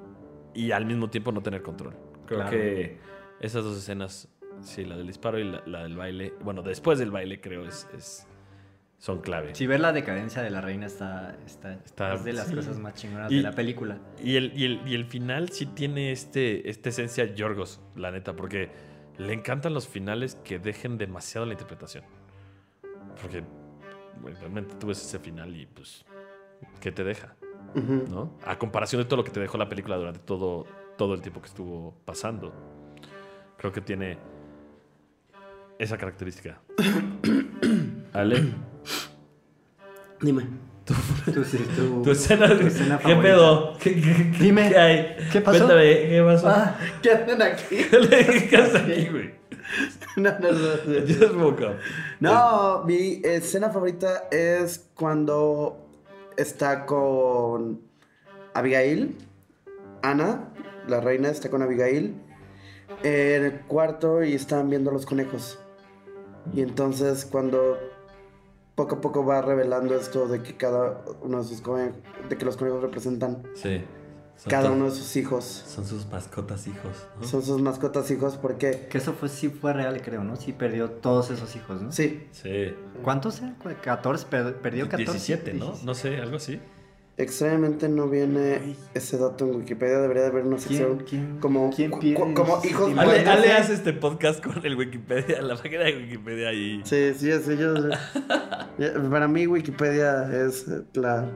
y 0.53 0.71
al 0.71 0.85
mismo 0.85 1.09
tiempo 1.09 1.31
no 1.31 1.41
tener 1.41 1.61
control. 1.61 1.95
Creo 2.25 2.39
Claro. 2.39 2.51
que 2.51 2.97
esas 3.39 3.63
dos 3.63 3.77
escenas, 3.77 4.27
sí, 4.61 4.85
la 4.85 4.95
del 4.97 5.07
disparo 5.07 5.39
y 5.39 5.43
la, 5.43 5.61
la 5.65 5.83
del 5.83 5.95
baile, 5.95 6.33
bueno, 6.41 6.61
después 6.61 6.99
del 6.99 7.11
baile 7.11 7.39
creo 7.41 7.65
es, 7.65 7.87
es- 7.95 8.27
son 8.97 9.19
clave. 9.21 9.53
Si 9.53 9.67
ver 9.67 9.81
la 9.81 9.91
decadencia 9.91 10.41
de 10.41 10.49
la 10.49 10.61
reina 10.61 10.85
está, 10.87 11.35
está, 11.45 11.73
Está- 11.73 12.13
es 12.15 12.23
de 12.23 12.33
las 12.33 12.47
sí. 12.47 12.55
cosas 12.55 12.79
más 12.79 12.93
chingonas 12.95 13.31
Y- 13.31 13.37
de 13.37 13.41
la 13.43 13.51
película. 13.51 13.99
Y 14.23 14.37
el, 14.37 14.53
y 14.57 14.65
el, 14.65 14.87
y 14.87 14.95
el 14.95 15.05
final 15.05 15.49
sí 15.49 15.65
tiene 15.65 16.11
este, 16.11 16.69
esta 16.69 16.89
esencia 16.89 17.25
Yorgos, 17.35 17.81
la 17.95 18.09
neta, 18.11 18.35
porque 18.35 18.71
le 19.17 19.33
encantan 19.33 19.73
los 19.73 19.87
finales 19.87 20.35
que 20.43 20.59
dejen 20.59 20.97
demasiado 20.97 21.45
la 21.45 21.53
interpretación. 21.53 22.03
Porque 23.21 23.43
bueno, 24.21 24.37
realmente 24.39 24.75
tú 24.75 24.87
ves 24.87 25.01
ese 25.05 25.19
final 25.19 25.55
y 25.55 25.65
pues, 25.65 26.05
¿qué 26.79 26.91
te 26.91 27.03
deja? 27.03 27.35
Ujú. 27.75 28.05
¿No? 28.09 28.37
A 28.45 28.57
comparación 28.57 29.01
de 29.01 29.05
todo 29.05 29.17
lo 29.17 29.23
que 29.23 29.31
te 29.31 29.39
dejó 29.41 29.57
la 29.57 29.67
película 29.67 29.97
durante 29.97 30.19
todo, 30.19 30.65
todo 30.97 31.13
el 31.13 31.21
tiempo 31.21 31.41
que 31.41 31.47
estuvo 31.47 31.93
pasando. 32.05 32.53
Creo 33.57 33.71
que 33.73 33.81
tiene 33.81 34.17
esa 35.79 35.97
característica. 35.97 36.59
Ale, 38.13 38.53
Dime. 40.21 40.47
Sí, 41.45 41.57
tú- 41.75 42.01
tu 42.03 42.11
escena, 42.11 42.47
tu 42.57 42.67
escena 42.67 42.99
¿qué 42.99 43.15
pedo? 43.15 43.75
¿Qué, 43.79 43.95
qué- 43.95 44.31
qué- 44.31 44.37
Dime, 44.43 44.69
¿qué 44.69 44.77
hay? 44.77 45.15
¿qué 45.31 45.41
pasó? 45.41 45.57
Cuéntame, 45.65 45.83
¿qué 46.09 46.21
pasó? 46.23 46.47
Ah, 46.47 46.77
¿Qué 47.01 47.11
hacen 47.11 47.41
aquí? 47.41 47.65
¿Qué 48.49 48.55
haces 48.57 48.75
aquí, 48.75 49.07
güey? 49.09 49.33
no, 50.15 50.31
no, 50.39 50.51
no, 50.51 50.59
no. 50.85 51.01
Just 51.07 51.35
woke 51.35 51.61
up. 51.61 51.75
No, 52.19 52.83
mi 52.85 53.19
escena 53.23 53.71
favorita 53.71 54.25
es 54.31 54.87
cuando 54.95 55.85
está 56.37 56.85
con 56.85 57.81
Abigail. 58.53 59.17
Ana, 60.03 60.49
la 60.87 61.01
reina, 61.01 61.29
está 61.29 61.49
con 61.49 61.63
Abigail. 61.63 62.13
en 63.03 63.43
el 63.45 63.59
cuarto 63.61 64.23
y 64.23 64.35
estaban 64.35 64.69
viendo 64.69 64.91
los 64.91 65.05
conejos. 65.07 65.59
Y 66.53 66.61
entonces 66.61 67.25
cuando 67.25 67.77
poco 68.75 68.95
a 68.95 69.01
poco 69.01 69.25
va 69.25 69.41
revelando 69.41 69.95
esto 69.95 70.27
de 70.27 70.43
que 70.43 70.57
cada 70.57 71.01
uno 71.21 71.37
de 71.41 71.43
sus 71.45 71.61
conejos, 71.61 71.95
de 72.29 72.37
que 72.37 72.45
los 72.45 72.57
conejos 72.57 72.81
representan 72.81 73.43
Sí. 73.55 73.83
Cada 74.49 74.69
uno 74.69 74.85
de 74.85 74.91
sus 74.91 75.15
hijos. 75.15 75.45
Son 75.45 75.85
sus 75.85 76.05
mascotas 76.11 76.67
hijos. 76.67 77.07
¿no? 77.21 77.25
Son 77.25 77.41
sus 77.41 77.61
mascotas 77.61 78.11
hijos 78.11 78.35
porque... 78.35 78.87
Que 78.89 78.97
eso 78.97 79.13
fue, 79.13 79.29
sí 79.29 79.47
fue 79.47 79.71
real, 79.71 80.01
creo, 80.01 80.25
¿no? 80.25 80.35
Sí 80.35 80.51
perdió 80.51 80.91
todos 80.91 81.31
esos 81.31 81.55
hijos, 81.55 81.81
¿no? 81.81 81.89
Sí, 81.93 82.27
Sí. 82.31 82.75
¿Cuántos 83.01 83.37
eran? 83.39 83.57
¿14? 83.59 84.25
Per- 84.25 84.55
¿Perdió 84.61 84.89
14? 84.89 84.97
17, 85.13 85.53
¿no? 85.53 85.65
17. 85.67 85.85
No 85.85 85.95
sé, 85.95 86.17
algo 86.19 86.35
así. 86.35 86.59
Extrañamente 87.17 87.87
no 87.89 88.09
viene 88.09 88.75
ese 88.93 89.17
dato 89.17 89.45
en 89.45 89.55
Wikipedia. 89.55 89.99
Debería 89.99 90.23
de 90.23 90.29
haber 90.29 90.45
una 90.45 90.57
sección 90.57 91.03
quién- 91.07 91.39
como, 91.39 91.71
quién 91.71 91.91
como 91.91 92.59
hijos? 92.63 92.91
Ale, 92.97 93.05
buenos. 93.05 93.27
Ale 93.27 93.53
hace 93.53 93.73
este 93.73 93.93
podcast 93.93 94.43
con 94.43 94.65
el 94.65 94.75
Wikipedia, 94.75 95.41
la 95.41 95.55
página 95.55 95.83
de 95.83 95.97
Wikipedia 95.97 96.51
y... 96.53 96.81
Sí, 96.83 97.13
sí, 97.17 97.31
sí, 97.43 97.57
yo... 97.57 97.73
Para 99.09 99.27
mí 99.27 99.47
Wikipedia 99.47 100.29
es 100.45 100.65
la... 100.93 101.29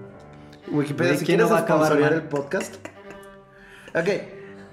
Wikipedia, 0.72 1.14
si 1.18 1.26
¿quién 1.26 1.38
quieres 1.40 1.46
no 1.48 1.52
va 1.54 1.60
a 1.60 1.64
acabar 1.64 2.14
el 2.14 2.24
podcast. 2.24 2.76
Ok. 3.96 4.10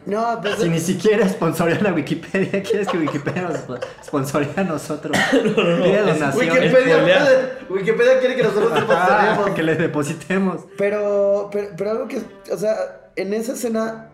No, 0.06 0.38
pues... 0.40 0.54
Si 0.56 0.68
ni 0.68 0.78
siquiera 0.78 1.28
sponsorean 1.28 1.84
a 1.86 1.92
Wikipedia, 1.92 2.62
¿quieres 2.62 2.86
que 2.86 2.96
Wikipedia 2.96 3.42
nos 3.42 3.54
spo- 3.66 3.80
sponsoree 4.04 4.48
a 4.56 4.62
nosotros? 4.62 5.16
Donaciones. 5.32 6.36
Wikipedia, 6.36 6.70
Spoilear. 6.70 7.58
Wikipedia 7.68 8.18
quiere 8.20 8.36
que 8.36 8.42
nosotros 8.44 9.52
que 9.54 9.62
le 9.64 9.74
depositemos. 9.74 10.64
Pero, 10.78 11.48
pero, 11.52 11.68
pero 11.76 11.90
algo 11.90 12.08
que, 12.08 12.22
o 12.52 12.56
sea, 12.56 13.10
en 13.16 13.34
esa 13.34 13.54
escena 13.54 14.10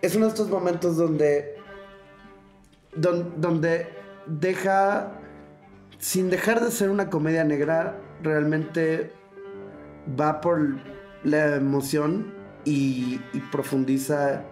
es 0.00 0.16
uno 0.16 0.24
de 0.26 0.30
estos 0.30 0.48
momentos 0.48 0.96
donde, 0.96 1.56
don- 2.94 3.34
donde 3.40 3.88
deja, 4.26 5.12
sin 5.98 6.30
dejar 6.30 6.64
de 6.64 6.70
ser 6.70 6.88
una 6.88 7.10
comedia 7.10 7.44
negra, 7.44 7.98
realmente 8.22 9.12
va 10.18 10.40
por 10.40 10.60
la 11.22 11.56
emoción 11.56 12.32
y, 12.64 13.20
y 13.34 13.40
profundiza. 13.52 14.42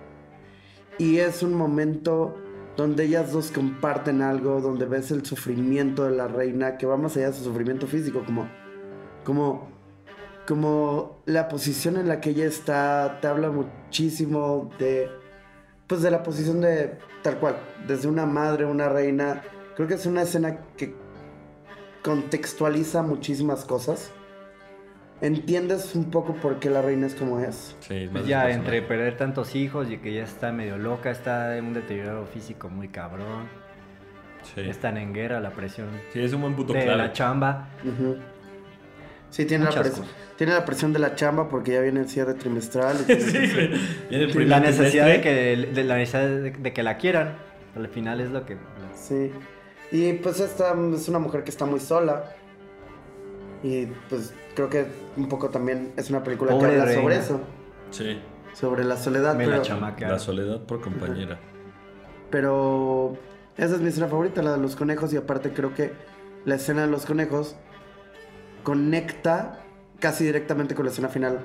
Y 0.99 1.19
es 1.19 1.43
un 1.43 1.55
momento 1.55 2.37
donde 2.77 3.05
ellas 3.05 3.33
dos 3.33 3.51
comparten 3.51 4.23
algo, 4.23 4.61
donde 4.61 4.87
ves 4.87 5.11
el 5.11 5.25
sufrimiento 5.25 6.05
de 6.05 6.17
la 6.17 6.29
reina, 6.29 6.77
que 6.77 6.87
va 6.87 6.97
más 6.97 7.17
allá 7.17 7.29
de 7.29 7.37
su 7.37 7.45
sufrimiento 7.45 7.87
físico, 7.87 8.23
como, 8.25 8.49
como 9.25 9.75
como 10.47 11.23
la 11.25 11.49
posición 11.49 11.97
en 11.97 12.09
la 12.09 12.21
que 12.21 12.31
ella 12.31 12.47
está 12.47 13.19
te 13.21 13.29
habla 13.29 13.51
muchísimo 13.51 14.71
de 14.79 15.09
pues 15.87 16.03
de 16.03 16.11
la 16.11 16.23
posición 16.23 16.61
de 16.61 16.99
tal 17.23 17.39
cual 17.39 17.57
desde 17.87 18.09
una 18.09 18.27
madre 18.27 18.65
una 18.65 18.89
reina. 18.89 19.43
Creo 19.77 19.89
que 19.89 19.95
es 19.95 20.07
una 20.07 20.23
escena 20.23 20.61
que 20.77 20.95
contextualiza 22.03 23.03
muchísimas 23.03 23.65
cosas 23.65 24.13
entiendes 25.27 25.95
un 25.95 26.11
poco 26.11 26.35
por 26.35 26.59
qué 26.59 26.70
la 26.70 26.83
reina 26.83 27.07
es 27.07 27.14
como 27.14 27.41
es 27.41 27.77
Sí, 27.81 28.05
más 28.05 28.11
Pues 28.12 28.22
de 28.25 28.29
ya 28.31 28.51
entre 28.51 28.83
perder 28.83 29.16
tantos 29.16 29.55
hijos 29.55 29.91
y 29.91 29.99
que 29.99 30.12
ya 30.14 30.25
está 30.25 30.53
medio 30.53 30.77
loca, 30.79 31.11
está 31.11 31.57
en 31.57 31.66
un 31.66 31.75
deterioro 31.75 32.27
físico 32.27 32.68
muy 32.68 32.89
cabrón. 32.89 33.49
Sí. 34.55 34.61
Están 34.61 34.99
en 34.99 35.14
guerra, 35.14 35.41
la 35.41 35.51
presión 35.51 35.89
Sí, 36.12 36.20
es 36.20 36.33
un 36.35 36.43
buen 36.43 36.55
puto 36.55 36.72
de 36.75 36.83
clave. 36.83 36.99
la 36.99 37.12
chamba. 37.12 37.68
Ujú. 37.83 38.16
sí 39.31 39.47
tiene 39.47 39.64
la, 39.64 39.70
Muchas 39.70 39.83
presión, 39.89 40.07
cosas. 40.07 40.20
tiene 40.37 40.53
la 40.53 40.64
presión 40.66 40.93
de 40.93 40.99
la 40.99 41.14
chamba 41.14 41.49
porque 41.49 41.72
ya 41.72 41.81
viene 41.81 42.01
el 42.01 42.09
cierre 42.09 42.35
trimestral 42.35 42.97
y 43.09 43.12
Sí. 43.20 43.39
Viene 44.11 44.25
el 44.25 44.31
primer 44.31 44.49
La 44.49 44.61
necesidad 44.61 45.07
de 45.07 45.20
que, 45.22 45.57
de 45.72 45.85
la 45.85 45.97
necesidad 45.97 46.29
de, 46.29 46.51
de 46.51 46.72
que 46.72 46.83
la 46.83 46.99
quieran. 46.99 47.37
Al 47.75 47.89
final 47.89 48.20
es 48.20 48.31
lo 48.31 48.45
que. 48.45 48.57
Sí. 48.95 49.33
Y 49.91 50.12
pues 50.14 50.39
esta 50.41 50.75
es 50.95 51.09
una 51.09 51.18
mujer 51.18 51.43
que 51.45 51.51
está 51.51 51.64
muy 51.64 51.81
sola. 51.81 52.25
Y 53.65 53.87
pues 54.09 54.33
creo 54.55 54.69
que 54.69 54.87
un 55.17 55.29
poco 55.29 55.49
también 55.49 55.93
es 55.97 56.11
una 56.11 56.23
película 56.23 56.53
Pobre 56.53 56.69
que 56.69 56.73
habla 56.81 56.85
reina. 56.85 57.01
sobre 57.03 57.17
eso. 57.17 57.41
Sí, 57.91 58.21
Sobre 58.53 58.85
la 58.85 58.97
soledad. 58.97 59.35
Me 59.35 59.47
la 59.47 59.53
pero, 59.55 59.62
chamaca. 59.65 60.07
la 60.09 60.19
soledad 60.21 60.61
por 60.65 60.81
compañera. 60.81 61.39
pero 62.31 63.17
esa 63.57 63.75
es 63.77 63.81
mi 63.81 63.89
escena 63.89 64.07
favorita, 64.09 64.43
la 64.43 64.53
de 64.53 64.59
los 64.59 64.77
conejos. 64.77 65.12
Y 65.12 65.17
aparte 65.17 65.53
creo 65.53 65.75
que 65.75 65.93
la 66.45 66.57
escena 66.57 66.83
de 66.83 66.89
los 66.89 67.07
conejos 67.07 67.57
conecta 68.62 69.61
casi 69.99 70.25
directamente 70.25 70.75
con 70.75 70.85
la 70.85 70.91
escena 70.91 71.09
final. 71.09 71.41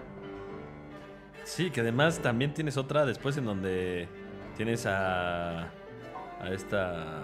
Sí, 1.45 1.71
que 1.71 1.81
además 1.81 2.19
también 2.19 2.53
tienes 2.53 2.77
otra 2.77 3.05
después 3.05 3.37
en 3.37 3.45
donde 3.45 4.07
tienes 4.57 4.85
a, 4.85 5.63
a 6.41 6.49
esta 6.51 7.23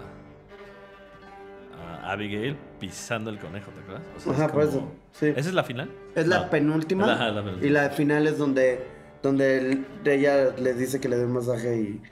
a 1.78 2.12
Abigail 2.12 2.56
pisando 2.78 3.30
el 3.30 3.38
conejo, 3.38 3.70
¿te 3.72 3.80
acuerdas? 3.80 4.02
O 4.16 4.20
sea, 4.20 4.32
es 4.32 4.38
Ajá, 4.40 4.52
por 4.52 4.62
eso. 4.62 4.90
Sí. 5.12 5.26
¿Esa 5.28 5.40
es 5.48 5.54
la 5.54 5.64
final? 5.64 5.90
Es 6.14 6.26
la 6.26 6.40
No. 6.44 6.50
penúltima. 6.50 7.12
Ajá, 7.12 7.28
la 7.30 7.42
penúltima. 7.42 7.66
Y 7.66 7.70
la 7.70 7.90
final 7.90 8.26
es 8.26 8.38
donde, 8.38 8.84
donde 9.22 9.58
el- 9.58 9.86
ella 10.04 10.50
le 10.58 10.74
dice 10.74 11.00
que 11.00 11.08
le 11.08 11.16
dé 11.16 11.24
un 11.24 11.32
masaje 11.32 11.76
y 11.80 12.02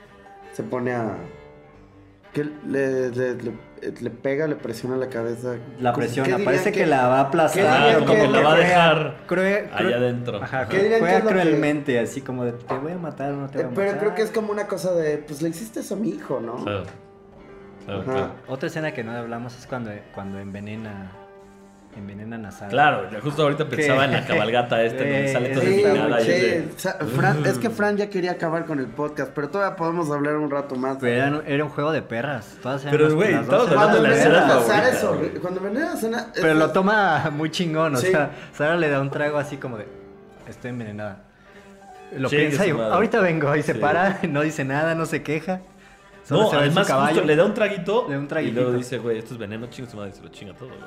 se 0.52 0.62
pone 0.62 0.92
a. 0.92 1.16
que 2.32 2.42
le, 2.42 3.10
le, 3.10 3.34
le- 3.36 3.52
le 4.00 4.10
pega, 4.10 4.48
le 4.48 4.56
presiona 4.56 4.96
la 4.96 5.08
cabeza. 5.08 5.54
La 5.78 5.92
¿Cómo- 5.92 6.04
presión, 6.04 6.24
qué 6.24 6.32
dirían 6.32 6.44
parece 6.44 6.72
que, 6.72 6.84
la 6.84 7.06
va 7.06 7.20
a 7.20 7.22
¿qué 7.22 7.28
aplastar. 7.28 7.62
dirían 7.62 8.02
Ah, 8.02 8.06
como 8.06 8.22
que 8.22 8.28
la 8.28 8.40
va 8.42 8.54
a 8.54 8.58
dejar 8.58 9.16
crue- 9.28 9.68
allá 9.72 9.96
adentro. 9.98 10.42
Ajá, 10.42 10.68
¿Qué 10.68 10.78
dirían 10.78 10.92
que 10.94 10.98
juega 11.06 11.20
que- 11.22 11.28
cruelmente, 11.28 11.98
así 12.00 12.22
como 12.22 12.44
de 12.44 12.52
te 12.52 12.74
voy 12.76 12.90
a 12.90 12.98
matar 12.98 13.30
o 13.32 13.36
no 13.36 13.46
te 13.50 13.58
voy 13.58 13.66
Eh, 13.66 13.68
a 13.70 13.74
pero 13.74 13.86
matar. 13.86 14.00
creo 14.00 14.14
que 14.16 14.22
es 14.22 14.30
como 14.32 14.50
una 14.50 14.66
cosa 14.66 14.92
de, 14.94 15.18
pues 15.18 15.42
le 15.42 15.50
hiciste 15.50 15.78
eso 15.78 15.94
a 15.94 15.96
mi 15.98 16.08
hijo, 16.08 16.40
¿no? 16.40 16.56
Claro. 16.56 16.82
Claro, 17.84 18.00
Ajá. 18.02 18.12
claro. 18.12 18.32
Otra 18.48 18.66
escena 18.68 18.92
que 18.92 19.04
no 19.04 19.12
hablamos 19.12 19.56
es 19.58 19.66
cuando, 19.66 19.90
cuando 20.14 20.38
envenena. 20.38 21.10
Envenenan 21.96 22.44
a 22.44 22.50
Sara. 22.50 22.70
Claro, 22.70 23.08
justo 23.22 23.42
ahorita 23.44 23.68
pensaba 23.68 24.04
en 24.06 24.10
la 24.10 24.24
cabalgata 24.26 24.82
donde 24.82 25.26
Eh, 25.26 25.32
sale 25.32 25.50
toda 25.50 25.64
y 26.20 26.24
sí, 26.24 26.68
es 27.46 27.58
que 27.58 27.70
Fran 27.70 27.96
ya 27.96 28.10
quería 28.10 28.32
acabar 28.32 28.64
con 28.66 28.80
el 28.80 28.86
podcast, 28.88 29.30
pero 29.32 29.48
todavía 29.48 29.76
podemos 29.76 30.10
hablar 30.10 30.34
un 30.34 30.50
rato 30.50 30.74
más. 30.74 30.96
Pero 31.00 31.14
era, 31.22 31.28
un- 31.36 31.42
era 31.46 31.62
un 31.62 31.70
juego 31.70 31.92
de 31.92 32.02
perras. 32.02 32.58
Todas 32.60 32.82
eran 32.84 32.96
Pero, 32.96 33.14
güey, 33.14 33.30
las 33.30 33.46
dos 33.46 33.68
estamos 33.68 33.72
eran 33.72 33.96
hablando 33.96 34.00
Cuando 34.00 34.02
de 34.02 34.08
la 34.08 34.56
escena 34.58 34.74
Sara 34.74 34.88
es 34.88 35.04
horrible. 35.04 35.40
Cuando 35.40 35.60
envenena 35.60 35.92
a 35.92 35.96
Sara. 35.96 36.18
es- 36.34 36.40
Pero 36.40 36.54
lo 36.54 36.70
toma 36.72 37.30
muy 37.30 37.50
chingón, 37.52 37.94
o 37.94 37.98
Sí. 37.98 38.10
sea, 38.10 38.30
Sara 38.54 38.74
le 38.74 38.88
da 38.88 39.00
un 39.00 39.10
trago 39.10 39.38
así 39.38 39.56
como 39.58 39.78
de, 39.78 39.86
estoy 40.48 40.70
envenenada. 40.70 41.18
Lo 42.18 42.28
piensa 42.28 42.66
y 42.66 42.70
ahorita 42.70 43.20
vengo 43.20 43.54
y 43.54 43.62
se 43.62 43.74
Sí. 43.74 43.78
para, 43.78 44.18
no 44.28 44.40
dice 44.42 44.64
nada, 44.64 44.96
no 44.96 45.06
se 45.06 45.22
queja. 45.22 45.60
Solo 46.24 46.42
No, 46.42 46.50
se 46.50 46.56
además 46.56 46.86
caballo 46.86 47.14
justo 47.14 47.26
le 47.26 47.36
da 47.36 47.44
un 47.44 47.54
traguito 47.54 48.06
Le 48.08 48.14
da 48.14 48.20
un 48.20 48.46
y 48.46 48.50
luego 48.50 48.72
dice, 48.72 48.98
güey, 48.98 49.18
esto 49.18 49.34
es 49.34 49.38
veneno, 49.38 49.66
chinga 49.68 49.90
su 49.90 49.96
madre, 49.96 50.12
se 50.12 50.22
lo 50.22 50.28
chinga 50.28 50.54
todo, 50.54 50.68
güey. 50.68 50.80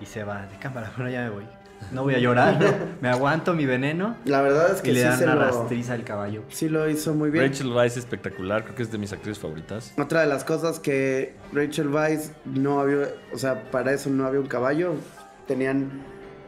y 0.00 0.06
se 0.06 0.24
va 0.24 0.46
de 0.46 0.56
cámara. 0.58 0.90
Bueno, 0.96 1.10
ya 1.10 1.22
me 1.22 1.30
voy. 1.30 1.44
No 1.92 2.02
voy 2.04 2.14
a 2.14 2.18
llorar, 2.18 2.58
no. 2.60 2.72
me 3.02 3.08
aguanto 3.10 3.52
mi 3.52 3.66
veneno 3.66 4.16
La 4.24 4.40
verdad 4.40 4.72
es 4.72 4.80
que 4.80 4.90
y 4.90 4.94
le 4.94 5.00
sí 5.00 5.06
dan 5.06 5.18
se 5.18 5.24
una 5.24 5.34
lo, 5.34 5.40
rastriza 5.42 5.92
al 5.92 6.04
caballo. 6.04 6.42
sí 6.48 6.68
lo 6.70 6.88
hizo 6.88 7.12
muy 7.14 7.30
bien. 7.30 7.44
Rachel 7.46 7.70
Weisz 7.72 7.92
es 7.92 7.98
espectacular, 7.98 8.64
creo 8.64 8.74
que 8.76 8.82
es 8.84 8.90
de 8.90 8.96
mis 8.96 9.12
actrices 9.12 9.38
favoritas. 9.38 9.92
Otra 9.98 10.20
de 10.22 10.26
las 10.26 10.44
cosas 10.44 10.78
que 10.80 11.34
Rachel 11.52 11.88
Weisz 11.88 12.30
no 12.46 12.80
había, 12.80 13.08
o 13.32 13.38
sea, 13.38 13.70
para 13.70 13.92
eso 13.92 14.08
no 14.08 14.26
había 14.26 14.40
un 14.40 14.46
caballo. 14.46 14.94
Tenían 15.46 15.90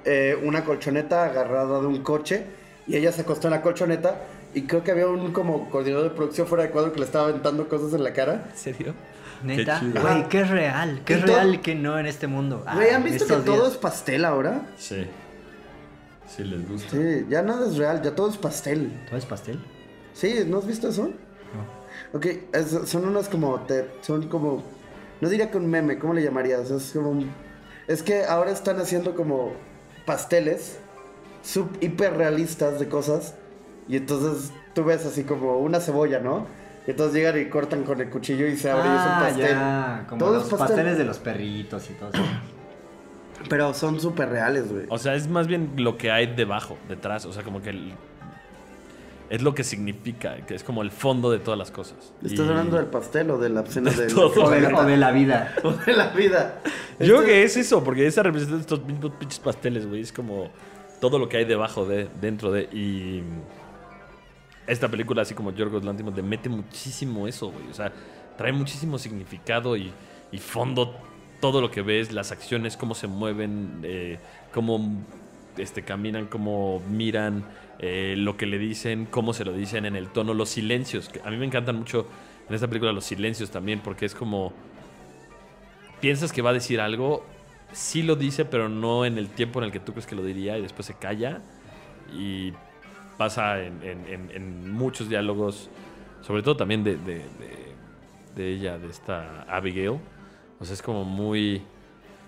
eh, 0.06 0.38
una 0.42 0.64
colchoneta 0.64 1.24
agarrada 1.26 1.80
de 1.80 1.86
un 1.86 2.02
coche 2.02 2.46
y 2.86 2.96
ella 2.96 3.12
se 3.12 3.22
acostó 3.22 3.48
en 3.48 3.52
la 3.54 3.62
colchoneta 3.62 4.16
y 4.54 4.62
creo 4.62 4.82
que 4.82 4.90
había 4.90 5.06
un 5.08 5.32
como 5.32 5.68
coordinador 5.70 6.04
de 6.04 6.10
producción 6.16 6.46
fuera 6.46 6.64
de 6.64 6.70
cuadro 6.70 6.92
que 6.92 6.98
le 7.00 7.04
estaba 7.06 7.28
aventando 7.28 7.68
cosas 7.68 7.92
en 7.94 8.02
la 8.04 8.12
cara. 8.12 8.48
¿En 8.50 8.56
serio? 8.56 8.94
Neta, 9.44 9.80
chido. 9.80 10.00
güey, 10.00 10.28
qué 10.28 10.40
es 10.40 10.48
real, 10.50 11.02
qué 11.04 11.12
Y 11.12 11.16
es 11.18 11.24
todo- 11.24 11.34
real 11.36 11.54
y 11.54 11.58
qué 11.58 11.74
no 11.74 11.98
en 11.98 12.06
este 12.06 12.26
mundo. 12.26 12.64
Güey, 12.74 12.90
Ah, 12.90 12.96
¿han 12.96 13.04
visto 13.04 13.26
que 13.26 13.34
todo 13.36 13.66
es 13.68 13.76
pastel 13.76 14.24
ahora? 14.24 14.62
Sí. 14.78 15.06
Sí, 16.26 16.42
les 16.44 16.68
gusta. 16.68 16.90
Sí, 16.90 17.26
ya 17.28 17.42
nada 17.42 17.66
es 17.68 17.76
real, 17.76 18.02
ya 18.02 18.14
todo 18.14 18.28
es 18.30 18.36
pastel. 18.36 18.90
¿Todo 19.08 19.16
es 19.18 19.26
pastel? 19.26 19.60
Sí, 20.14 20.42
¿no 20.46 20.58
has 20.58 20.66
visto 20.66 20.88
eso? 20.88 21.10
Ok, 22.12 22.26
es- 22.52 22.88
son 22.88 23.06
unos 23.06 23.28
como, 23.28 23.60
te- 23.60 23.86
son 24.02 24.28
como, 24.28 24.62
no 25.20 25.28
diría 25.28 25.50
que 25.50 25.56
un 25.58 25.66
meme, 25.68 25.98
¿cómo 25.98 26.14
le 26.14 26.22
llamarías? 26.22 26.70
Es 26.70 26.92
como 26.92 27.10
un- 27.10 27.30
es 27.88 28.02
que 28.02 28.24
ahora 28.24 28.50
están 28.50 28.78
haciendo 28.80 29.14
como 29.14 29.52
pasteles 30.04 30.78
sub 31.42 31.68
hiper 31.80 32.16
realistas 32.16 32.80
de 32.80 32.88
cosas 32.88 33.34
y 33.88 33.96
entonces 33.96 34.52
tú 34.74 34.84
ves 34.84 35.04
así 35.06 35.24
como 35.24 35.58
una 35.58 35.80
cebolla, 35.80 36.18
¿no? 36.20 36.46
Y 36.86 36.90
entonces 36.92 37.14
llegan 37.14 37.40
y 37.40 37.46
cortan 37.46 37.82
con 37.82 38.00
el 38.00 38.08
cuchillo 38.10 38.46
y 38.46 38.56
se 38.56 38.70
abre 38.70 38.84
y 38.88 38.92
es 38.94 39.00
un 39.00 39.08
Ah, 39.08 39.18
pastel. 39.22 39.48
ya, 39.48 40.06
como 40.08 40.18
Todo 40.24 40.34
los 40.34 40.44
es 40.44 40.50
pastel. 40.50 40.68
pasteles 40.68 40.98
de 40.98 41.04
los 41.04 41.18
perritos 41.18 41.90
y 41.90 41.94
todo 41.94 42.10
eso. 42.12 42.22
Pero 43.48 43.74
son 43.74 44.00
súper 44.00 44.28
reales, 44.28 44.70
güey. 44.72 44.86
O 44.88 44.98
sea, 44.98 45.14
es 45.14 45.28
más 45.28 45.46
bien 45.46 45.72
lo 45.76 45.96
que 45.98 46.10
hay 46.10 46.26
debajo, 46.34 46.76
detrás. 46.88 47.26
O 47.26 47.32
sea, 47.32 47.42
como 47.42 47.60
que 47.62 47.70
el- 47.70 47.94
es 49.30 49.42
lo 49.42 49.54
que 49.54 49.64
significa, 49.64 50.36
que 50.46 50.54
es 50.54 50.62
como 50.62 50.82
el 50.82 50.90
fondo 50.92 51.30
de 51.32 51.38
todas 51.40 51.58
las 51.58 51.70
cosas. 51.72 52.12
¿Estás 52.24 52.46
Y- 52.46 52.48
hablando 52.48 52.76
del 52.76 52.86
pastel 52.86 53.30
o 53.32 53.38
de 53.38 53.48
la 53.50 53.60
escena 53.62 53.90
de, 53.90 54.06
todo. 54.06 54.32
O 54.44 54.50
de, 54.50 54.66
o 54.66 54.84
de 54.84 54.96
la 54.96 55.10
vida. 55.12 55.54
o 55.64 55.72
de 55.72 55.92
la 55.92 56.08
vida? 56.10 56.60
Yo 56.98 57.06
creo 57.06 57.20
Este- 57.20 57.26
que 57.32 57.42
es 57.42 57.56
eso, 57.56 57.82
porque 57.84 58.06
esa 58.06 58.22
representa 58.22 58.56
estos 58.58 58.84
mismos 58.84 59.12
pinches 59.18 59.40
pasteles, 59.40 59.86
güey. 59.88 60.00
Es 60.02 60.12
como 60.12 60.50
todo 61.00 61.18
lo 61.18 61.28
que 61.28 61.38
hay 61.38 61.44
debajo 61.44 61.84
de, 61.84 62.08
dentro 62.20 62.52
de. 62.52 62.62
Y. 62.72 63.22
esta 64.66 64.88
película, 64.88 65.22
así 65.22 65.34
como 65.34 65.52
Yorgos 65.52 65.84
Lanthimos, 65.84 66.14
le 66.16 66.22
mete 66.22 66.48
muchísimo 66.48 67.28
eso, 67.28 67.50
güey. 67.50 67.68
O 67.68 67.74
sea, 67.74 67.92
trae 68.36 68.52
muchísimo 68.52 68.98
significado 68.98 69.76
y, 69.76 69.92
y 70.32 70.38
fondo 70.38 70.96
todo 71.40 71.60
lo 71.60 71.70
que 71.70 71.82
ves, 71.82 72.12
las 72.12 72.32
acciones, 72.32 72.76
cómo 72.76 72.94
se 72.94 73.06
mueven, 73.06 73.80
eh, 73.82 74.18
cómo 74.52 75.04
este, 75.56 75.82
caminan, 75.82 76.26
cómo 76.26 76.80
miran, 76.90 77.44
eh, 77.78 78.14
lo 78.16 78.36
que 78.36 78.46
le 78.46 78.58
dicen, 78.58 79.06
cómo 79.06 79.32
se 79.32 79.44
lo 79.44 79.52
dicen 79.52 79.84
en 79.86 79.96
el 79.96 80.08
tono, 80.08 80.34
los 80.34 80.48
silencios. 80.48 81.10
A 81.24 81.30
mí 81.30 81.36
me 81.36 81.46
encantan 81.46 81.76
mucho 81.76 82.06
en 82.48 82.54
esta 82.54 82.68
película 82.68 82.92
los 82.92 83.04
silencios 83.04 83.50
también, 83.50 83.80
porque 83.80 84.06
es 84.06 84.14
como 84.14 84.52
piensas 86.00 86.32
que 86.32 86.42
va 86.42 86.50
a 86.50 86.54
decir 86.54 86.80
algo, 86.80 87.24
sí 87.72 88.02
lo 88.02 88.16
dice, 88.16 88.44
pero 88.44 88.68
no 88.68 89.04
en 89.04 89.18
el 89.18 89.28
tiempo 89.28 89.60
en 89.60 89.66
el 89.66 89.72
que 89.72 89.80
tú 89.80 89.92
crees 89.92 90.06
que 90.06 90.14
lo 90.14 90.24
diría 90.24 90.58
y 90.58 90.62
después 90.62 90.86
se 90.86 90.94
calla. 90.94 91.42
Y 92.14 92.52
pasa 93.18 93.62
en, 93.62 93.82
en- 93.82 94.06
en- 94.06 94.30
en 94.30 94.70
muchos 94.72 95.08
diálogos, 95.08 95.70
sobre 96.22 96.42
todo 96.42 96.56
también 96.56 96.84
de, 96.84 96.96
de- 96.96 97.14
de- 97.14 97.66
de 98.34 98.52
ella, 98.52 98.78
de 98.78 98.88
esta 98.88 99.42
Abigail. 99.42 99.98
O 100.60 100.64
sea, 100.64 100.74
es 100.74 100.82
como 100.82 101.04
muy, 101.04 101.62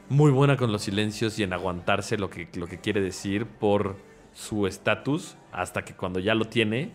muy 0.08 0.30
buena 0.30 0.56
con 0.56 0.72
los 0.72 0.82
silencios 0.82 1.38
y 1.38 1.42
en 1.42 1.52
aguantarse 1.52 2.16
lo 2.18 2.30
que, 2.30 2.48
lo 2.54 2.66
que 2.66 2.78
quiere 2.80 3.00
decir 3.00 3.46
por 3.46 3.96
su 4.34 4.66
estatus, 4.66 5.36
hasta 5.52 5.84
que 5.84 5.94
cuando 5.94 6.20
ya 6.20 6.34
lo 6.34 6.44
tiene, 6.46 6.92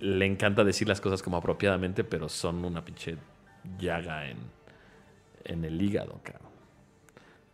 le 0.00 0.26
encanta 0.26 0.64
decir 0.64 0.88
las 0.88 1.00
cosas 1.00 1.22
como 1.22 1.36
apropiadamente, 1.36 2.04
pero 2.04 2.28
son 2.28 2.64
una 2.64 2.84
pinche 2.84 3.16
llaga 3.78 4.28
en, 4.28 4.38
en 5.44 5.64
el 5.64 5.80
hígado, 5.80 6.20
cabrón. 6.22 6.48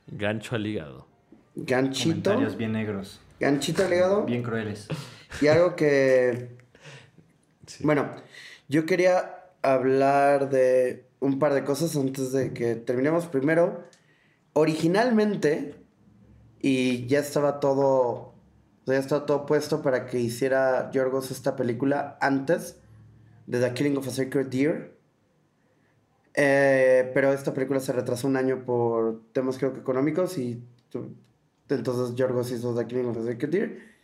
Gancho 0.07 0.55
al 0.57 0.67
hígado. 0.67 1.07
Ganchito. 1.55 2.05
Comentarios 2.11 2.57
bien 2.57 2.73
negros. 2.73 3.21
Ganchito 3.41 3.85
al 3.85 3.93
hígado. 3.93 4.25
Bien 4.25 4.43
crueles. 4.43 4.89
Y 5.41 5.49
algo 5.49 5.77
que. 5.77 6.57
Bueno, 7.81 8.11
yo 8.69 8.87
quería 8.87 9.51
hablar 9.63 10.49
de 10.51 11.07
un 11.21 11.39
par 11.39 11.55
de 11.55 11.65
cosas 11.65 11.97
antes 11.97 12.33
de 12.33 12.53
que 12.53 12.77
terminemos. 12.77 13.27
Primero, 13.27 13.85
originalmente, 14.53 15.75
y 16.61 17.07
ya 17.07 17.19
estaba 17.19 17.61
todo. 17.61 17.85
o 17.85 18.35
sea, 18.87 18.95
Ya 18.95 19.01
estaba 19.01 19.27
todo 19.27 19.47
puesto 19.47 19.83
para 19.83 20.07
que 20.07 20.19
hiciera 20.19 20.91
Yorgos 20.91 21.31
esta 21.31 21.57
película 21.57 22.17
antes 22.21 22.81
de 23.47 23.61
The 23.61 23.75
Killing 23.75 23.97
of 23.97 24.09
a 24.09 24.11
Sacred 24.11 24.47
Deer. 24.47 24.97
Eh, 26.35 27.11
pero 27.15 27.33
esta 27.33 27.55
película 27.55 27.81
se 27.81 27.93
retrasó 27.93 28.29
un 28.29 28.37
año 28.37 28.65
por 28.67 29.23
temas 29.33 29.57
creo 29.57 29.73
que 29.73 29.81
económicos 29.81 30.37
y 30.37 30.63
entonces 31.69 32.15
Yorgos 32.17 32.51
hizo 32.53 32.75
The 32.75 32.87
Killing 32.87 33.07
of 33.09 33.17
Sacred 33.25 33.49
Deer. 33.51 33.97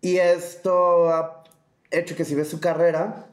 Y 0.00 0.16
esto 0.16 1.10
ha 1.12 1.44
hecho 1.90 2.16
que 2.16 2.24
si 2.24 2.34
ves 2.34 2.48
su 2.48 2.60
carrera, 2.60 3.26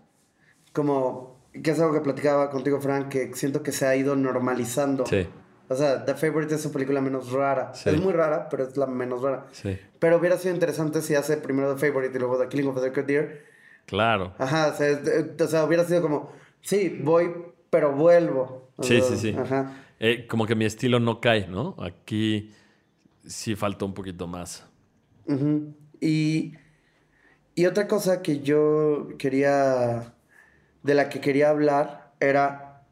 como, 0.74 1.40
que 1.64 1.72
es 1.72 1.80
algo 1.80 1.94
que 1.94 2.02
platicaba 2.02 2.50
contigo, 2.50 2.80
Frank, 2.82 3.10
que 3.10 3.34
siento 3.34 3.64
que 3.64 3.72
se 3.72 3.86
ha 3.86 3.96
ido 3.96 4.16
normalizando. 4.16 5.06
Sí, 5.06 5.28
O 5.70 5.76
sea, 5.76 6.04
The 6.06 6.16
Favorite 6.16 6.56
es 6.56 6.62
su 6.62 6.72
película 6.72 7.00
menos 7.02 7.32
rara. 7.32 7.74
Sí. 7.74 7.90
Es 7.90 8.02
muy 8.02 8.14
rara, 8.14 8.50
pero 8.50 8.64
es 8.64 8.76
la 8.78 8.86
menos 8.88 9.22
rara. 9.22 9.48
sí. 9.52 9.78
Pero 10.00 10.18
hubiera 10.18 10.38
sido 10.38 10.54
interesante 10.54 11.02
si 11.02 11.16
hace 11.16 11.38
primero 11.38 11.74
The 11.76 11.88
Favorite 11.88 12.16
y 12.16 12.20
luego 12.20 12.38
The 12.38 12.48
Killing 12.50 12.68
of 12.70 12.78
a 12.78 12.82
Sacred 12.82 13.06
Deer. 13.06 13.46
Claro. 13.86 14.34
Ajá, 14.38 14.68
o 14.68 14.78
sea, 14.78 15.00
o 15.40 15.48
sea, 15.48 15.64
hubiera 15.64 15.84
sido 15.86 16.02
como, 16.02 16.32
sí, 16.62 17.00
voy, 17.02 17.34
pero 17.70 17.94
vuelvo. 17.94 18.70
O 18.76 18.84
Sí, 18.84 19.02
sea, 19.02 19.10
sí, 19.10 19.18
sí. 19.18 19.36
Ajá. 19.38 19.84
Eh, 20.00 20.28
como 20.28 20.46
que 20.46 20.54
mi 20.56 20.66
estilo 20.66 21.00
no 21.00 21.20
cae, 21.22 21.48
¿no? 21.48 21.76
Aquí 21.80 22.54
sí 23.28 23.56
falta 23.56 23.86
un 23.86 23.94
poquito 23.94 24.28
más. 24.28 24.66
Y, 26.00 26.54
y 27.56 27.66
otra 27.66 27.88
cosa 27.88 28.22
que 28.22 28.40
yo 28.40 29.10
quería, 29.18 30.14
de 30.84 30.94
la 30.94 31.10
que 31.10 31.20
quería 31.20 31.50
hablar 31.50 32.14
era, 32.20 32.86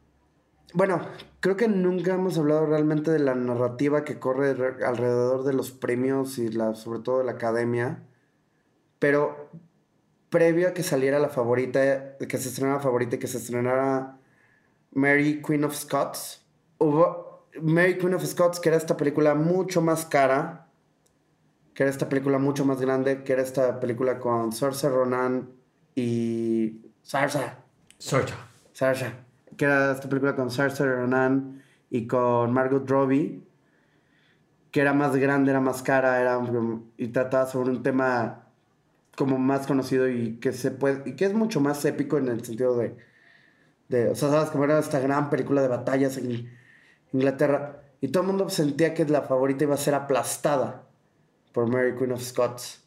bueno, 0.74 1.00
creo 1.40 1.56
que 1.56 1.68
nunca 1.68 2.14
hemos 2.14 2.36
hablado 2.38 2.66
realmente 2.66 3.10
de 3.10 3.18
la 3.18 3.34
narrativa 3.34 4.04
que 4.04 4.18
corre 4.18 4.54
re- 4.54 4.84
alrededor 4.84 5.44
de 5.44 5.52
los 5.54 5.70
premios 5.70 6.38
y 6.38 6.48
la, 6.50 6.74
sobre 6.74 7.00
todo 7.00 7.18
de 7.18 7.24
la 7.24 7.32
academia, 7.32 8.02
pero 8.98 9.50
previo 10.28 10.68
a 10.68 10.74
que 10.74 10.82
saliera 10.82 11.18
la 11.18 11.28
favorita, 11.28 12.16
que 12.18 12.38
se 12.38 12.48
estrenara 12.48 12.76
la 12.76 12.82
favorita 12.82 13.16
y 13.16 13.18
que 13.18 13.28
se 13.28 13.38
estrenara 13.38 14.18
Mary 14.92 15.40
Queen 15.42 15.64
of 15.64 15.74
Scots, 15.74 16.44
hubo 16.78 17.25
Mary 17.62 17.98
Queen 17.98 18.14
of 18.14 18.24
Scots, 18.24 18.60
que 18.60 18.68
era 18.68 18.78
esta 18.78 18.96
película 18.96 19.34
mucho 19.34 19.80
más 19.80 20.04
cara, 20.04 20.66
que 21.74 21.82
era 21.82 21.90
esta 21.90 22.08
película 22.08 22.38
mucho 22.38 22.64
más 22.64 22.80
grande, 22.80 23.22
que 23.22 23.32
era 23.32 23.42
esta 23.42 23.78
película 23.80 24.18
con 24.18 24.52
Saoirse 24.52 24.88
Ronan 24.88 25.50
y 25.94 26.80
Saoirse, 27.02 27.52
Sorcha. 27.98 28.36
Saoirse, 28.72 29.12
que 29.56 29.64
era 29.64 29.92
esta 29.92 30.08
película 30.08 30.34
con 30.34 30.50
Saoirse 30.50 30.84
Ronan 30.84 31.62
y 31.90 32.06
con 32.06 32.52
Margot 32.52 32.88
Robbie, 32.88 33.42
que 34.70 34.80
era 34.80 34.92
más 34.92 35.16
grande, 35.16 35.50
era 35.50 35.60
más 35.60 35.82
cara, 35.82 36.20
era 36.20 36.40
y 36.96 37.08
trataba 37.08 37.46
sobre 37.46 37.70
un 37.70 37.82
tema 37.82 38.46
como 39.16 39.38
más 39.38 39.66
conocido 39.66 40.08
y 40.08 40.36
que 40.38 40.52
se 40.52 40.70
puede 40.70 41.08
y 41.08 41.16
que 41.16 41.24
es 41.24 41.34
mucho 41.34 41.60
más 41.60 41.84
épico 41.84 42.18
en 42.18 42.28
el 42.28 42.44
sentido 42.44 42.76
de, 42.76 42.96
de 43.88 44.10
o 44.10 44.14
sea, 44.14 44.30
sabes 44.30 44.50
como 44.50 44.64
era 44.64 44.78
esta 44.78 45.00
gran 45.00 45.30
película 45.30 45.62
de 45.62 45.68
batallas 45.68 46.18
en 46.18 46.50
Inglaterra 47.16 47.82
y 48.00 48.08
todo 48.08 48.22
el 48.22 48.28
mundo 48.28 48.48
sentía 48.48 48.94
que 48.94 49.04
la 49.06 49.22
favorita 49.22 49.64
iba 49.64 49.74
a 49.74 49.78
ser 49.78 49.94
aplastada 49.94 50.84
por 51.52 51.66
Mary 51.66 51.94
Queen 51.96 52.12
of 52.12 52.22
Scots. 52.22 52.82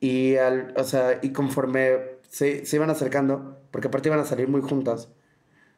Y, 0.00 0.36
al, 0.36 0.74
o 0.76 0.84
sea, 0.84 1.18
y 1.22 1.32
conforme 1.32 2.18
se, 2.28 2.66
se 2.66 2.76
iban 2.76 2.90
acercando, 2.90 3.60
porque 3.70 3.88
aparte 3.88 4.08
iban 4.08 4.20
a 4.20 4.24
salir 4.24 4.48
muy 4.48 4.60
juntas, 4.60 5.08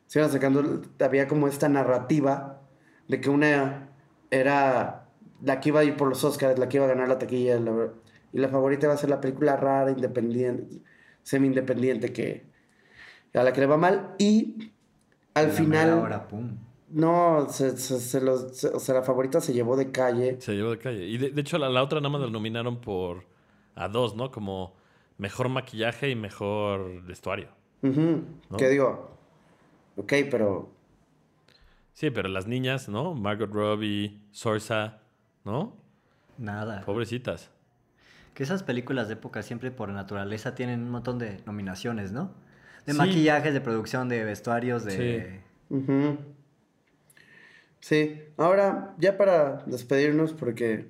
se 0.06 0.18
iban 0.18 0.28
acercando, 0.28 0.82
había 1.00 1.28
como 1.28 1.46
esta 1.48 1.68
narrativa 1.68 2.62
de 3.08 3.20
que 3.20 3.30
una 3.30 3.90
era 4.30 5.08
la 5.42 5.60
que 5.60 5.68
iba 5.68 5.80
a 5.80 5.84
ir 5.84 5.96
por 5.96 6.08
los 6.08 6.24
Oscars, 6.24 6.58
la 6.58 6.68
que 6.68 6.78
iba 6.78 6.86
a 6.86 6.88
ganar 6.88 7.08
la 7.08 7.18
taquilla, 7.18 7.60
la- 7.60 7.90
y 8.32 8.38
la 8.38 8.48
favorita 8.48 8.86
iba 8.86 8.94
a 8.94 8.98
ser 8.98 9.10
la 9.10 9.20
película 9.20 9.56
rara, 9.56 9.90
independiente, 9.90 10.82
semi-independiente, 11.22 12.12
que 12.12 12.46
a 13.34 13.42
la 13.42 13.52
que 13.52 13.60
le 13.60 13.66
va 13.66 13.76
mal. 13.76 14.14
Y 14.18 14.72
al 15.34 15.46
la 15.48 15.52
final... 15.52 15.90
hora, 15.98 16.28
pum. 16.28 16.56
No, 16.94 17.48
se, 17.50 17.76
se- 17.76 17.98
se 17.98 18.20
los- 18.20 18.56
se- 18.56 18.68
o 18.68 18.78
sea, 18.78 18.94
la 18.96 19.02
favorita 19.02 19.40
se 19.40 19.52
llevó 19.52 19.76
de 19.76 19.90
calle. 19.90 20.40
Se 20.40 20.54
llevó 20.54 20.70
de 20.70 20.78
calle. 20.78 21.06
Y 21.06 21.18
de, 21.18 21.30
de 21.30 21.40
hecho, 21.40 21.58
la, 21.58 21.68
la 21.68 21.82
otra 21.82 22.00
nada 22.00 22.10
más 22.10 22.20
la 22.20 22.30
nominaron 22.30 22.80
por. 22.80 23.24
a 23.74 23.88
dos, 23.88 24.14
¿no? 24.14 24.30
Como 24.30 24.74
mejor 25.18 25.48
maquillaje 25.48 26.08
y 26.10 26.14
mejor 26.14 27.02
vestuario. 27.02 27.48
¿No? 27.82 28.56
Que 28.56 28.68
digo, 28.68 29.10
ok, 29.96 30.12
pero 30.30 30.70
Sí, 31.92 32.10
pero 32.10 32.28
las 32.28 32.46
niñas, 32.46 32.88
¿no? 32.88 33.14
Margot 33.14 33.50
Robbie, 33.52 34.20
Sorsa, 34.32 35.00
¿no? 35.44 35.76
Nada. 36.38 36.82
Pobrecitas. 36.84 37.50
Que 38.34 38.42
esas 38.44 38.62
películas 38.64 39.06
de 39.08 39.14
época 39.14 39.42
siempre 39.42 39.70
por 39.70 39.88
naturaleza 39.90 40.54
tienen 40.54 40.82
un 40.82 40.90
montón 40.90 41.18
de 41.18 41.40
nominaciones, 41.46 42.10
¿no? 42.12 42.32
De 42.86 42.92
Sí. 42.92 42.98
maquillajes, 42.98 43.52
de 43.54 43.60
producción, 43.60 44.08
de 44.08 44.24
vestuarios, 44.24 44.84
de... 44.84 45.40
Ujú. 45.70 46.18
Sí, 47.84 48.18
ahora 48.38 48.94
ya 48.96 49.18
para 49.18 49.62
despedirnos, 49.66 50.32
porque 50.32 50.88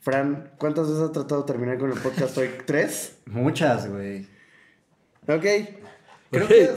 Fran, 0.00 0.50
¿cuántas 0.58 0.88
veces 0.88 1.00
has 1.00 1.12
tratado 1.12 1.42
de 1.42 1.46
terminar 1.46 1.78
con 1.78 1.92
el 1.92 1.98
podcast 2.00 2.36
hoy? 2.38 2.50
¿Tres? 2.66 3.18
Muchas, 3.26 3.88
güey. 3.88 4.26
Ok. 5.28 5.44
Creo, 6.32 6.48
Que, 6.48 6.70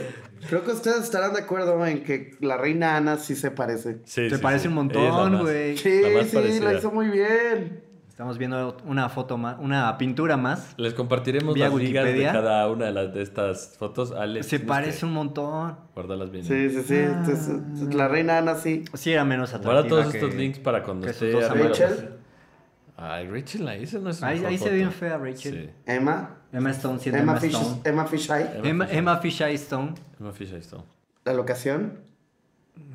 creo 0.48 0.62
que 0.64 0.70
ustedes 0.70 1.02
estarán 1.02 1.32
de 1.32 1.40
acuerdo 1.40 1.84
en 1.84 2.04
que 2.04 2.36
la 2.38 2.56
reina 2.56 2.96
Ana 2.96 3.16
sí 3.16 3.34
se 3.34 3.50
parece. 3.50 3.96
Sí, 4.04 4.28
Te 4.28 4.36
sí, 4.36 4.40
parece 4.40 4.62
sí. 4.62 4.68
un 4.68 4.74
montón, 4.74 5.40
güey. 5.40 5.76
Sí, 5.76 6.02
La 6.02 6.22
sí, 6.24 6.60
la 6.60 6.74
hizo 6.74 6.92
muy 6.92 7.08
bien. 7.08 7.82
Estamos 8.16 8.38
viendo 8.38 8.78
una 8.86 9.10
foto 9.10 9.36
más, 9.36 9.58
una 9.60 9.98
pintura 9.98 10.38
más. 10.38 10.72
Les 10.78 10.94
compartiremos 10.94 11.54
las 11.58 11.70
ligas 11.74 12.02
de 12.06 12.12
Wikipedia. 12.12 12.32
cada 12.32 12.66
una 12.70 12.86
de, 12.86 12.92
las, 12.92 13.12
de 13.12 13.20
estas 13.20 13.76
fotos. 13.76 14.10
Alex, 14.12 14.46
Se 14.46 14.58
parece 14.58 15.04
un 15.04 15.12
montón. 15.12 15.76
Guardarlas 15.94 16.30
bien. 16.30 16.42
Sí, 16.46 16.70
sí, 16.70 16.82
sí. 16.82 16.94
Entonces, 16.96 17.94
la 17.94 18.08
reina 18.08 18.38
Ana 18.38 18.54
sí. 18.54 18.86
Sí, 18.94 19.12
era 19.12 19.26
menos 19.26 19.50
atractiva 19.50 19.74
Guarda 19.74 19.88
todos 19.90 20.06
que- 20.06 20.16
estos 20.16 20.34
links 20.34 20.58
para 20.60 20.82
cuando 20.82 21.06
esté. 21.06 21.30
Rachel. 21.46 22.08
Ay, 22.96 23.28
Rachel, 23.28 23.68
ahí 23.68 23.82
esa 23.82 23.98
no 23.98 24.08
es 24.08 24.22
Ahí, 24.22 24.42
ahí 24.46 24.56
se 24.56 24.70
ve 24.70 24.76
bien 24.76 24.92
fea 24.92 25.18
Rachel. 25.18 25.66
Sí. 25.66 25.70
Emma. 25.84 26.38
Emma 26.54 26.70
Stone 26.70 26.98
siendo 26.98 27.20
Emma, 27.20 27.32
Emma, 27.32 27.40
Fish, 27.42 27.54
Stone. 27.54 27.80
Emma 27.84 28.06
Fisheye. 28.06 28.46
Emma, 28.64 28.88
Emma 28.90 29.18
Fisher 29.18 29.50
Stone. 29.50 29.92
Emma 30.18 30.32
Fisher 30.32 30.56
Stone. 30.60 30.84
La 31.26 31.34
locación. 31.34 31.98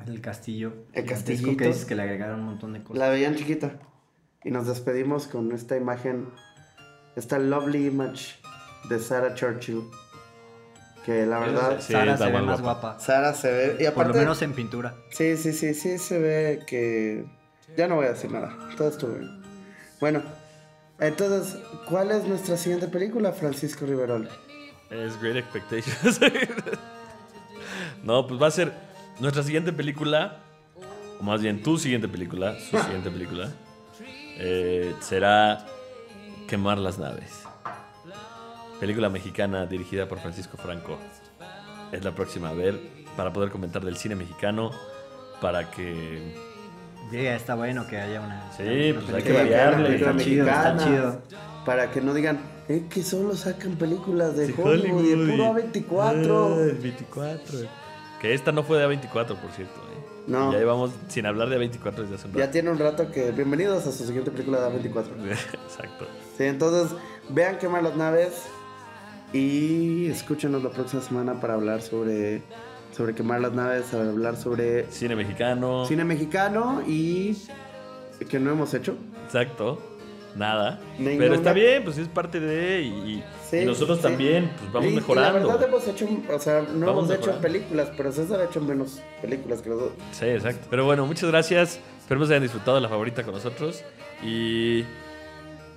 El 0.04 0.20
castillo. 0.20 0.72
El 0.92 1.04
castillito. 1.04 1.56
Que 1.56 1.68
dices 1.68 1.84
que 1.84 1.94
le 1.94 2.02
agregaron 2.02 2.40
un 2.40 2.46
montón 2.46 2.72
de 2.72 2.82
cosas. 2.82 2.98
La 2.98 3.08
veían 3.08 3.36
chiquita. 3.36 3.76
Y 4.44 4.50
nos 4.50 4.66
despedimos 4.66 5.26
con 5.26 5.52
esta 5.52 5.76
imagen, 5.76 6.28
esta 7.16 7.38
lovely 7.38 7.86
image 7.86 8.34
de 8.88 8.98
Sarah 8.98 9.34
Churchill. 9.34 9.82
Que 11.06 11.26
la 11.26 11.40
verdad, 11.40 11.80
Sí, 11.80 11.92
Sara 11.92 12.12
está 12.12 12.26
se 12.26 12.32
ve 12.32 12.40
más 12.42 12.60
guapa. 12.60 12.80
guapa. 12.90 13.00
Sara 13.00 13.34
se 13.34 13.50
ve. 13.52 13.76
Y 13.80 13.84
Por 13.84 13.88
aparte, 13.92 14.12
lo 14.12 14.18
menos 14.20 14.42
en 14.42 14.52
pintura. 14.52 14.94
Sí, 15.10 15.36
sí, 15.36 15.52
sí, 15.52 15.74
sí, 15.74 15.98
se 15.98 16.18
ve 16.18 16.60
que. 16.66 17.24
Ya 17.76 17.88
no 17.88 17.96
voy 17.96 18.06
a 18.06 18.10
decir 18.10 18.30
nada. 18.30 18.56
Todo 18.76 18.88
estuvo 18.88 19.12
bien. 19.14 19.42
Bueno, 20.00 20.22
Entonces, 21.00 21.58
¿cuál 21.88 22.12
es 22.12 22.24
nuestra 22.24 22.56
siguiente 22.56 22.86
película, 22.86 23.32
Francisco 23.32 23.84
Riverol? 23.86 24.28
Es 24.90 25.20
Great 25.20 25.36
Expectations. 25.36 26.20
no, 28.04 28.26
pues 28.28 28.40
va 28.40 28.46
a 28.46 28.50
ser 28.52 28.72
nuestra 29.18 29.42
siguiente 29.42 29.72
película, 29.72 30.38
o 31.18 31.22
más 31.24 31.42
bien 31.42 31.62
tu 31.62 31.78
siguiente 31.78 32.06
película, 32.08 32.54
su 32.60 32.78
siguiente 32.78 33.10
película, 33.10 33.50
eh, 34.44 34.94
será 35.00 35.64
Quemar 36.48 36.78
las 36.78 36.98
naves. 36.98 37.30
Película 38.80 39.08
mexicana 39.08 39.64
dirigida 39.66 40.08
por 40.08 40.18
Francisco 40.18 40.56
Franco. 40.56 40.98
Es 41.92 42.04
la 42.04 42.10
próxima 42.12 42.48
a 42.48 42.52
ver 42.52 42.78
para 43.16 43.32
poder 43.32 43.50
comentar 43.50 43.84
del 43.84 43.96
cine 43.96 44.16
mexicano, 44.16 44.70
para 45.40 45.70
que... 45.70 46.34
Sí, 47.10 47.18
está 47.18 47.54
bueno 47.54 47.86
que 47.86 47.98
haya 48.00 48.20
una... 48.20 48.50
Sí, 48.56 48.62
una 48.62 49.00
pues 49.00 49.14
hay 49.14 49.22
película- 49.22 49.22
que 49.22 49.32
variarle. 49.32 49.94
Está 49.96 50.16
chido, 50.16 50.46
está 50.48 50.72
Mexicana. 50.74 50.84
chido. 50.84 51.22
Para 51.64 51.90
que 51.92 52.00
no 52.00 52.12
digan, 52.14 52.40
eh, 52.68 52.84
que 52.90 53.02
solo 53.02 53.36
sacan 53.36 53.76
películas 53.76 54.34
de 54.36 54.46
Sí, 54.48 54.54
Hollywood, 54.60 55.04
y 55.04 55.12
el 55.12 55.30
puro 55.30 55.44
y- 55.58 55.62
A24. 55.62 56.56
Ah, 56.58 56.60
el 56.70 56.78
24. 56.78 57.58
Que 58.20 58.34
esta 58.34 58.50
no 58.50 58.62
fue 58.64 58.78
de 58.78 58.86
A24, 58.88 59.36
por 59.36 59.50
cierto. 59.52 59.80
No. 60.26 60.52
Ya 60.52 60.58
llevamos 60.58 60.90
sin 61.08 61.26
hablar 61.26 61.48
de 61.48 61.58
A24 61.58 61.94
desde 61.96 62.14
hace 62.14 62.26
un 62.28 62.34
Ya 62.34 62.40
rato. 62.40 62.52
tiene 62.52 62.70
un 62.70 62.78
rato 62.78 63.10
que. 63.10 63.32
Bienvenidos 63.32 63.86
a 63.86 63.92
su 63.92 64.04
siguiente 64.04 64.30
película 64.30 64.60
de 64.68 64.78
A24. 64.78 65.04
Exacto. 65.30 66.06
Sí, 66.38 66.44
entonces, 66.44 66.96
vean 67.28 67.58
quemar 67.58 67.82
las 67.82 67.96
naves. 67.96 68.44
Y 69.32 70.06
escúchenos 70.08 70.62
la 70.62 70.70
próxima 70.70 71.02
semana 71.02 71.40
para 71.40 71.54
hablar 71.54 71.80
sobre, 71.80 72.42
sobre 72.94 73.14
quemar 73.14 73.40
las 73.40 73.52
naves, 73.52 73.92
hablar 73.94 74.36
sobre 74.36 74.86
Cine 74.90 75.16
mexicano. 75.16 75.86
cine 75.86 76.04
mexicano 76.04 76.82
y 76.86 77.36
que 78.28 78.38
no 78.38 78.50
hemos 78.52 78.74
hecho. 78.74 78.94
Exacto. 79.24 79.78
Nada. 80.36 80.78
Ninguna- 80.98 81.18
Pero 81.18 81.34
está 81.34 81.52
bien, 81.52 81.84
pues 81.84 81.98
es 81.98 82.08
parte 82.08 82.40
de. 82.40 82.82
Y, 82.82 82.86
y- 82.88 83.24
Sí, 83.50 83.58
y 83.58 83.64
nosotros 83.66 83.98
sí. 83.98 84.02
también, 84.04 84.50
pues 84.58 84.72
vamos 84.72 84.88
Y- 84.88 84.92
y 84.92 84.96
mejorando. 84.96 85.38
la 85.40 85.54
verdad 85.56 85.68
hemos 85.68 85.86
hecho, 85.86 86.08
o 86.32 86.38
sea, 86.38 86.62
no 86.62 86.86
Vamos 86.86 87.10
hemos 87.10 87.18
hecho 87.22 87.40
películas, 87.40 87.90
pero 87.96 88.10
César 88.12 88.40
ha 88.40 88.44
hecho 88.44 88.60
menos 88.62 89.00
películas 89.20 89.60
que 89.60 89.68
nosotros. 89.68 89.92
Sí, 90.12 90.24
exacto. 90.26 90.66
Pero 90.70 90.84
bueno, 90.86 91.04
muchas 91.06 91.28
gracias. 91.30 91.78
Esperemos 92.00 92.28
que 92.28 92.34
hayan 92.34 92.42
disfrutado 92.42 92.76
de 92.76 92.80
la 92.80 92.88
favorita 92.88 93.22
con 93.24 93.34
nosotros. 93.34 93.84
Y, 94.24 94.84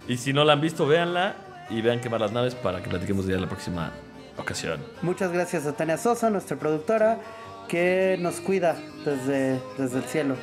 y 0.07 0.17
si 0.17 0.31
no 0.33 0.43
la 0.45 0.53
han 0.53 0.61
visto, 0.61 0.87
véanla. 0.87 1.35
Y 1.69 1.81
vean 1.81 1.99
quemar 1.99 2.21
las 2.21 2.31
naves 2.31 2.53
para 2.55 2.81
que 2.83 2.89
platiquemos 2.89 3.25
de 3.25 3.33
ella 3.33 3.41
la 3.41 3.49
próxima 3.49 3.91
ocasión. 4.37 4.79
Muchas 5.01 5.31
gracias 5.31 5.65
a 5.65 5.73
Tania 5.73 5.97
Sosa, 5.97 6.29
nuestra 6.29 6.57
productora, 6.57 7.19
que 7.67 8.17
nos 8.21 8.35
cuida 8.39 8.75
desde, 9.03 9.59
desde 9.77 9.97
el 9.97 10.03
cielo, 10.03 10.35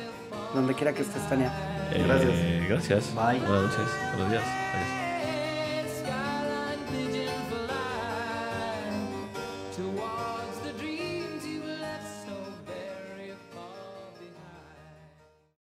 donde 0.53 0.73
quiera 0.73 0.91
que 0.93 1.01
estés, 1.03 1.27
Tania. 1.29 1.72
Gracias. 1.99 2.31
Eh, 2.33 2.65
gracias. 2.69 3.15
Bye. 3.15 3.39
Buenas 3.39 3.63
noches. 3.63 3.87
Buenos 4.13 4.31
días. 4.31 4.43
Adiós. 4.73 4.92